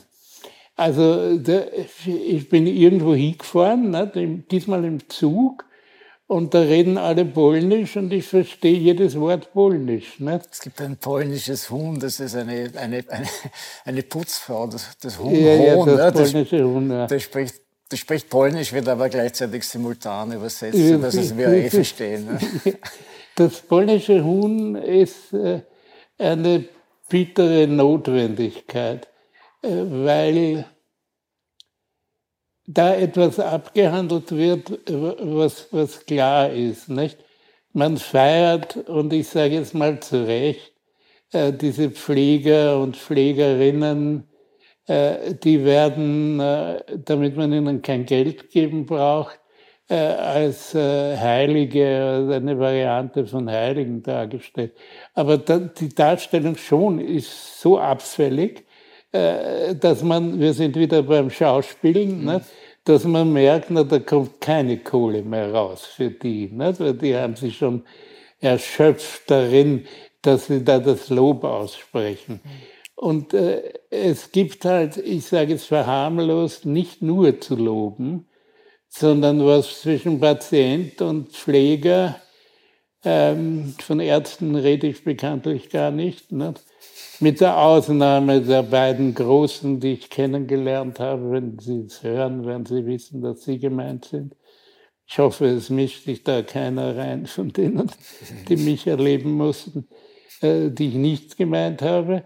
Also 0.76 1.38
der, 1.38 1.68
ich 2.06 2.50
bin 2.50 2.66
irgendwo 2.66 3.14
hingefahren, 3.14 3.92
nicht? 3.92 4.52
diesmal 4.52 4.84
im 4.86 5.08
Zug 5.10 5.66
und 6.32 6.54
da 6.54 6.62
reden 6.62 6.98
alle 6.98 7.26
Polnisch 7.26 7.98
und 7.98 8.14
ich 8.14 8.26
verstehe 8.26 8.78
jedes 8.78 9.20
Wort 9.20 9.52
Polnisch. 9.52 10.18
Nicht? 10.22 10.48
Es 10.50 10.62
gibt 10.62 10.80
ein 10.80 10.96
polnisches 10.96 11.70
Huhn, 11.70 12.00
das 12.00 12.22
ist 12.22 12.38
eine, 12.38 12.72
eine, 12.78 13.04
eine, 13.10 13.28
eine 13.84 14.02
Putzfrau, 14.02 14.66
das, 14.68 14.98
das 15.02 15.20
Huhn. 15.20 15.36
Ja, 15.36 15.56
ja, 15.56 15.76
das, 15.76 15.88
ne? 15.88 16.12
polnische 16.14 16.64
Huhn, 16.64 16.90
ja. 16.90 17.08
Das 17.08 17.24
spricht, 17.24 17.56
das 17.90 18.00
spricht 18.00 18.30
Polnisch, 18.30 18.72
wird 18.72 18.88
aber 18.88 19.10
gleichzeitig 19.10 19.68
simultan 19.68 20.32
übersetzt, 20.32 20.78
ja, 20.80 20.98
dass 20.98 21.16
es 21.16 21.36
wir 21.36 21.50
eh 21.50 21.70
verstehen. 21.70 22.26
Ne? 22.26 22.40
Das 23.36 23.60
polnische 23.62 24.24
Huhn 24.24 24.76
ist 24.76 25.34
äh, 25.34 25.62
eine 26.18 26.64
bittere 27.10 27.68
Notwendigkeit, 27.68 29.08
äh, 29.64 29.68
weil 29.70 30.66
da 32.68 32.96
etwas 32.96 33.40
abgehandelt 33.40 34.32
wird, 34.32 34.80
was, 34.88 35.68
was 35.72 36.06
klar 36.06 36.52
ist. 36.52 36.90
Nicht? 36.90 37.18
Man 37.74 37.98
feiert, 37.98 38.78
und 38.90 39.14
ich 39.14 39.28
sage 39.28 39.56
jetzt 39.56 39.74
mal 39.74 40.00
zu 40.00 40.26
Recht, 40.26 40.72
äh, 41.32 41.54
diese 41.54 41.90
Pfleger 41.90 42.80
und 42.80 42.98
Pflegerinnen, 42.98 44.28
äh, 44.88 45.34
die 45.36 45.64
werden, 45.64 46.40
äh, 46.40 46.84
damit 47.06 47.38
man 47.38 47.54
ihnen 47.54 47.82
kein 47.82 48.06
Geld 48.06 48.50
geben 48.52 48.86
braucht, 48.86 49.40
als 49.94 50.74
Heilige, 50.74 51.86
also 51.86 52.32
eine 52.32 52.58
Variante 52.58 53.28
von 53.28 53.50
Heiligen 53.50 54.02
dargestellt. 54.02 54.74
Aber 55.14 55.38
die 55.38 55.90
Darstellung 55.90 56.56
schon 56.56 56.98
ist 57.00 57.60
so 57.60 57.78
abfällig, 57.78 58.66
dass 59.12 60.04
man, 60.04 60.40
wir 60.40 60.54
sind 60.54 60.76
wieder 60.76 61.04
beim 61.04 61.30
Schauspielen, 61.30 62.20
mhm. 62.20 62.26
ne, 62.26 62.42
dass 62.84 63.04
man 63.04 63.32
merkt, 63.32 63.70
na, 63.70 63.84
da 63.84 64.00
kommt 64.00 64.42
keine 64.42 64.78
Kohle 64.78 65.22
mehr 65.22 65.54
raus 65.54 65.86
für 65.86 66.10
die. 66.10 66.50
Ne, 66.52 66.74
weil 66.80 66.94
die 66.94 67.16
haben 67.16 67.36
sich 67.36 67.58
schon 67.58 67.84
erschöpft 68.40 69.30
darin, 69.30 69.86
dass 70.22 70.48
sie 70.48 70.64
da 70.64 70.80
das 70.80 71.10
Lob 71.10 71.44
aussprechen. 71.44 72.40
Mhm. 72.44 72.50
Und 72.96 73.34
äh, 73.34 73.74
es 73.90 74.32
gibt 74.32 74.64
halt, 74.66 74.98
ich 74.98 75.26
sage 75.26 75.56
es 75.56 75.66
verharmlost, 75.66 76.66
nicht 76.66 77.02
nur 77.02 77.40
zu 77.40 77.56
loben, 77.56 78.28
sondern 78.90 79.44
was 79.46 79.82
zwischen 79.82 80.20
Patient 80.20 81.02
und 81.02 81.30
Pfleger, 81.30 82.22
ähm, 83.04 83.74
von 83.80 84.00
Ärzten 84.00 84.56
rede 84.56 84.88
ich 84.88 85.04
bekanntlich 85.04 85.70
gar 85.70 85.90
nicht, 85.90 86.32
nicht 86.32 86.64
mit 87.22 87.40
der 87.40 87.58
Ausnahme 87.58 88.42
der 88.42 88.64
beiden 88.64 89.14
Großen, 89.14 89.80
die 89.80 89.94
ich 89.94 90.10
kennengelernt 90.10 91.00
habe. 91.00 91.32
Wenn 91.32 91.60
Sie 91.60 91.82
es 91.82 92.02
hören, 92.02 92.46
werden 92.46 92.66
Sie 92.66 92.86
wissen, 92.86 93.22
dass 93.22 93.44
Sie 93.44 93.60
gemeint 93.60 94.06
sind. 94.06 94.36
Ich 95.06 95.20
hoffe, 95.20 95.46
es 95.46 95.70
mischt 95.70 96.06
sich 96.06 96.24
da 96.24 96.42
keiner 96.42 96.98
rein 96.98 97.28
von 97.28 97.50
denen, 97.50 97.92
die 98.48 98.56
mich 98.56 98.88
erleben 98.88 99.32
mussten, 99.34 99.88
äh, 100.42 100.70
die 100.70 100.88
ich 100.88 100.96
nicht 100.96 101.38
gemeint 101.38 101.82
habe. 101.82 102.24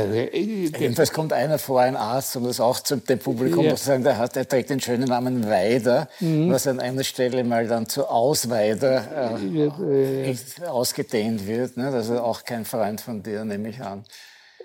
Also, 0.00 0.14
Jedenfalls 0.14 1.12
kommt 1.12 1.32
einer 1.32 1.58
vor, 1.58 1.80
ein 1.80 1.96
Arzt, 1.96 2.36
um 2.36 2.44
das 2.44 2.60
auch 2.60 2.80
zum 2.80 3.04
dem 3.04 3.18
Publikum 3.18 3.64
ja. 3.64 3.76
zu 3.76 3.84
sagen, 3.84 4.04
der, 4.04 4.18
hat, 4.18 4.36
der 4.36 4.48
trägt 4.48 4.70
den 4.70 4.80
schönen 4.80 5.08
Namen 5.08 5.48
Weider, 5.48 6.08
mhm. 6.20 6.50
was 6.50 6.66
an 6.66 6.80
einer 6.80 7.04
Stelle 7.04 7.44
mal 7.44 7.66
dann 7.66 7.86
zu 7.86 8.08
Ausweider 8.08 9.38
äh, 9.44 10.30
äh, 10.30 10.66
ausgedehnt 10.66 11.46
wird. 11.46 11.76
Ne? 11.76 11.90
Das 11.90 12.08
ist 12.08 12.18
auch 12.18 12.44
kein 12.44 12.64
Freund 12.64 13.00
von 13.00 13.22
dir, 13.22 13.44
nehme 13.44 13.68
ich 13.68 13.80
an. 13.80 14.04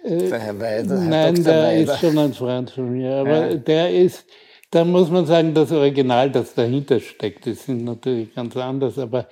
Äh, 0.03 0.29
der 0.29 0.39
Herr 0.39 0.59
Weider. 0.59 0.95
Nein, 0.95 1.35
Dr. 1.35 1.53
der 1.53 1.63
Weider. 1.63 1.93
ist 1.93 1.99
schon 1.99 2.17
ein 2.17 2.33
Freund 2.33 2.71
von 2.71 2.91
mir. 2.91 3.15
Aber 3.15 3.49
ja. 3.49 3.55
der 3.55 3.93
ist, 3.93 4.25
da 4.71 4.85
muss 4.85 5.09
man 5.09 5.25
sagen, 5.25 5.53
das 5.53 5.71
Original, 5.71 6.31
das 6.31 6.53
dahinter 6.53 6.99
steckt, 6.99 7.47
das 7.47 7.65
sind 7.65 7.83
natürlich 7.83 8.33
ganz 8.33 8.55
anders. 8.55 8.97
Aber 8.97 9.27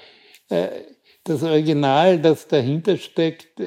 äh, 0.49 0.67
das 1.23 1.43
Original, 1.43 2.19
das 2.19 2.47
dahinter 2.47 2.97
steckt, 2.97 3.59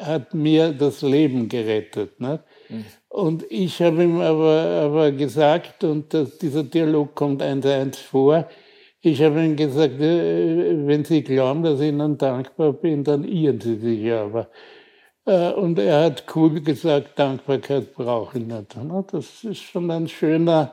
hat 0.00 0.34
mir 0.34 0.72
das 0.72 1.02
Leben 1.02 1.48
gerettet. 1.48 2.20
Ne? 2.20 2.40
Mhm. 2.68 2.84
Und 3.08 3.44
ich 3.50 3.80
habe 3.82 4.04
ihm 4.04 4.20
aber, 4.20 4.82
aber 4.84 5.12
gesagt, 5.12 5.84
und 5.84 6.14
das, 6.14 6.38
dieser 6.38 6.62
Dialog 6.62 7.14
kommt 7.14 7.42
eins 7.42 7.66
eins 7.66 7.98
vor, 7.98 8.48
ich 9.00 9.20
habe 9.20 9.44
ihm 9.44 9.56
gesagt, 9.56 10.00
äh, 10.00 10.86
wenn 10.86 11.04
Sie 11.04 11.22
glauben, 11.22 11.62
dass 11.62 11.80
ich 11.80 11.88
Ihnen 11.88 12.16
dankbar 12.16 12.72
bin, 12.72 13.02
dann 13.02 13.24
irren 13.24 13.60
Sie 13.60 13.76
sich 13.76 14.12
aber. 14.12 14.48
Äh, 15.26 15.52
und 15.52 15.78
er 15.78 16.04
hat 16.04 16.24
cool 16.34 16.60
gesagt, 16.60 17.18
Dankbarkeit 17.18 17.94
brauche 17.94 18.38
ich 18.38 18.46
nicht. 18.46 18.76
Das 19.10 19.44
ist 19.44 19.58
schon 19.58 19.90
ein 19.90 20.08
schöner, 20.08 20.72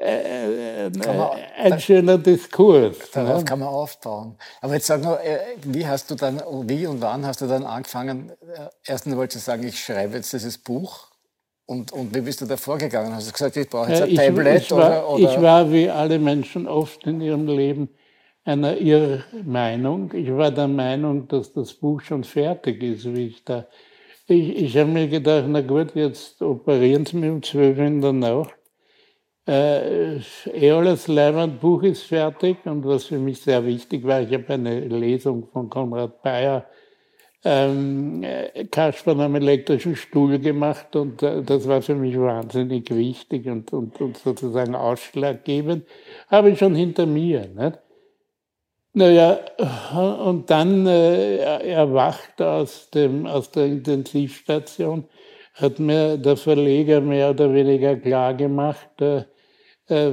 äh, 0.00 0.86
äh, 0.86 0.90
man, 0.90 1.30
ein 1.56 1.80
schöner 1.80 2.18
Diskurs. 2.18 2.96
Darauf 3.12 3.38
ne? 3.38 3.44
kann 3.44 3.58
man 3.58 3.68
aufbauen. 3.68 4.36
Aber 4.60 4.74
jetzt 4.74 4.86
sag 4.86 5.02
nur, 5.02 5.18
wie 5.64 5.86
hast 5.86 6.10
du 6.10 6.14
dann, 6.14 6.40
wie 6.68 6.86
und 6.86 7.00
wann 7.00 7.26
hast 7.26 7.40
du 7.40 7.46
dann 7.46 7.64
angefangen? 7.64 8.32
Erstens 8.84 9.16
wolltest 9.16 9.46
du 9.46 9.50
sagen, 9.50 9.66
ich 9.66 9.82
schreibe 9.82 10.16
jetzt 10.16 10.32
dieses 10.32 10.58
Buch. 10.58 11.08
Und, 11.66 11.92
und 11.92 12.14
wie 12.14 12.20
bist 12.20 12.40
du 12.40 12.46
da 12.46 12.56
vorgegangen? 12.56 13.14
Hast 13.14 13.28
du 13.28 13.32
gesagt, 13.32 13.56
ich 13.56 13.68
brauche 13.68 13.90
jetzt 13.90 14.02
ein 14.02 14.08
ich, 14.08 14.16
Tablet? 14.16 14.62
Ich 14.62 14.70
war, 14.70 14.78
oder, 14.78 15.08
oder? 15.10 15.32
ich 15.34 15.42
war 15.42 15.72
wie 15.72 15.90
alle 15.90 16.18
Menschen 16.18 16.66
oft 16.66 17.04
in 17.06 17.20
ihrem 17.20 17.46
Leben 17.46 17.90
einer 18.44 18.78
Irrmeinung. 18.78 20.12
Ich 20.14 20.30
war 20.30 20.50
der 20.50 20.68
Meinung, 20.68 21.28
dass 21.28 21.52
das 21.52 21.74
Buch 21.74 22.00
schon 22.00 22.24
fertig 22.24 22.82
ist, 22.82 23.04
wie 23.14 23.26
ich 23.26 23.44
da. 23.44 23.66
Ich, 24.26 24.56
ich 24.56 24.76
habe 24.78 24.90
mir 24.90 25.08
gedacht, 25.08 25.44
na 25.48 25.60
gut, 25.60 25.94
jetzt 25.94 26.40
operieren 26.40 27.04
Sie 27.04 27.16
mich 27.16 27.30
um 27.30 27.42
zwölf 27.42 27.78
in 27.78 28.00
der 28.00 28.12
Nacht. 28.12 28.57
Äh, 29.48 30.20
Leimand 31.06 31.58
Buch 31.58 31.82
ist 31.82 32.02
fertig 32.02 32.58
und 32.66 32.84
was 32.84 33.04
für 33.04 33.18
mich 33.18 33.40
sehr 33.40 33.64
wichtig 33.64 34.04
war, 34.04 34.20
ich 34.20 34.30
habe 34.34 34.52
eine 34.52 34.80
Lesung 34.80 35.48
von 35.50 35.70
Konrad 35.70 36.20
Bayer, 36.22 36.66
ähm, 37.42 38.22
Kasper 38.70 39.18
am 39.18 39.36
elektrischen 39.36 39.96
Stuhl 39.96 40.38
gemacht 40.38 40.94
und 40.96 41.22
äh, 41.22 41.42
das 41.42 41.66
war 41.66 41.80
für 41.80 41.94
mich 41.94 42.18
wahnsinnig 42.18 42.90
wichtig 42.90 43.46
und, 43.46 43.72
und, 43.72 43.98
und 44.02 44.18
sozusagen 44.18 44.74
ausschlaggebend. 44.74 45.86
Habe 46.28 46.50
ich 46.50 46.58
schon 46.58 46.74
hinter 46.74 47.06
mir. 47.06 47.48
Nicht? 47.48 47.78
Naja, 48.92 49.40
und 50.24 50.50
dann 50.50 50.86
äh, 50.86 51.38
erwacht 51.70 52.42
aus, 52.42 52.90
dem, 52.90 53.26
aus 53.26 53.50
der 53.50 53.64
Intensivstation, 53.64 55.04
hat 55.54 55.78
mir 55.78 56.18
der 56.18 56.36
Verleger 56.36 57.00
mehr 57.00 57.30
oder 57.30 57.54
weniger 57.54 57.96
klar 57.96 58.34
gemacht, 58.34 59.00
äh, 59.00 59.22
äh, 59.88 60.12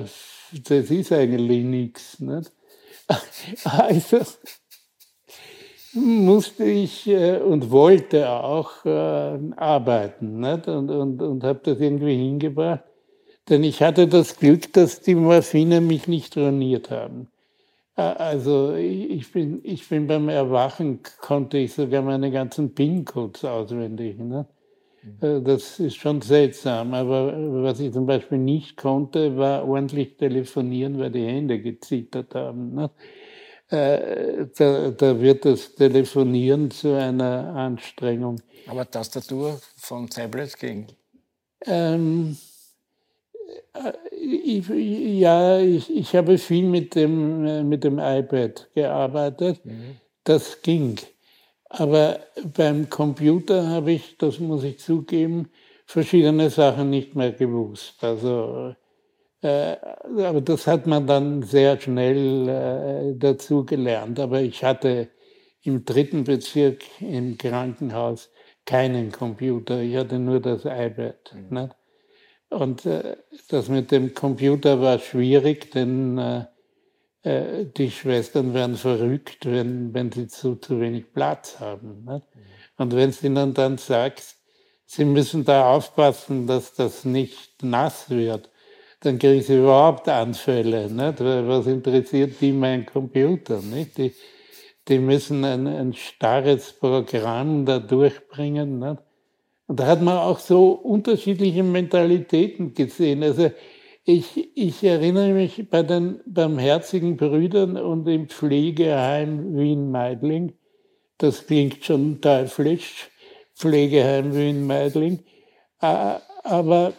das 0.52 0.92
ist 0.92 1.12
eigentlich 1.12 1.64
nichts. 1.64 2.20
Nicht? 2.20 2.52
Also 3.64 4.22
musste 5.94 6.66
ich 6.66 7.08
äh, 7.08 7.38
und 7.38 7.72
wollte 7.72 8.30
auch 8.30 8.84
äh, 8.86 9.40
arbeiten 9.56 10.40
nicht? 10.40 10.68
und, 10.68 10.90
und, 10.90 11.22
und 11.22 11.44
habe 11.44 11.60
das 11.64 11.80
irgendwie 11.80 12.16
hingebracht. 12.16 12.84
Denn 13.48 13.64
ich 13.64 13.82
hatte 13.82 14.08
das 14.08 14.38
Glück, 14.38 14.74
dass 14.74 15.02
die 15.02 15.16
Morphine 15.16 15.80
mich 15.80 16.08
nicht 16.08 16.36
ruiniert 16.36 16.90
haben. 16.90 17.28
Also 17.96 18.74
ich 18.74 19.32
bin, 19.32 19.62
ich 19.64 19.88
bin 19.88 20.08
beim 20.08 20.28
Erwachen, 20.28 21.00
konnte 21.22 21.58
ich 21.58 21.74
sogar 21.74 22.02
meine 22.02 22.30
ganzen 22.30 22.74
PIN-Codes 22.74 23.46
auswendig. 23.46 24.18
Ne? 24.18 24.46
Äh, 25.22 25.42
das 25.42 25.80
ist 25.80 25.96
schon 25.96 26.22
seltsam. 26.22 26.94
Aber 26.94 27.34
was 27.64 27.80
ich 27.80 27.94
zum 27.94 28.06
Beispiel 28.06 28.38
nicht 28.38 28.78
konnte, 28.78 29.38
war 29.38 29.68
ordentlich 29.68 30.18
telefonieren, 30.18 31.00
weil 31.00 31.12
die 31.12 31.26
Hände 31.26 31.60
gezittert 31.60 32.36
haben. 32.36 32.74
Ne? 32.74 32.90
Äh, 33.70 34.48
da, 34.58 34.92
da, 34.92 35.20
wird 35.20 35.46
das 35.46 35.74
Telefonieren 35.74 36.70
zu 36.70 36.94
einer 36.94 37.56
Anstrengung. 37.56 38.40
Aber 38.68 38.90
Tastatur 38.90 39.60
von 39.76 40.08
Tablet 40.08 40.58
ging? 40.60 40.88
Ähm, 41.66 42.38
ich, 44.12 44.68
ja, 44.70 45.60
ich, 45.60 45.96
ich 45.96 46.16
habe 46.16 46.38
viel 46.38 46.66
mit 46.66 46.96
dem, 46.96 47.46
äh, 47.46 47.64
mit 47.64 47.84
dem 47.84 48.00
iPad 48.00 48.70
gearbeitet. 48.74 49.66
Mhm. 49.66 49.98
Das 50.24 50.62
ging. 50.62 50.98
Aber 51.78 52.20
beim 52.56 52.90
Computer 52.90 53.68
habe 53.68 53.92
ich, 53.92 54.18
das 54.18 54.40
muss 54.40 54.64
ich 54.64 54.80
zugeben, 54.80 55.50
verschiedene 55.86 56.50
Sachen 56.50 56.90
nicht 56.90 57.16
mehr 57.16 57.34
gewusst. 57.34 58.02
Also, 58.02 58.76
äh, 59.42 59.76
aber 60.04 60.40
das 60.40 60.68
hat 60.68 60.88
man 60.88 61.06
dann 61.06 61.44
sehr 61.44 61.80
schnell 61.80 62.48
äh, 62.48 63.18
dazu 63.18 63.66
gelernt. 63.66 64.20
Aber 64.22 64.42
ich 64.42 64.64
hatte 64.64 65.10
im 65.64 65.84
dritten 65.84 66.24
Bezirk 66.24 66.84
im 67.02 67.38
Krankenhaus 67.38 68.32
keinen 68.66 69.12
Computer. 69.12 69.82
Ich 69.82 69.98
hatte 69.98 70.18
nur 70.18 70.40
das 70.40 70.64
iPad. 70.64 71.34
Mhm. 71.34 71.60
Nicht? 71.60 71.76
Und 72.52 72.86
äh, 72.86 73.18
das 73.50 73.68
mit 73.68 73.92
dem 73.92 74.14
Computer 74.14 74.80
war 74.80 75.00
schwierig, 75.00 75.72
denn 75.72 76.46
äh, 77.26 77.66
die 77.66 77.90
Schwestern 77.90 78.54
werden 78.54 78.76
verrückt, 78.76 79.46
wenn, 79.46 79.94
wenn 79.94 80.12
sie 80.12 80.28
zu, 80.28 80.56
zu 80.56 80.80
wenig 80.80 81.12
Platz 81.12 81.60
haben. 81.60 82.06
Nicht? 82.06 82.26
Und 82.78 82.96
wenn 82.96 83.12
du 83.12 83.26
ihnen 83.26 83.54
dann 83.54 83.78
sagst, 83.80 84.38
sie 84.86 85.06
müssen 85.06 85.44
da 85.44 85.74
aufpassen, 85.74 86.46
dass 86.46 86.76
das 86.76 87.04
nicht 87.04 87.64
nass 87.64 88.10
wird, 88.10 88.50
dann 89.00 89.18
kriegen 89.18 89.42
sie 89.42 89.58
überhaupt 89.58 90.08
Anfälle. 90.08 90.90
Nicht? 90.90 91.20
Was 91.20 91.66
interessiert 91.66 92.40
die 92.42 92.52
mein 92.52 92.86
Computer? 92.86 93.60
Nicht? 93.60 93.98
Die, 93.98 94.14
die 94.88 95.00
müssen 95.00 95.44
ein, 95.46 95.66
ein 95.66 95.94
starres 95.94 96.74
Programm 96.74 97.66
da 97.66 97.80
durchbringen. 97.80 98.78
Nicht? 98.78 99.02
Und 99.68 99.80
da 99.80 99.88
hat 99.88 100.02
man 100.02 100.18
auch 100.18 100.38
so 100.38 100.74
unterschiedliche 100.74 101.64
Mentalitäten 101.64 102.76
gesehen. 102.76 103.24
Also 103.24 103.50
ich, 104.06 104.56
ich 104.56 104.84
erinnere 104.84 105.34
mich 105.34 105.68
bei 105.70 105.82
den 105.82 106.22
barmherzigen 106.28 107.18
Brüdern 107.18 107.76
und 107.76 108.08
im 108.08 108.30
Pflegeheim 108.30 109.58
Wien-Meidling, 109.58 110.54
das 111.18 111.48
klingt 111.48 111.84
schon 111.84 112.22
teuflisch, 112.22 113.10
Pflegeheim 113.56 114.36
Wien-Meidling, 114.36 115.24
äh, 115.82 116.16
aber 116.44 116.94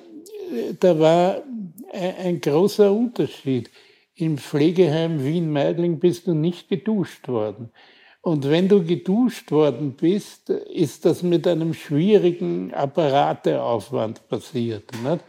äh, 0.52 0.74
da 0.78 0.98
war 0.98 1.42
ein 1.92 2.40
großer 2.40 2.92
Unterschied. 2.92 3.70
Im 4.16 4.38
Pflegeheim 4.38 5.22
Wien-Meidling 5.22 6.00
bist 6.00 6.26
du 6.26 6.34
nicht 6.34 6.68
geduscht 6.68 7.28
worden. 7.28 7.70
Und 8.20 8.50
wenn 8.50 8.66
du 8.66 8.82
geduscht 8.82 9.52
worden 9.52 9.92
bist, 9.92 10.50
ist 10.50 11.04
das 11.04 11.22
mit 11.22 11.46
einem 11.46 11.72
schwierigen 11.72 12.74
Apparateaufwand 12.74 14.26
passiert. 14.28 14.90
Nicht? 15.04 15.22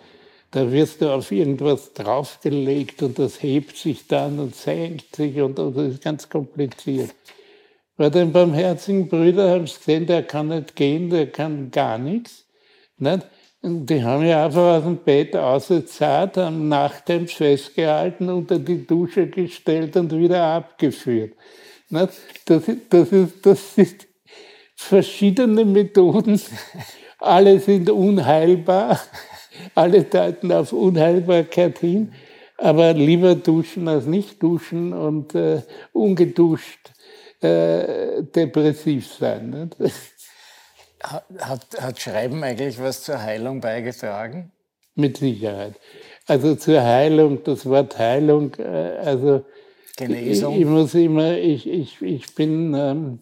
Da 0.58 0.72
wirst 0.72 1.04
du 1.04 1.14
auf 1.14 1.32
irgendwas 1.32 1.94
draufgelegt 1.94 3.04
und 3.04 3.20
das 3.20 3.44
hebt 3.44 3.78
sich 3.78 4.08
dann 4.08 4.40
und 4.40 4.56
senkt 4.56 5.16
sich 5.16 5.40
und, 5.40 5.60
und 5.60 5.78
das 5.78 5.94
ist 5.94 6.02
ganz 6.02 6.28
kompliziert. 6.28 7.14
Bei 7.96 8.10
den 8.10 8.32
barmherzigen 8.32 9.08
Brüdern 9.08 9.52
haben 9.52 9.68
sie 9.68 9.78
gesehen, 9.78 10.08
der 10.08 10.24
kann 10.24 10.48
nicht 10.48 10.76
gehen, 10.76 11.12
der 11.12 11.28
kann 11.28 11.70
gar 11.70 12.00
nichts. 12.00 12.44
Nicht? 12.98 13.28
Die 13.62 14.04
haben 14.04 14.26
ja 14.26 14.46
einfach 14.46 14.78
aus 14.78 14.84
dem 14.84 14.98
Bett 14.98 15.36
ausgezahlt, 15.36 16.40
am 16.40 16.68
Nachthemd 16.68 17.30
festgehalten, 17.30 18.28
unter 18.28 18.58
die 18.58 18.88
Dusche 18.88 19.28
gestellt 19.28 19.96
und 19.96 20.12
wieder 20.12 20.44
abgeführt. 20.44 21.34
Das, 21.92 22.18
das, 22.46 22.68
ist, 22.68 23.46
das 23.46 23.76
sind 23.76 24.08
verschiedene 24.76 25.66
Methoden. 25.66 26.42
Alle 27.20 27.60
sind 27.60 27.92
unheilbar. 27.92 29.00
Alle 29.76 30.04
deuten 30.04 30.52
auf 30.52 30.74
Unheilbarkeit 30.74 31.80
hin. 31.80 32.14
Aber 32.58 32.94
lieber 32.94 33.36
duschen 33.36 33.88
als 33.88 34.06
nicht 34.06 34.42
duschen 34.42 34.94
und 34.94 35.36
äh, 35.36 35.62
ungeduscht 35.94 36.92
äh, 37.42 38.24
depressiv 38.24 39.08
sein. 39.14 39.72
Nicht? 39.78 39.94
Hat, 41.02 41.66
hat 41.80 42.00
Schreiben 42.00 42.44
eigentlich 42.44 42.80
was 42.80 43.04
zur 43.04 43.22
Heilung 43.22 43.62
beigetragen? 43.62 44.52
Mit 44.96 45.18
Sicherheit. 45.18 45.76
Also 46.26 46.56
zur 46.56 46.82
Heilung, 46.82 47.44
das 47.44 47.68
Wort 47.68 48.00
Heilung, 48.00 48.56
äh, 48.56 48.98
also 49.04 49.46
Genesung? 49.96 50.56
Ich, 50.56 50.62
ich 50.62 50.66
muss 50.66 50.94
immer, 50.96 51.38
ich, 51.38 51.68
ich, 51.70 52.02
ich 52.02 52.34
bin 52.34 52.74
ähm, 52.74 53.20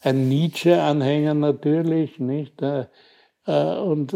ein 0.00 0.28
Nietzsche-Anhänger 0.28 1.34
natürlich, 1.34 2.20
nicht? 2.20 2.62
Äh, 2.62 2.86
Und 3.46 4.14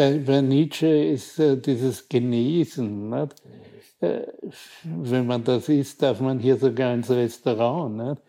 bei, 0.00 0.16
bei 0.16 0.40
Nietzsche 0.40 0.86
ist 0.86 1.38
dieses 1.38 2.08
Genesen. 2.08 3.10
Nicht? 3.10 3.34
Wenn 4.82 5.26
man 5.26 5.44
das 5.44 5.68
isst, 5.68 6.02
darf 6.02 6.20
man 6.20 6.38
hier 6.38 6.56
sogar 6.56 6.94
ins 6.94 7.10
Restaurant. 7.10 7.96
Nicht? 7.98 8.22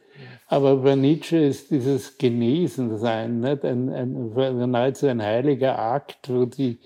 Aber 0.48 0.76
bei 0.76 0.96
Nietzsche 0.96 1.38
ist 1.38 1.72
dieses 1.72 2.18
Genesensein 2.18 3.40
nicht? 3.40 3.64
Ein, 3.64 3.88
ein, 3.90 4.70
nahezu 4.70 5.08
ein 5.08 5.22
heiliger 5.22 5.80
Akt, 5.80 6.28
wo 6.28 6.44
die 6.44 6.78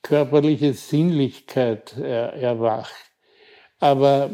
körperliche 0.00 0.72
Sinnlichkeit 0.72 1.98
er, 1.98 2.32
erwacht. 2.32 3.12
Aber 3.80 4.30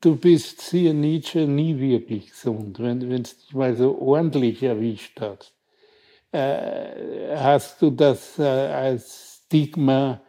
du 0.00 0.16
bist, 0.16 0.62
siehe 0.62 0.94
Nietzsche, 0.94 1.40
nie 1.40 1.78
wirklich 1.78 2.30
gesund, 2.30 2.78
wenn 2.78 3.12
es 3.12 3.36
dich 3.36 3.52
mal 3.52 3.76
so 3.76 4.00
ordentlich 4.00 4.62
erwischt 4.62 5.20
hat. 5.20 5.53
Äh, 6.34 7.36
hast 7.36 7.80
du 7.80 7.90
das 7.90 8.40
äh, 8.40 8.42
als 8.42 9.42
Stigma 9.46 10.20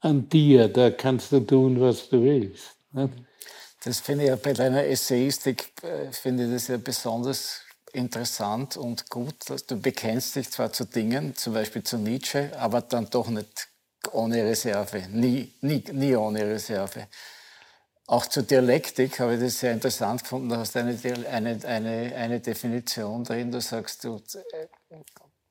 an 0.00 0.28
dir, 0.28 0.66
da 0.66 0.90
kannst 0.90 1.30
du 1.30 1.38
tun, 1.38 1.80
was 1.80 2.08
du 2.08 2.24
willst. 2.24 2.74
Nicht? 2.90 3.14
Das 3.84 4.00
finde 4.00 4.24
ich 4.24 4.30
ja 4.30 4.36
bei 4.36 4.52
deiner 4.52 4.84
Essayistik, 4.84 5.70
äh, 5.84 6.10
finde 6.10 6.46
ich 6.46 6.52
das 6.52 6.66
ja 6.66 6.76
besonders 6.76 7.60
interessant 7.92 8.76
und 8.76 9.08
gut. 9.08 9.36
Du 9.68 9.80
bekennst 9.80 10.34
dich 10.34 10.50
zwar 10.50 10.72
zu 10.72 10.86
Dingen, 10.86 11.36
zum 11.36 11.54
Beispiel 11.54 11.84
zu 11.84 11.98
Nietzsche, 11.98 12.50
aber 12.58 12.80
dann 12.80 13.08
doch 13.10 13.28
nicht 13.28 13.68
ohne 14.10 14.42
Reserve, 14.42 15.04
nie, 15.12 15.54
nie, 15.60 15.84
nie 15.92 16.16
ohne 16.16 16.40
Reserve. 16.48 17.06
Auch 18.08 18.26
zur 18.26 18.42
Dialektik 18.42 19.20
habe 19.20 19.34
ich 19.34 19.40
das 19.40 19.60
sehr 19.60 19.72
interessant 19.72 20.24
gefunden. 20.24 20.48
Du 20.48 20.56
hast 20.56 20.76
eine, 20.76 20.98
eine, 21.30 21.60
eine, 21.64 22.14
eine 22.16 22.40
Definition 22.40 23.22
drin, 23.22 23.52
du 23.52 23.60
sagst, 23.60 24.02
du, 24.02 24.20
äh, 24.52 24.66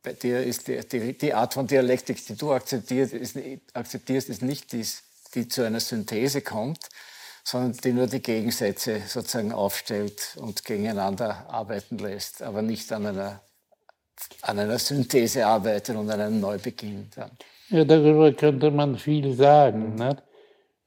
bei 0.03 0.13
dir 0.13 0.43
ist 0.43 0.67
die, 0.67 0.79
die, 0.87 1.17
die, 1.17 1.33
Art 1.33 1.53
von 1.53 1.65
Dialektik, 1.65 2.23
die 2.25 2.35
du 2.35 2.51
akzeptierst, 2.51 3.13
ist, 3.13 3.37
akzeptierst, 3.73 4.29
ist 4.29 4.41
nicht 4.41 4.73
die, 4.73 4.85
die 5.33 5.47
zu 5.47 5.65
einer 5.65 5.79
Synthese 5.79 6.41
kommt, 6.41 6.89
sondern 7.43 7.71
die 7.83 7.93
nur 7.93 8.07
die 8.07 8.21
Gegensätze 8.21 9.01
sozusagen 9.07 9.53
aufstellt 9.53 10.37
und 10.37 10.65
gegeneinander 10.65 11.45
arbeiten 11.49 11.97
lässt, 11.97 12.41
aber 12.41 12.61
nicht 12.61 12.91
an 12.91 13.07
einer, 13.07 13.41
an 14.41 14.59
einer 14.59 14.77
Synthese 14.77 15.45
arbeitet 15.45 15.95
und 15.95 16.09
an 16.09 16.19
einem 16.19 16.39
Neubeginn. 16.41 17.09
Dann. 17.15 17.31
Ja, 17.69 17.85
darüber 17.85 18.31
könnte 18.33 18.71
man 18.71 18.97
viel 18.97 19.33
sagen. 19.35 19.95
Nicht? 19.95 20.21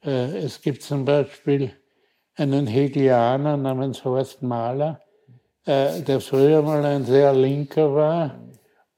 Äh, 0.04 0.44
es 0.44 0.60
gibt 0.60 0.82
zum 0.82 1.06
Beispiel 1.06 1.72
einen 2.34 2.66
Hegelianer 2.66 3.56
namens 3.56 4.04
Horst 4.04 4.42
Mahler, 4.42 5.00
äh, 5.64 6.02
der 6.02 6.20
früher 6.20 6.60
mal 6.60 6.84
ein 6.84 7.06
sehr 7.06 7.32
linker 7.32 7.94
war 7.94 8.38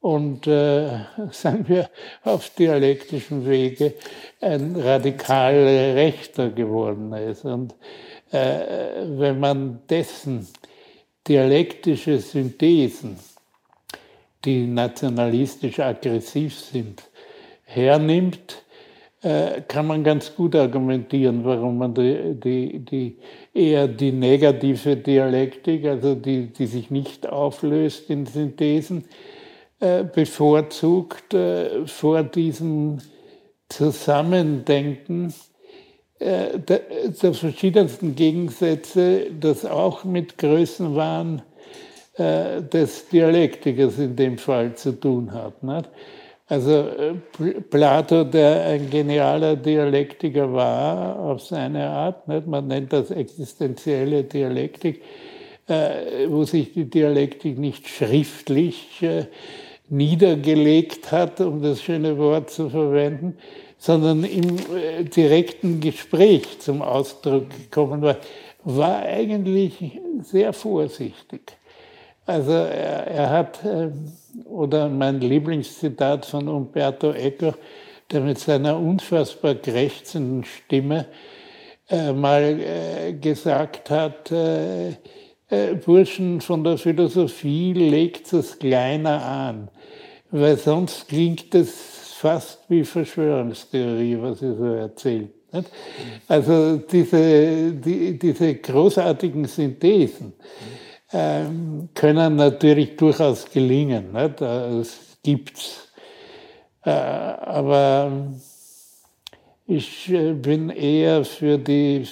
und, 0.01 0.47
äh, 0.47 0.99
sagen 1.31 1.65
wir, 1.67 1.89
auf 2.23 2.49
dialektischem 2.51 3.45
Wege 3.45 3.93
ein 4.41 4.75
radikal 4.75 5.53
Rechter 5.53 6.49
geworden 6.49 7.11
ist. 7.13 7.45
Und 7.45 7.75
äh, 8.31 9.05
wenn 9.05 9.39
man 9.39 9.81
dessen 9.89 10.47
dialektische 11.27 12.19
Synthesen, 12.19 13.17
die 14.45 14.65
nationalistisch 14.65 15.79
aggressiv 15.79 16.57
sind, 16.57 17.03
hernimmt, 17.65 18.63
äh, 19.21 19.61
kann 19.67 19.85
man 19.85 20.03
ganz 20.03 20.33
gut 20.33 20.55
argumentieren, 20.55 21.43
warum 21.43 21.77
man 21.77 21.93
die, 21.93 22.35
die, 22.35 22.79
die 22.79 23.17
eher 23.53 23.87
die 23.89 24.13
negative 24.13 24.95
Dialektik, 24.95 25.85
also 25.85 26.15
die, 26.15 26.47
die 26.47 26.65
sich 26.65 26.89
nicht 26.89 27.27
auflöst 27.27 28.09
in 28.09 28.25
Synthesen, 28.25 29.03
bevorzugt 29.79 31.33
äh, 31.33 31.87
vor 31.87 32.23
diesem 32.23 32.97
Zusammendenken 33.69 35.33
äh, 36.19 36.59
der, 36.59 37.33
verschiedensten 37.33 38.15
Gegensätze, 38.15 39.27
das 39.39 39.65
auch 39.65 40.03
mit 40.03 40.37
Größenwahn 40.37 41.41
des 42.17 43.07
Dialektikers 43.07 43.97
in 43.97 44.13
dem 44.17 44.37
Fall 44.37 44.75
zu 44.75 44.91
tun 44.99 45.31
hat. 45.31 45.63
Nicht? 45.63 45.89
Also 46.47 46.89
Plato, 47.69 48.25
der 48.25 48.65
ein 48.65 48.89
genialer 48.89 49.55
Dialektiker 49.55 50.51
war 50.51 51.17
auf 51.17 51.41
seine 51.43 51.87
Art, 51.87 52.27
nicht? 52.27 52.45
man 52.45 52.67
nennt 52.67 52.91
das 52.91 53.09
existenzielle 53.11 54.25
Dialektik, 54.25 55.01
wo 56.27 56.43
sich 56.43 56.73
die 56.73 56.89
Dialektik 56.89 57.57
nicht 57.57 57.87
schriftlich 57.87 59.01
niedergelegt 59.89 61.11
hat, 61.11 61.41
um 61.41 61.61
das 61.61 61.81
schöne 61.81 62.17
Wort 62.17 62.49
zu 62.49 62.69
verwenden, 62.69 63.37
sondern 63.77 64.23
im 64.23 64.57
äh, 64.75 65.03
direkten 65.03 65.79
Gespräch 65.79 66.59
zum 66.59 66.81
Ausdruck 66.81 67.49
gekommen 67.49 68.01
war, 68.01 68.17
war 68.63 68.99
eigentlich 68.99 69.99
sehr 70.21 70.53
vorsichtig. 70.53 71.41
Also 72.25 72.51
er, 72.51 73.07
er 73.07 73.29
hat, 73.29 73.63
äh, 73.65 73.89
oder 74.45 74.89
mein 74.89 75.21
Lieblingszitat 75.21 76.25
von 76.25 76.47
Umberto 76.47 77.11
Eco, 77.11 77.53
der 78.11 78.21
mit 78.21 78.37
seiner 78.37 78.77
unfassbar 78.77 79.55
krächzenden 79.55 80.43
Stimme 80.43 81.05
äh, 81.89 82.11
mal 82.11 83.17
gesagt 83.19 83.89
hat, 83.89 84.31
Burschen 85.85 86.41
von 86.41 86.63
der 86.63 86.77
Philosophie 86.77 87.73
legt 87.73 88.31
es 88.33 88.59
kleiner 88.59 89.25
an 89.25 89.69
weil 90.31 90.57
sonst 90.57 91.07
klingt 91.07 91.53
es 91.55 92.15
fast 92.17 92.69
wie 92.69 92.83
Verschwörungstheorie, 92.83 94.17
was 94.19 94.41
ihr 94.41 94.55
so 94.55 94.65
erzählt. 94.65 95.31
Nicht? 95.51 95.71
Also 96.27 96.77
diese, 96.77 97.71
die, 97.73 98.19
diese 98.19 98.55
großartigen 98.55 99.45
Synthesen 99.45 100.33
ähm, 101.11 101.89
können 101.95 102.35
natürlich 102.35 102.95
durchaus 102.97 103.49
gelingen. 103.49 104.11
Nicht? 104.11 104.41
Das 104.41 105.17
gibt's. 105.23 105.87
Äh, 106.83 106.91
aber 106.91 108.11
ich 109.65 110.11
äh, 110.11 110.33
bin 110.33 110.69
eher 110.69 111.25
für 111.25 111.57
die, 111.57 112.05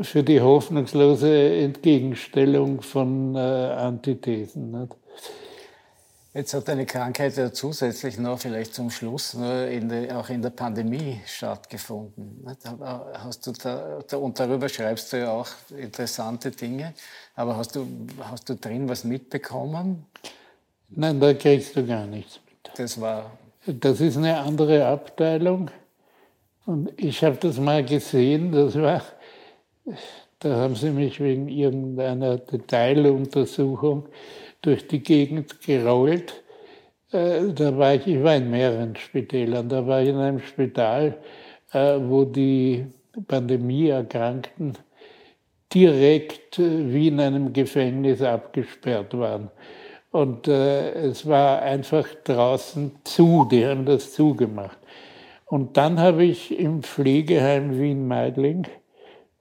für 0.00 0.22
die 0.22 0.40
hoffnungslose 0.40 1.56
Entgegenstellung 1.56 2.80
von 2.80 3.34
äh, 3.34 3.38
Antithesen. 3.38 4.70
Nicht? 4.70 4.96
Jetzt 6.34 6.54
hat 6.54 6.66
eine 6.70 6.86
Krankheit 6.86 7.36
ja 7.36 7.52
zusätzlich 7.52 8.16
noch 8.16 8.38
vielleicht 8.38 8.74
zum 8.74 8.90
Schluss 8.90 9.34
nur 9.34 9.66
in 9.66 9.90
der, 9.90 10.18
auch 10.18 10.30
in 10.30 10.40
der 10.40 10.48
Pandemie 10.48 11.20
stattgefunden. 11.26 12.46
Hast 13.12 13.46
du 13.46 13.52
da, 13.52 13.98
da, 14.08 14.16
und 14.16 14.40
darüber 14.40 14.66
schreibst 14.70 15.12
du 15.12 15.18
ja 15.18 15.30
auch 15.30 15.48
interessante 15.76 16.50
Dinge. 16.50 16.94
Aber 17.34 17.58
hast 17.58 17.76
du, 17.76 17.86
hast 18.18 18.48
du 18.48 18.56
drin 18.56 18.88
was 18.88 19.04
mitbekommen? 19.04 20.06
Nein, 20.88 21.20
da 21.20 21.34
kriegst 21.34 21.76
du 21.76 21.86
gar 21.86 22.06
nichts 22.06 22.40
mit. 22.46 22.78
Das 22.78 22.98
war. 22.98 23.30
Das 23.66 24.00
ist 24.00 24.16
eine 24.16 24.38
andere 24.38 24.86
Abteilung. 24.86 25.70
Und 26.64 26.92
ich 26.96 27.22
habe 27.22 27.36
das 27.36 27.58
mal 27.58 27.84
gesehen. 27.84 28.52
Das 28.52 28.74
war, 28.74 29.02
da 30.38 30.56
haben 30.56 30.74
sie 30.74 30.90
mich 30.90 31.20
wegen 31.20 31.48
irgendeiner 31.48 32.38
Detailuntersuchung 32.38 34.08
durch 34.60 34.86
die 34.86 35.02
Gegend 35.02 35.60
gerollt. 35.60 36.42
Äh, 37.10 37.52
da 37.54 37.76
war 37.76 37.94
ich, 37.94 38.06
ich 38.06 38.22
war 38.22 38.36
in 38.36 38.50
mehreren 38.50 38.96
Spitälern. 38.96 39.68
Da 39.68 39.86
war 39.86 40.02
ich 40.02 40.08
in 40.08 40.16
einem 40.16 40.40
Spital, 40.40 41.18
äh, 41.72 41.98
wo 42.00 42.24
die 42.24 42.86
Pandemieerkrankten 43.28 44.78
direkt 45.72 46.58
äh, 46.58 46.92
wie 46.92 47.08
in 47.08 47.20
einem 47.20 47.52
Gefängnis 47.52 48.22
abgesperrt 48.22 49.16
waren. 49.16 49.50
Und 50.10 50.46
es 50.46 51.26
war 51.26 51.62
einfach 51.62 52.06
draußen 52.24 52.92
zu, 53.02 53.48
die 53.50 53.64
haben 53.64 53.86
das 53.86 54.12
zugemacht. 54.12 54.76
Und 55.46 55.78
dann 55.78 55.98
habe 55.98 56.24
ich 56.24 56.58
im 56.58 56.82
Pflegeheim 56.82 57.78
Wien-Meidling 57.80 58.66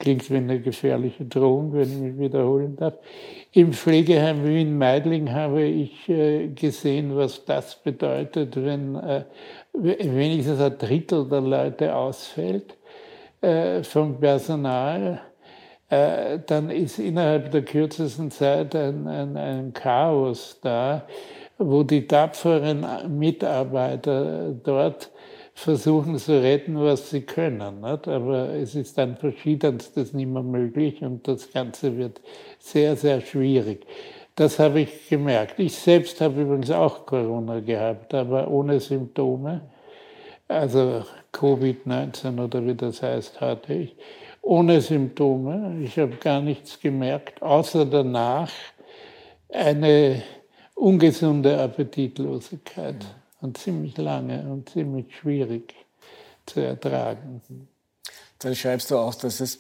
klingt 0.02 0.30
wie 0.32 0.38
eine 0.38 0.60
gefährliche 0.60 1.26
Drohung, 1.26 1.74
wenn 1.74 1.84
ich 1.84 1.98
mich 1.98 2.20
wiederholen 2.20 2.76
darf. 2.76 2.96
Im 3.54 3.72
Pflegeheim 3.72 4.44
Wien-Meidling 4.44 5.32
habe 5.32 5.62
ich 5.62 6.10
äh, 6.10 6.48
gesehen, 6.48 7.16
was 7.16 7.46
das 7.46 7.76
bedeutet, 7.76 8.56
wenn 8.56 8.96
äh, 8.96 9.26
wenigstens 9.74 10.60
ein 10.60 10.78
Drittel 10.78 11.30
der 11.30 11.42
Leute 11.42 11.96
ausfällt 11.96 12.76
äh, 13.42 13.84
vom 13.84 14.20
Personal. 14.20 15.22
Dann 16.46 16.70
ist 16.70 17.00
innerhalb 17.00 17.52
der 17.52 17.64
kürzesten 17.64 18.32
Zeit 18.32 18.74
ein, 18.78 19.10
ein, 19.10 19.36
ein 19.36 19.74
Chaos 19.74 20.58
da, 20.64 21.06
wo 21.58 21.84
die 21.84 22.08
tapferen 22.08 22.86
Mitarbeiter 23.10 24.54
dort 24.64 25.12
versuchen 25.54 26.18
zu 26.18 26.42
retten, 26.42 26.80
was 26.80 27.10
sie 27.10 27.22
können. 27.22 27.82
Nicht? 27.82 28.08
Aber 28.08 28.50
es 28.50 28.76
ist 28.76 28.98
dann 28.98 29.18
verschiedenstes 29.18 30.14
nicht 30.14 30.28
mehr 30.28 30.44
möglich 30.44 31.02
und 31.02 31.28
das 31.28 31.52
Ganze 31.52 31.98
wird 31.98 32.22
sehr, 32.60 32.96
sehr 32.96 33.22
schwierig. 33.22 33.86
Das 34.36 34.60
habe 34.60 34.82
ich 34.82 35.10
gemerkt. 35.10 35.60
Ich 35.60 35.76
selbst 35.76 36.22
habe 36.22 36.42
übrigens 36.42 36.72
auch 36.72 37.06
Corona 37.06 37.60
gehabt, 37.60 38.14
aber 38.14 38.48
ohne 38.48 38.80
Symptome. 38.80 39.62
Also 40.48 41.04
Covid-19 41.34 42.44
oder 42.44 42.66
wie 42.66 42.76
das 42.76 43.02
heißt, 43.02 43.40
hatte 43.40 43.74
ich. 43.74 43.96
Ohne 44.42 44.82
Symptome. 44.82 45.82
Ich 45.84 46.00
habe 46.00 46.16
gar 46.16 46.42
nichts 46.42 46.80
gemerkt, 46.80 47.42
außer 47.42 47.86
danach 47.86 48.50
eine 49.50 50.24
ungesunde 50.76 51.60
Appetitlosigkeit. 51.60 53.06
Und 53.42 53.58
ziemlich 53.58 53.98
lange 53.98 54.44
und 54.44 54.70
ziemlich 54.70 55.08
schwierig 55.16 55.74
zu 56.46 56.60
ertragen. 56.60 57.42
Dann 58.40 58.56
schreibst 58.56 58.92
du 58.92 58.98
auch, 58.98 59.16
dass 59.16 59.40
es 59.40 59.60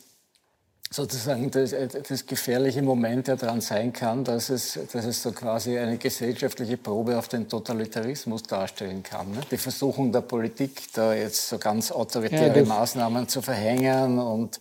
sozusagen 0.91 1.49
das, 1.49 1.73
das 2.07 2.25
gefährliche 2.25 2.81
Moment 2.81 3.27
ja 3.29 3.37
daran 3.37 3.61
sein 3.61 3.93
kann, 3.93 4.25
dass 4.25 4.49
es, 4.49 4.77
dass 4.91 5.05
es 5.05 5.23
so 5.23 5.31
quasi 5.31 5.77
eine 5.77 5.97
gesellschaftliche 5.97 6.77
Probe 6.77 7.17
auf 7.17 7.29
den 7.29 7.47
Totalitarismus 7.47 8.43
darstellen 8.43 9.01
kann. 9.01 9.31
Ne? 9.31 9.39
Die 9.49 9.57
Versuchung 9.57 10.11
der 10.11 10.21
Politik, 10.21 10.91
da 10.93 11.13
jetzt 11.13 11.47
so 11.47 11.57
ganz 11.57 11.91
autoritäre 11.91 12.59
ja, 12.59 12.65
Maßnahmen 12.65 13.27
zu 13.29 13.41
verhängen 13.41 14.19
und 14.19 14.59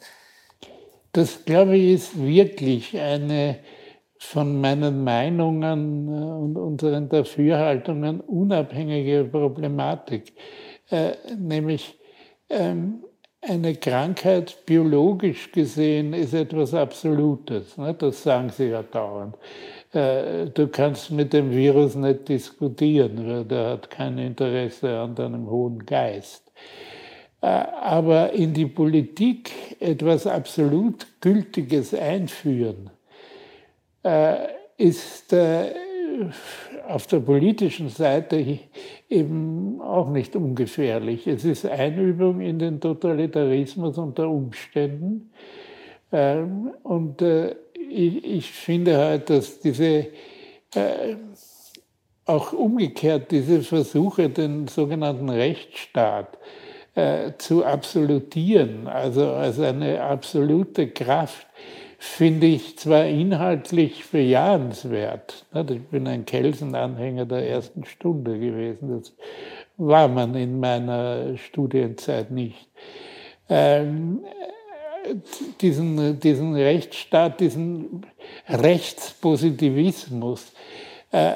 das, 1.13 1.45
glaube 1.45 1.77
ich, 1.77 1.95
ist 1.95 2.17
wirklich 2.17 2.97
eine 2.97 3.59
von 4.21 4.61
meinen 4.61 5.03
Meinungen 5.03 6.07
äh, 6.09 6.11
und 6.11 6.57
unseren 6.57 7.09
Dafürhaltungen 7.09 8.21
unabhängige 8.21 9.25
Problematik, 9.25 10.35
äh, 10.91 11.13
nämlich 11.39 11.99
ähm, 12.51 13.03
eine 13.41 13.75
Krankheit 13.75 14.67
biologisch 14.67 15.51
gesehen 15.51 16.13
ist 16.13 16.35
etwas 16.35 16.75
Absolutes. 16.75 17.79
Ne? 17.79 17.95
Das 17.95 18.23
sagen 18.23 18.51
sie 18.51 18.69
ja 18.69 18.83
dauernd. 18.83 19.37
Äh, 19.93 20.47
du 20.53 20.69
kannst 20.69 21.11
mit 21.11 21.33
dem 21.33 21.51
Virus 21.51 21.95
nicht 21.95 22.29
diskutieren, 22.29 23.27
weil 23.27 23.45
der 23.47 23.71
hat 23.71 23.91
kein 23.91 24.19
Interesse 24.19 24.99
an 24.99 25.15
deinem 25.15 25.49
hohen 25.49 25.87
Geist. 25.87 26.53
Äh, 27.41 27.47
aber 27.47 28.35
in 28.35 28.53
die 28.53 28.67
Politik 28.67 29.51
etwas 29.81 30.27
absolut 30.27 31.07
Gültiges 31.23 31.95
einführen, 31.95 32.91
ist 34.77 35.35
auf 36.91 37.07
der 37.07 37.21
politischen 37.21 37.89
Seite 37.89 38.59
eben 39.09 39.81
auch 39.81 40.09
nicht 40.11 40.35
ungefährlich. 40.35 41.27
Es 41.27 41.45
ist 41.45 41.67
Einübung 41.67 42.41
in 42.41 42.59
den 42.59 42.81
Totalitarismus 42.81 43.97
unter 43.97 44.29
Umständen. 44.29 45.31
Ähm, 46.13 46.73
und 46.83 47.23
äh, 47.23 47.55
ich 47.89 48.51
finde 48.51 48.99
halt, 48.99 49.31
dass 49.31 49.61
diese, 49.61 50.09
äh, 50.75 51.17
auch 52.25 52.53
umgekehrt, 52.53 53.31
diese 53.31 53.63
Versuche, 53.63 54.29
den 54.29 54.69
sogenannten 54.69 55.29
Rechtsstaat 55.29 56.39
äh, 56.95 57.33
zu 57.39 57.65
absolutieren, 57.65 58.87
also 58.87 59.27
als 59.27 59.59
eine 59.61 60.03
absolute 60.03 60.89
Kraft, 60.89 61.47
finde 62.03 62.47
ich 62.47 62.79
zwar 62.79 63.05
inhaltlich 63.05 64.07
bejahenswert. 64.11 65.45
Ich 65.53 65.83
bin 65.83 66.09
ein 66.09 66.25
Kelsen-Anhänger 66.25 67.27
der 67.27 67.47
ersten 67.47 67.85
Stunde 67.85 68.39
gewesen. 68.39 68.99
Das 68.99 69.13
war 69.77 70.09
man 70.09 70.35
in 70.35 70.59
meiner 70.59 71.37
Studienzeit 71.37 72.31
nicht. 72.31 72.71
Ähm, 73.51 74.25
diesen, 75.61 76.19
diesen 76.21 76.55
Rechtsstaat, 76.55 77.39
diesen 77.39 78.07
Rechtspositivismus, 78.49 80.55
äh, 81.13 81.35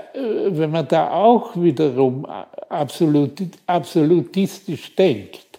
wenn 0.48 0.70
man 0.70 0.88
da 0.88 1.10
auch 1.10 1.56
wiederum 1.56 2.24
absolut, 2.70 3.32
absolutistisch 3.66 4.96
denkt, 4.96 5.53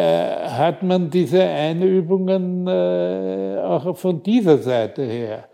hat 0.00 0.82
man 0.82 1.10
diese 1.10 1.42
Einübungen 1.42 2.66
äh, 2.66 3.58
auch 3.62 3.96
von 3.96 4.22
dieser 4.22 4.58
Seite 4.58 5.02
her. 5.02 5.48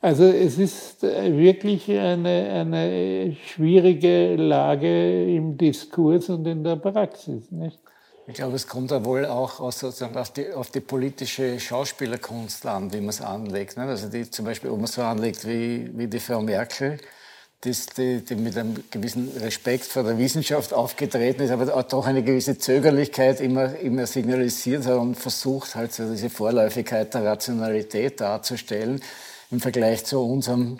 Also 0.00 0.24
es 0.24 0.58
ist 0.58 1.02
äh, 1.02 1.34
wirklich 1.36 1.90
eine, 1.90 2.50
eine 2.50 3.34
schwierige 3.46 4.36
Lage 4.36 5.34
im 5.34 5.56
Diskurs 5.56 6.28
und 6.28 6.46
in 6.46 6.62
der 6.62 6.76
Praxis. 6.76 7.50
Nicht? 7.50 7.78
Ich 8.26 8.34
glaube, 8.34 8.56
es 8.56 8.66
kommt 8.66 8.90
ja 8.90 9.04
wohl 9.04 9.26
auch 9.26 9.72
sozusagen 9.72 10.16
auf, 10.16 10.30
die, 10.30 10.52
auf 10.52 10.70
die 10.70 10.80
politische 10.80 11.58
Schauspielerkunst 11.58 12.66
an, 12.66 12.92
wie 12.92 13.00
man 13.00 13.10
es 13.10 13.20
anlegt. 13.20 13.76
Ne? 13.76 13.84
Also 13.84 14.08
die, 14.08 14.30
zum 14.30 14.44
Beispiel, 14.44 14.70
ob 14.70 14.76
man 14.76 14.84
es 14.84 14.92
so 14.92 15.02
anlegt 15.02 15.46
wie, 15.46 15.90
wie 15.94 16.06
die 16.06 16.20
Frau 16.20 16.40
Merkel, 16.40 16.98
das, 17.64 17.86
die, 17.86 18.24
die 18.24 18.36
mit 18.36 18.56
einem 18.56 18.82
gewissen 18.90 19.30
Respekt 19.40 19.84
vor 19.84 20.02
der 20.02 20.18
Wissenschaft 20.18 20.72
aufgetreten 20.72 21.42
ist, 21.42 21.50
aber 21.50 21.82
doch 21.82 22.06
eine 22.06 22.22
gewisse 22.22 22.58
Zögerlichkeit 22.58 23.40
immer, 23.40 23.78
immer 23.78 24.06
signalisiert 24.06 24.86
hat 24.86 24.98
und 24.98 25.14
versucht 25.14 25.74
halt 25.74 25.92
so 25.92 26.10
diese 26.10 26.30
Vorläufigkeit 26.30 27.12
der 27.14 27.24
Rationalität 27.24 28.20
darzustellen 28.20 29.00
im 29.50 29.60
Vergleich 29.60 30.04
zu 30.04 30.20
unserem 30.20 30.78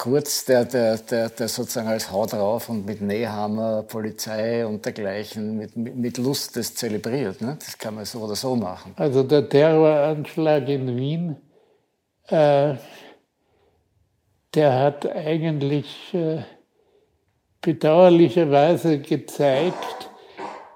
Kurz, 0.00 0.46
der, 0.46 0.64
der, 0.64 0.96
der, 0.96 1.28
der 1.28 1.48
sozusagen 1.48 1.88
als 1.88 2.10
Haut 2.10 2.32
drauf 2.32 2.70
und 2.70 2.86
mit 2.86 3.02
Nähhammer, 3.02 3.82
Polizei 3.82 4.64
und 4.66 4.82
dergleichen 4.82 5.58
mit, 5.58 5.76
mit 5.76 6.16
Lust 6.16 6.56
das 6.56 6.74
zelebriert. 6.74 7.42
Ne? 7.42 7.58
Das 7.58 7.76
kann 7.76 7.96
man 7.96 8.06
so 8.06 8.20
oder 8.20 8.34
so 8.34 8.56
machen. 8.56 8.94
Also 8.96 9.22
der 9.24 9.46
Terroranschlag 9.46 10.66
in 10.70 10.96
Wien 10.96 11.36
äh, 12.28 12.76
der 14.54 14.78
hat 14.78 15.06
eigentlich 15.06 16.12
äh, 16.12 16.42
bedauerlicherweise 17.60 18.98
gezeigt, 18.98 20.10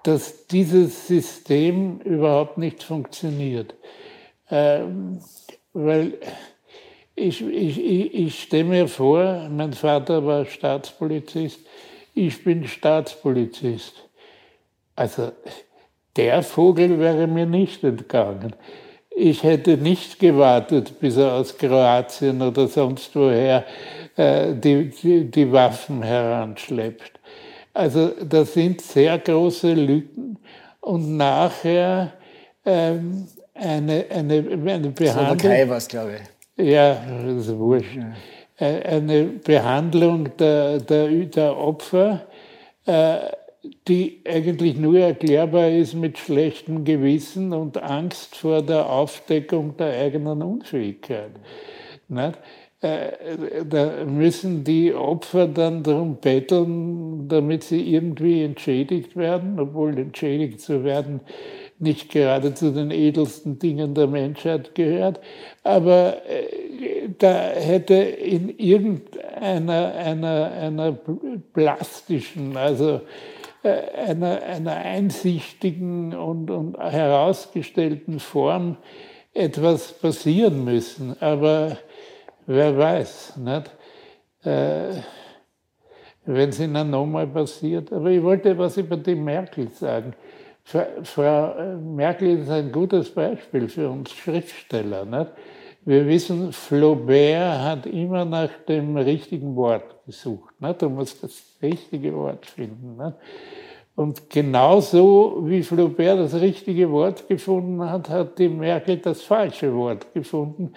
dass 0.05 0.47
dieses 0.47 1.09
System 1.09 2.01
überhaupt 2.01 2.59
nicht 2.59 2.83
funktioniert. 2.83 3.75
Ähm, 4.51 5.21
weil 5.73 6.19
ich, 7.17 7.41
ich, 7.43 7.79
ich, 7.79 8.15
ich 8.15 8.43
stelle 8.43 8.65
mir 8.65 8.89
vor, 8.89 9.49
mein 9.49 9.73
Vater 9.73 10.27
war 10.27 10.45
Staatspolizist, 10.45 11.61
ich 12.15 12.45
bin 12.45 12.69
Staatspolizist. 12.69 14.09
Also 14.95 15.33
der 16.17 16.43
Vogel 16.43 17.01
wäre 17.01 17.27
mir 17.27 17.47
nicht 17.47 17.83
entgangen. 17.83 18.55
Ich 19.17 19.43
hätte 19.43 19.77
nicht 19.77 20.19
gewartet, 20.19 20.99
bis 20.99 21.17
er 21.17 21.35
aus 21.35 21.57
Kroatien 21.57 22.43
oder 22.43 22.67
sonst 22.67 23.15
woher 23.15 23.65
äh, 24.17 24.55
die, 24.55 24.91
die, 24.91 25.31
die 25.31 25.53
Waffen 25.53 26.03
heranschleppt. 26.03 27.21
Also 27.73 28.13
das 28.29 28.55
sind 28.55 28.81
sehr 28.81 29.19
große 29.19 29.73
Lücken 29.73 30.39
und 30.81 31.17
nachher 31.17 32.13
ähm, 32.65 33.27
eine, 33.55 34.05
eine, 34.11 34.35
eine 34.67 34.89
Behandlung. 34.91 35.39
Slowakei 35.39 35.69
war 35.69 35.79
glaube 35.81 36.17
ich. 36.17 36.67
Ja, 36.67 36.95
das 36.95 37.47
ist 37.47 37.59
wurscht. 37.59 37.99
Äh, 38.59 38.83
eine 38.83 39.25
Behandlung 39.25 40.37
der, 40.37 40.79
der, 40.79 41.09
der 41.09 41.57
Opfer. 41.57 42.27
Äh, 42.87 43.19
die 43.89 44.21
eigentlich 44.27 44.77
nur 44.77 44.99
erklärbar 44.99 45.71
ist 45.71 45.95
mit 45.95 46.19
schlechtem 46.19 46.85
Gewissen 46.85 47.53
und 47.53 47.83
Angst 47.83 48.37
vor 48.37 48.63
der 48.63 48.89
Aufdeckung 48.91 49.77
der 49.77 49.99
eigenen 49.99 50.43
Unfähigkeit. 50.43 51.33
Nicht? 52.09 52.39
Äh, 52.81 53.65
da 53.65 54.05
müssen 54.05 54.65
die 54.65 54.93
Opfer 54.93 55.47
dann 55.47 55.83
darum 55.83 56.17
betteln, 56.17 57.29
damit 57.29 57.65
sie 57.65 57.95
irgendwie 57.95 58.43
entschädigt 58.43 59.17
werden, 59.17 59.59
obwohl 59.59 59.99
entschädigt 59.99 60.61
zu 60.61 60.85
werden 60.85 61.21
nicht 61.79 62.11
gerade 62.11 62.55
zu 62.55 62.73
den 62.73 62.91
edelsten 62.91 63.59
Dingen 63.59 63.95
der 63.95 64.07
Menschheit 64.07 64.75
gehört. 64.75 65.21
Aber 65.63 66.17
äh, 66.29 67.09
da 67.19 67.51
hätte 67.51 67.95
in 67.95 68.49
irgendeiner 68.59 69.95
einer, 69.95 70.53
einer 70.53 70.99
plastischen, 71.53 72.57
also 72.57 73.01
einer, 73.65 74.43
einer 74.43 74.77
einsichtigen 74.77 76.15
und, 76.15 76.51
und 76.51 76.79
herausgestellten 76.79 78.21
Form 78.21 78.77
etwas 79.33 79.93
passieren 79.93 80.65
müssen. 80.65 81.17
Aber 81.21 81.79
wer 82.47 82.77
weiß, 82.77 83.37
nicht? 83.39 83.71
Äh, 84.45 85.01
wenn 86.27 86.49
es 86.49 86.61
ihnen 86.61 86.91
nochmal 86.91 87.27
passiert. 87.27 87.93
Aber 87.93 88.11
ich 88.11 88.23
wollte 88.23 88.57
was 88.57 88.77
über 88.77 88.97
die 88.97 89.15
Merkel 89.15 89.69
sagen. 89.71 90.15
Frau 90.65 91.77
Merkel 91.77 92.39
ist 92.39 92.51
ein 92.51 92.73
gutes 92.73 93.11
Beispiel 93.11 93.69
für 93.69 93.91
uns 93.91 94.11
Schriftsteller. 94.13 95.05
Nicht? 95.05 95.31
Wir 95.85 96.07
wissen, 96.07 96.53
Flaubert 96.53 97.59
hat 97.61 97.87
immer 97.87 98.25
nach 98.25 98.49
dem 98.67 98.97
richtigen 98.97 99.55
Wort 99.57 99.85
gesucht. 100.07 100.59
Nicht? 100.59 100.81
Musst 100.81 101.23
das 101.23 101.54
richtige 101.65 102.15
Wort 102.15 102.47
finden. 102.47 102.97
Nicht? 102.97 103.17
Und 103.97 104.29
genauso 104.29 105.43
wie 105.45 105.63
Flaubert 105.63 106.19
das 106.19 106.35
richtige 106.35 106.91
Wort 106.91 107.29
gefunden 107.29 107.89
hat, 107.89 108.09
hat 108.09 108.39
die 108.39 108.49
Merkel 108.49 108.97
das 108.97 109.23
falsche 109.23 109.73
Wort 109.75 110.13
gefunden. 110.13 110.73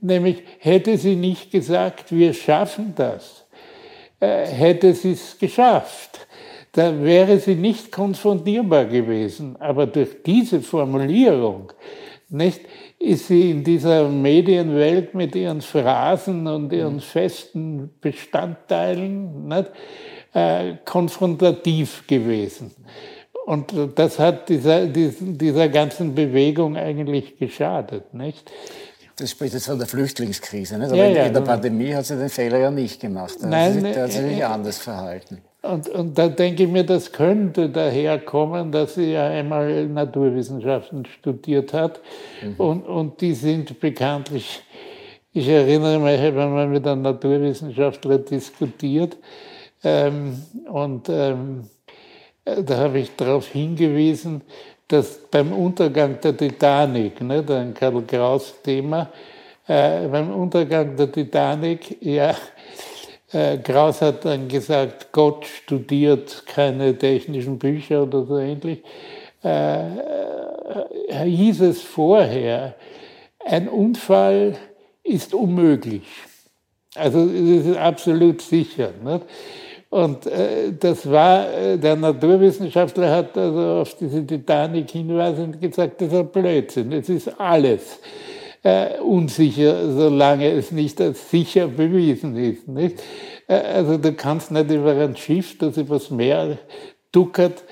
Nämlich 0.00 0.42
hätte 0.58 0.98
sie 0.98 1.14
nicht 1.14 1.52
gesagt, 1.52 2.10
wir 2.10 2.34
schaffen 2.34 2.92
das, 2.96 3.46
äh, 4.18 4.46
hätte 4.46 4.94
sie 4.94 5.12
es 5.12 5.38
geschafft. 5.38 6.26
Da 6.72 7.02
wäre 7.02 7.38
sie 7.38 7.54
nicht 7.54 7.92
konfrontierbar 7.92 8.86
gewesen. 8.86 9.56
Aber 9.60 9.86
durch 9.86 10.22
diese 10.24 10.60
Formulierung 10.60 11.72
nicht, 12.28 12.60
ist 12.98 13.28
sie 13.28 13.52
in 13.52 13.62
dieser 13.62 14.08
Medienwelt 14.08 15.14
mit 15.14 15.36
ihren 15.36 15.60
Phrasen 15.60 16.46
und 16.46 16.72
ihren 16.72 17.00
festen 17.00 17.90
Bestandteilen 18.00 19.46
nicht, 19.46 19.70
äh, 20.36 20.76
konfrontativ 20.84 22.06
gewesen. 22.06 22.70
Und 23.46 23.72
das 23.94 24.18
hat 24.18 24.50
dieser, 24.50 24.86
dieser 24.86 25.68
ganzen 25.68 26.14
Bewegung 26.14 26.76
eigentlich 26.76 27.38
geschadet. 27.38 28.12
Nicht? 28.12 28.50
Das 29.16 29.30
spricht 29.30 29.54
jetzt 29.54 29.66
von 29.66 29.78
der 29.78 29.86
Flüchtlingskrise. 29.86 30.76
Nicht? 30.78 30.88
Aber 30.88 30.96
ja, 30.96 31.06
in, 31.06 31.16
ja, 31.16 31.22
in 31.26 31.32
der 31.32 31.40
Pandemie 31.40 31.94
hat 31.94 32.04
sie 32.04 32.18
den 32.18 32.28
Fehler 32.28 32.58
ja 32.58 32.70
nicht 32.70 33.00
gemacht. 33.00 33.36
Also 33.36 33.48
Nein, 33.48 33.82
da 33.94 34.02
hat 34.02 34.12
sie 34.12 34.28
sich 34.28 34.38
äh, 34.38 34.42
anders 34.42 34.76
verhalten. 34.76 35.38
Und, 35.62 35.88
und 35.88 36.18
da 36.18 36.28
denke 36.28 36.64
ich 36.64 36.68
mir, 36.68 36.84
das 36.84 37.12
könnte 37.12 37.70
daher 37.70 38.18
kommen, 38.18 38.72
dass 38.72 38.96
sie 38.96 39.12
ja 39.12 39.28
einmal 39.28 39.86
Naturwissenschaften 39.86 41.06
studiert 41.06 41.72
hat. 41.72 42.00
Mhm. 42.42 42.54
Und, 42.58 42.82
und 42.82 43.20
die 43.22 43.32
sind 43.32 43.80
bekanntlich, 43.80 44.60
ich 45.32 45.48
erinnere 45.48 45.98
mich, 45.98 46.20
ich 46.20 46.26
habe 46.26 46.42
einmal 46.42 46.66
mit 46.66 46.86
einem 46.86 47.02
Naturwissenschaftler 47.02 48.18
diskutiert. 48.18 49.16
Ähm, 49.86 50.42
und 50.68 51.08
ähm, 51.08 51.62
da 52.44 52.76
habe 52.76 52.98
ich 52.98 53.14
darauf 53.14 53.46
hingewiesen, 53.46 54.42
dass 54.88 55.18
beim 55.30 55.52
Untergang 55.52 56.20
der 56.20 56.36
Titanic, 56.36 57.20
ne, 57.20 57.44
ein 57.48 57.72
Karl 57.72 58.02
Kraus-Thema, 58.02 59.10
äh, 59.68 60.08
beim 60.08 60.32
Untergang 60.34 60.96
der 60.96 61.12
Titanic, 61.12 62.02
ja, 62.02 62.34
äh, 63.32 63.58
Kraus 63.58 64.02
hat 64.02 64.24
dann 64.24 64.48
gesagt, 64.48 65.12
Gott 65.12 65.46
studiert 65.46 66.44
keine 66.46 66.98
technischen 66.98 67.56
Bücher 67.56 68.02
oder 68.02 68.24
so 68.24 68.38
ähnlich. 68.38 68.82
Äh, 69.44 69.86
äh, 71.08 71.24
hieß 71.24 71.60
es 71.60 71.82
vorher, 71.82 72.74
ein 73.44 73.68
Unfall 73.68 74.56
ist 75.04 75.32
unmöglich. 75.32 76.08
Also 76.96 77.20
es 77.20 77.66
ist 77.66 77.76
absolut 77.76 78.42
sicher. 78.42 78.90
Nicht? 79.04 79.22
Und 79.88 80.26
äh, 80.26 80.72
das 80.78 81.08
war, 81.10 81.52
äh, 81.52 81.78
der 81.78 81.96
Naturwissenschaftler 81.96 83.10
hat 83.10 83.38
also 83.38 83.80
auf 83.82 83.94
diese 83.94 84.26
Titanic 84.26 84.90
hinweisend 84.90 85.60
gesagt, 85.60 86.00
das 86.00 86.08
ist 86.08 86.18
ein 86.18 86.28
Blödsinn, 86.28 86.92
es 86.92 87.08
ist 87.08 87.40
alles 87.40 88.00
äh, 88.64 88.98
unsicher, 88.98 89.92
solange 89.92 90.50
es 90.50 90.72
nicht 90.72 91.00
als 91.00 91.30
sicher 91.30 91.68
bewiesen 91.68 92.36
ist. 92.36 92.66
Nicht? 92.66 93.00
Äh, 93.46 93.54
also 93.54 93.96
du 93.96 94.12
kannst 94.12 94.50
nicht 94.50 94.70
über 94.70 94.92
ein 94.96 95.16
Schiff, 95.16 95.56
das 95.58 95.76
übers 95.76 96.10
Meer 96.10 96.58
duckert, 97.12 97.62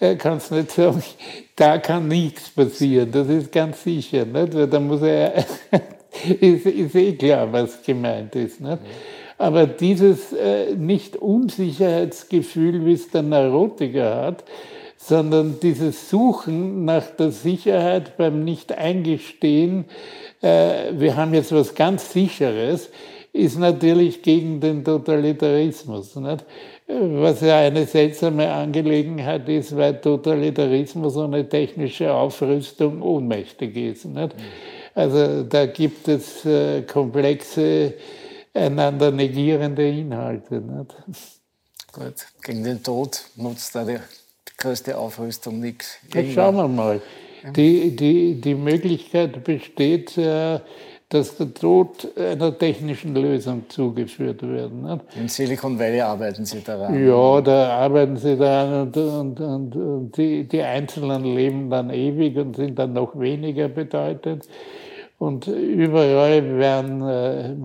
äh, 0.00 0.16
kannst 0.16 0.50
nicht 0.50 0.72
sagen, 0.72 1.02
da 1.56 1.78
kann 1.78 2.08
nichts 2.08 2.50
passieren, 2.50 3.12
das 3.12 3.28
ist 3.28 3.52
ganz 3.52 3.84
sicher. 3.84 4.24
Nicht? 4.24 4.54
Weil 4.54 4.66
da 4.66 4.80
muss 4.80 5.02
er, 5.02 5.34
ist, 6.40 6.66
ist 6.66 6.94
eh 6.96 7.12
klar, 7.12 7.52
was 7.52 7.80
gemeint 7.80 8.34
ist. 8.34 8.60
Nicht? 8.60 8.78
Aber 9.40 9.66
dieses 9.66 10.34
äh, 10.34 10.74
nicht 10.76 11.16
Unsicherheitsgefühl, 11.16 12.84
wie 12.84 12.92
es 12.92 13.08
der 13.08 13.22
Neurotiker 13.22 14.16
hat, 14.16 14.44
sondern 14.98 15.58
dieses 15.62 16.10
Suchen 16.10 16.84
nach 16.84 17.06
der 17.18 17.30
Sicherheit 17.30 18.18
beim 18.18 18.44
Nicht-Eingestehen, 18.44 19.86
äh, 20.42 20.92
wir 20.92 21.16
haben 21.16 21.32
jetzt 21.32 21.52
was 21.52 21.74
ganz 21.74 22.12
Sicheres, 22.12 22.90
ist 23.32 23.58
natürlich 23.58 24.20
gegen 24.20 24.60
den 24.60 24.84
Totalitarismus. 24.84 26.16
Nicht? 26.16 26.44
Was 26.86 27.40
ja 27.40 27.60
eine 27.60 27.86
seltsame 27.86 28.52
Angelegenheit 28.52 29.48
ist, 29.48 29.74
weil 29.74 30.02
Totalitarismus 30.02 31.16
ohne 31.16 31.48
technische 31.48 32.12
Aufrüstung 32.12 33.00
ohnmächtig 33.00 33.74
ist. 33.74 34.04
Nicht? 34.04 34.34
Also 34.94 35.44
da 35.44 35.64
gibt 35.64 36.08
es 36.08 36.44
äh, 36.44 36.82
komplexe, 36.82 37.94
einander 38.54 39.10
negierende 39.10 39.88
Inhalte. 39.88 40.60
Nicht? 40.60 40.94
Gut, 41.92 42.26
gegen 42.42 42.64
den 42.64 42.82
Tod 42.82 43.24
nutzt 43.36 43.74
da 43.74 43.84
die 43.84 43.98
größte 44.56 44.96
Aufrüstung 44.96 45.60
nichts. 45.60 45.98
Schauen 46.34 46.56
wir 46.56 46.68
mal. 46.68 47.00
Die, 47.56 47.96
die, 47.96 48.40
die 48.40 48.54
Möglichkeit 48.54 49.42
besteht, 49.44 50.16
äh, 50.18 50.60
dass 51.08 51.36
der 51.36 51.52
Tod 51.52 52.06
einer 52.16 52.56
technischen 52.56 53.16
Lösung 53.16 53.64
zugeführt 53.68 54.42
wird. 54.42 54.72
Nicht? 54.72 55.04
Im 55.16 55.28
Silicon 55.28 55.78
Valley 55.78 56.00
arbeiten 56.00 56.44
Sie 56.44 56.60
daran. 56.60 57.04
Ja, 57.04 57.40
da 57.40 57.78
arbeiten 57.78 58.16
Sie 58.16 58.36
daran 58.36 58.82
und, 58.82 58.96
und, 58.96 59.40
und, 59.40 59.76
und 59.76 60.16
die, 60.16 60.44
die 60.44 60.62
Einzelnen 60.62 61.24
leben 61.24 61.68
dann 61.68 61.90
ewig 61.90 62.36
und 62.36 62.54
sind 62.54 62.78
dann 62.78 62.92
noch 62.92 63.18
weniger 63.18 63.68
bedeutend. 63.68 64.44
Und 65.18 65.48
überall 65.48 66.58
werden 66.58 67.02
äh, 67.02 67.56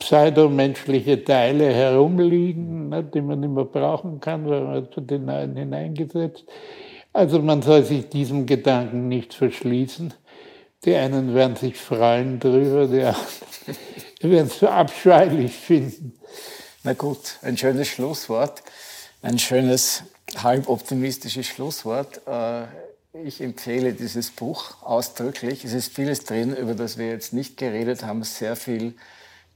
pseudomenschliche 0.00 1.22
Teile 1.22 1.72
herumliegen, 1.72 2.88
nicht, 2.88 3.14
die 3.14 3.20
man 3.20 3.38
nicht 3.38 3.52
mehr 3.52 3.64
brauchen 3.64 4.20
kann, 4.20 4.48
weil 4.48 4.62
man 4.62 4.74
hat 4.76 4.94
den 4.96 5.26
neuen 5.26 5.54
hineingesetzt. 5.54 6.44
Also 7.12 7.40
man 7.40 7.62
soll 7.62 7.84
sich 7.84 8.08
diesem 8.08 8.46
Gedanken 8.46 9.08
nicht 9.08 9.34
verschließen. 9.34 10.14
Die 10.84 10.94
einen 10.94 11.34
werden 11.34 11.56
sich 11.56 11.76
freuen 11.76 12.40
drüber, 12.40 12.86
die 12.86 13.02
anderen 13.02 13.26
werden 14.22 14.46
es 14.46 14.62
abscheulich 14.62 15.52
finden. 15.52 16.14
Na 16.82 16.94
gut, 16.94 17.36
ein 17.42 17.58
schönes 17.58 17.88
Schlusswort, 17.88 18.62
ein 19.20 19.38
schönes 19.38 20.04
halb 20.42 20.68
optimistisches 20.68 21.46
Schlusswort. 21.46 22.22
Äh, 22.26 22.64
ich 23.24 23.42
empfehle 23.42 23.92
dieses 23.92 24.30
Buch 24.30 24.82
ausdrücklich. 24.82 25.64
Es 25.64 25.74
ist 25.74 25.94
vieles 25.94 26.24
drin, 26.24 26.56
über 26.56 26.74
das 26.74 26.96
wir 26.96 27.08
jetzt 27.08 27.34
nicht 27.34 27.58
geredet 27.58 28.04
haben. 28.04 28.22
Sehr 28.22 28.56
viel 28.56 28.94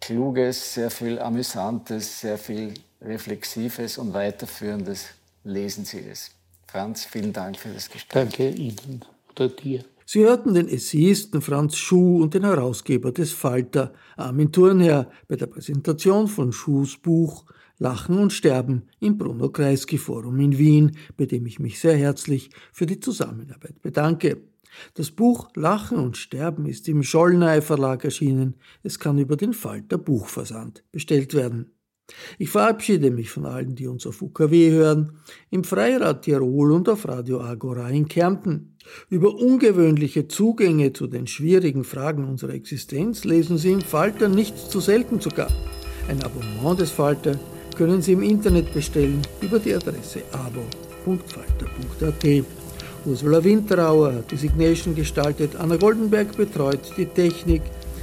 Kluges, 0.05 0.75
sehr 0.75 0.91
viel 0.91 1.19
Amüsantes, 1.19 2.21
sehr 2.21 2.37
viel 2.37 2.75
Reflexives 3.01 3.97
und 3.97 4.13
Weiterführendes. 4.13 5.07
Lesen 5.45 5.87
Sie 5.87 6.01
es. 6.01 6.31
Franz, 6.67 7.07
vielen 7.07 7.33
Dank 7.33 7.57
für 7.57 7.71
das 7.71 7.89
Gespräch. 7.89 8.25
Danke 8.25 8.51
Ihnen 8.51 9.01
oder 9.31 9.49
dir. 9.49 9.83
Sie 10.05 10.21
hörten 10.21 10.53
den 10.53 10.69
Essayisten 10.69 11.41
Franz 11.41 11.77
Schuh 11.77 12.23
und 12.23 12.35
den 12.35 12.45
Herausgeber 12.45 13.13
des 13.13 13.33
Falter, 13.33 13.95
Armin 14.17 14.53
Thurnherr, 14.53 15.11
bei 15.27 15.37
der 15.37 15.47
Präsentation 15.47 16.29
von 16.29 16.53
Schuhs 16.53 16.99
Buch 16.99 17.47
Lachen 17.79 18.19
und 18.19 18.33
Sterben 18.33 18.83
im 19.01 19.17
Bruno 19.17 19.49
Kreisky 19.49 19.97
Forum 19.97 20.39
in 20.39 20.59
Wien, 20.59 20.99
bei 21.17 21.25
dem 21.25 21.47
ich 21.47 21.59
mich 21.59 21.81
sehr 21.81 21.97
herzlich 21.97 22.51
für 22.73 22.85
die 22.85 23.01
Zusammenarbeit 23.01 23.81
bedanke. 23.81 24.43
Das 24.95 25.11
Buch 25.11 25.51
Lachen 25.55 25.99
und 25.99 26.17
Sterben 26.17 26.67
ist 26.67 26.89
im 26.89 27.03
Schollnei 27.03 27.61
Verlag 27.61 28.05
erschienen. 28.05 28.55
Es 28.83 28.99
kann 28.99 29.19
über 29.19 29.37
den 29.37 29.53
Falter 29.53 29.99
Buchversand 29.99 30.85
bestellt 30.93 31.35
werden. 31.35 31.75
Ich 32.39 32.51
verabschiede 32.51 33.11
mich 33.11 33.31
von 33.31 33.47
allen, 33.47 33.75
die 33.75 33.87
uns 33.87 34.07
auf 34.07 34.21
UKW 34.21 34.71
hören, 34.71 35.21
im 35.51 35.65
Freirad 35.65 36.23
Tirol 36.23 36.73
und 36.73 36.89
auf 36.89 37.09
Radio 37.09 37.41
Agora 37.41 37.89
in 37.89 38.09
Kärnten. 38.09 38.77
Über 39.09 39.35
ungewöhnliche 39.35 40.29
Zugänge 40.29 40.93
zu 40.93 41.07
den 41.07 41.27
schwierigen 41.27 41.85
Fragen 41.85 42.29
unserer 42.29 42.53
Existenz 42.53 43.25
lesen 43.25 43.57
Sie 43.57 43.73
im 43.73 43.81
Falter 43.81 44.29
nicht 44.29 44.59
zu 44.59 44.81
selten 44.81 45.21
sogar. 45.21 45.49
Ein 46.09 46.23
Abonnement 46.23 46.79
des 46.79 46.91
Falter 46.91 47.39
können 47.77 48.03
Sie 48.03 48.13
im 48.13 48.23
Internet 48.23 48.75
bestellen 48.75 49.23
über 49.41 49.59
die 49.59 49.75
Adresse 49.75 50.23
abo.falter.at. 50.33 51.25
Ursula 53.07 53.45
Winterauer 53.45 54.15
hat 54.15 54.31
die 54.31 54.37
Signation 54.37 54.95
gestaltet, 54.95 55.57
Anna 55.57 55.77
Goldenberg 55.77 56.37
betreut 56.37 56.81
die 56.97 57.07
Technik. 57.07 57.63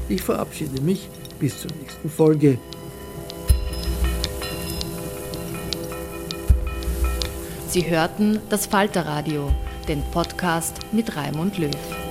Ich 0.10 0.22
verabschiede 0.22 0.82
mich 0.82 1.10
bis 1.40 1.60
zur 1.60 1.72
nächsten 1.80 2.10
Folge. 2.10 2.60
Sie 7.68 7.90
hörten 7.90 8.40
das 8.50 8.66
Falterradio, 8.68 9.50
den 9.88 10.04
Podcast 10.12 10.76
mit 10.92 11.16
Raimund 11.16 11.58
Löw. 11.58 12.11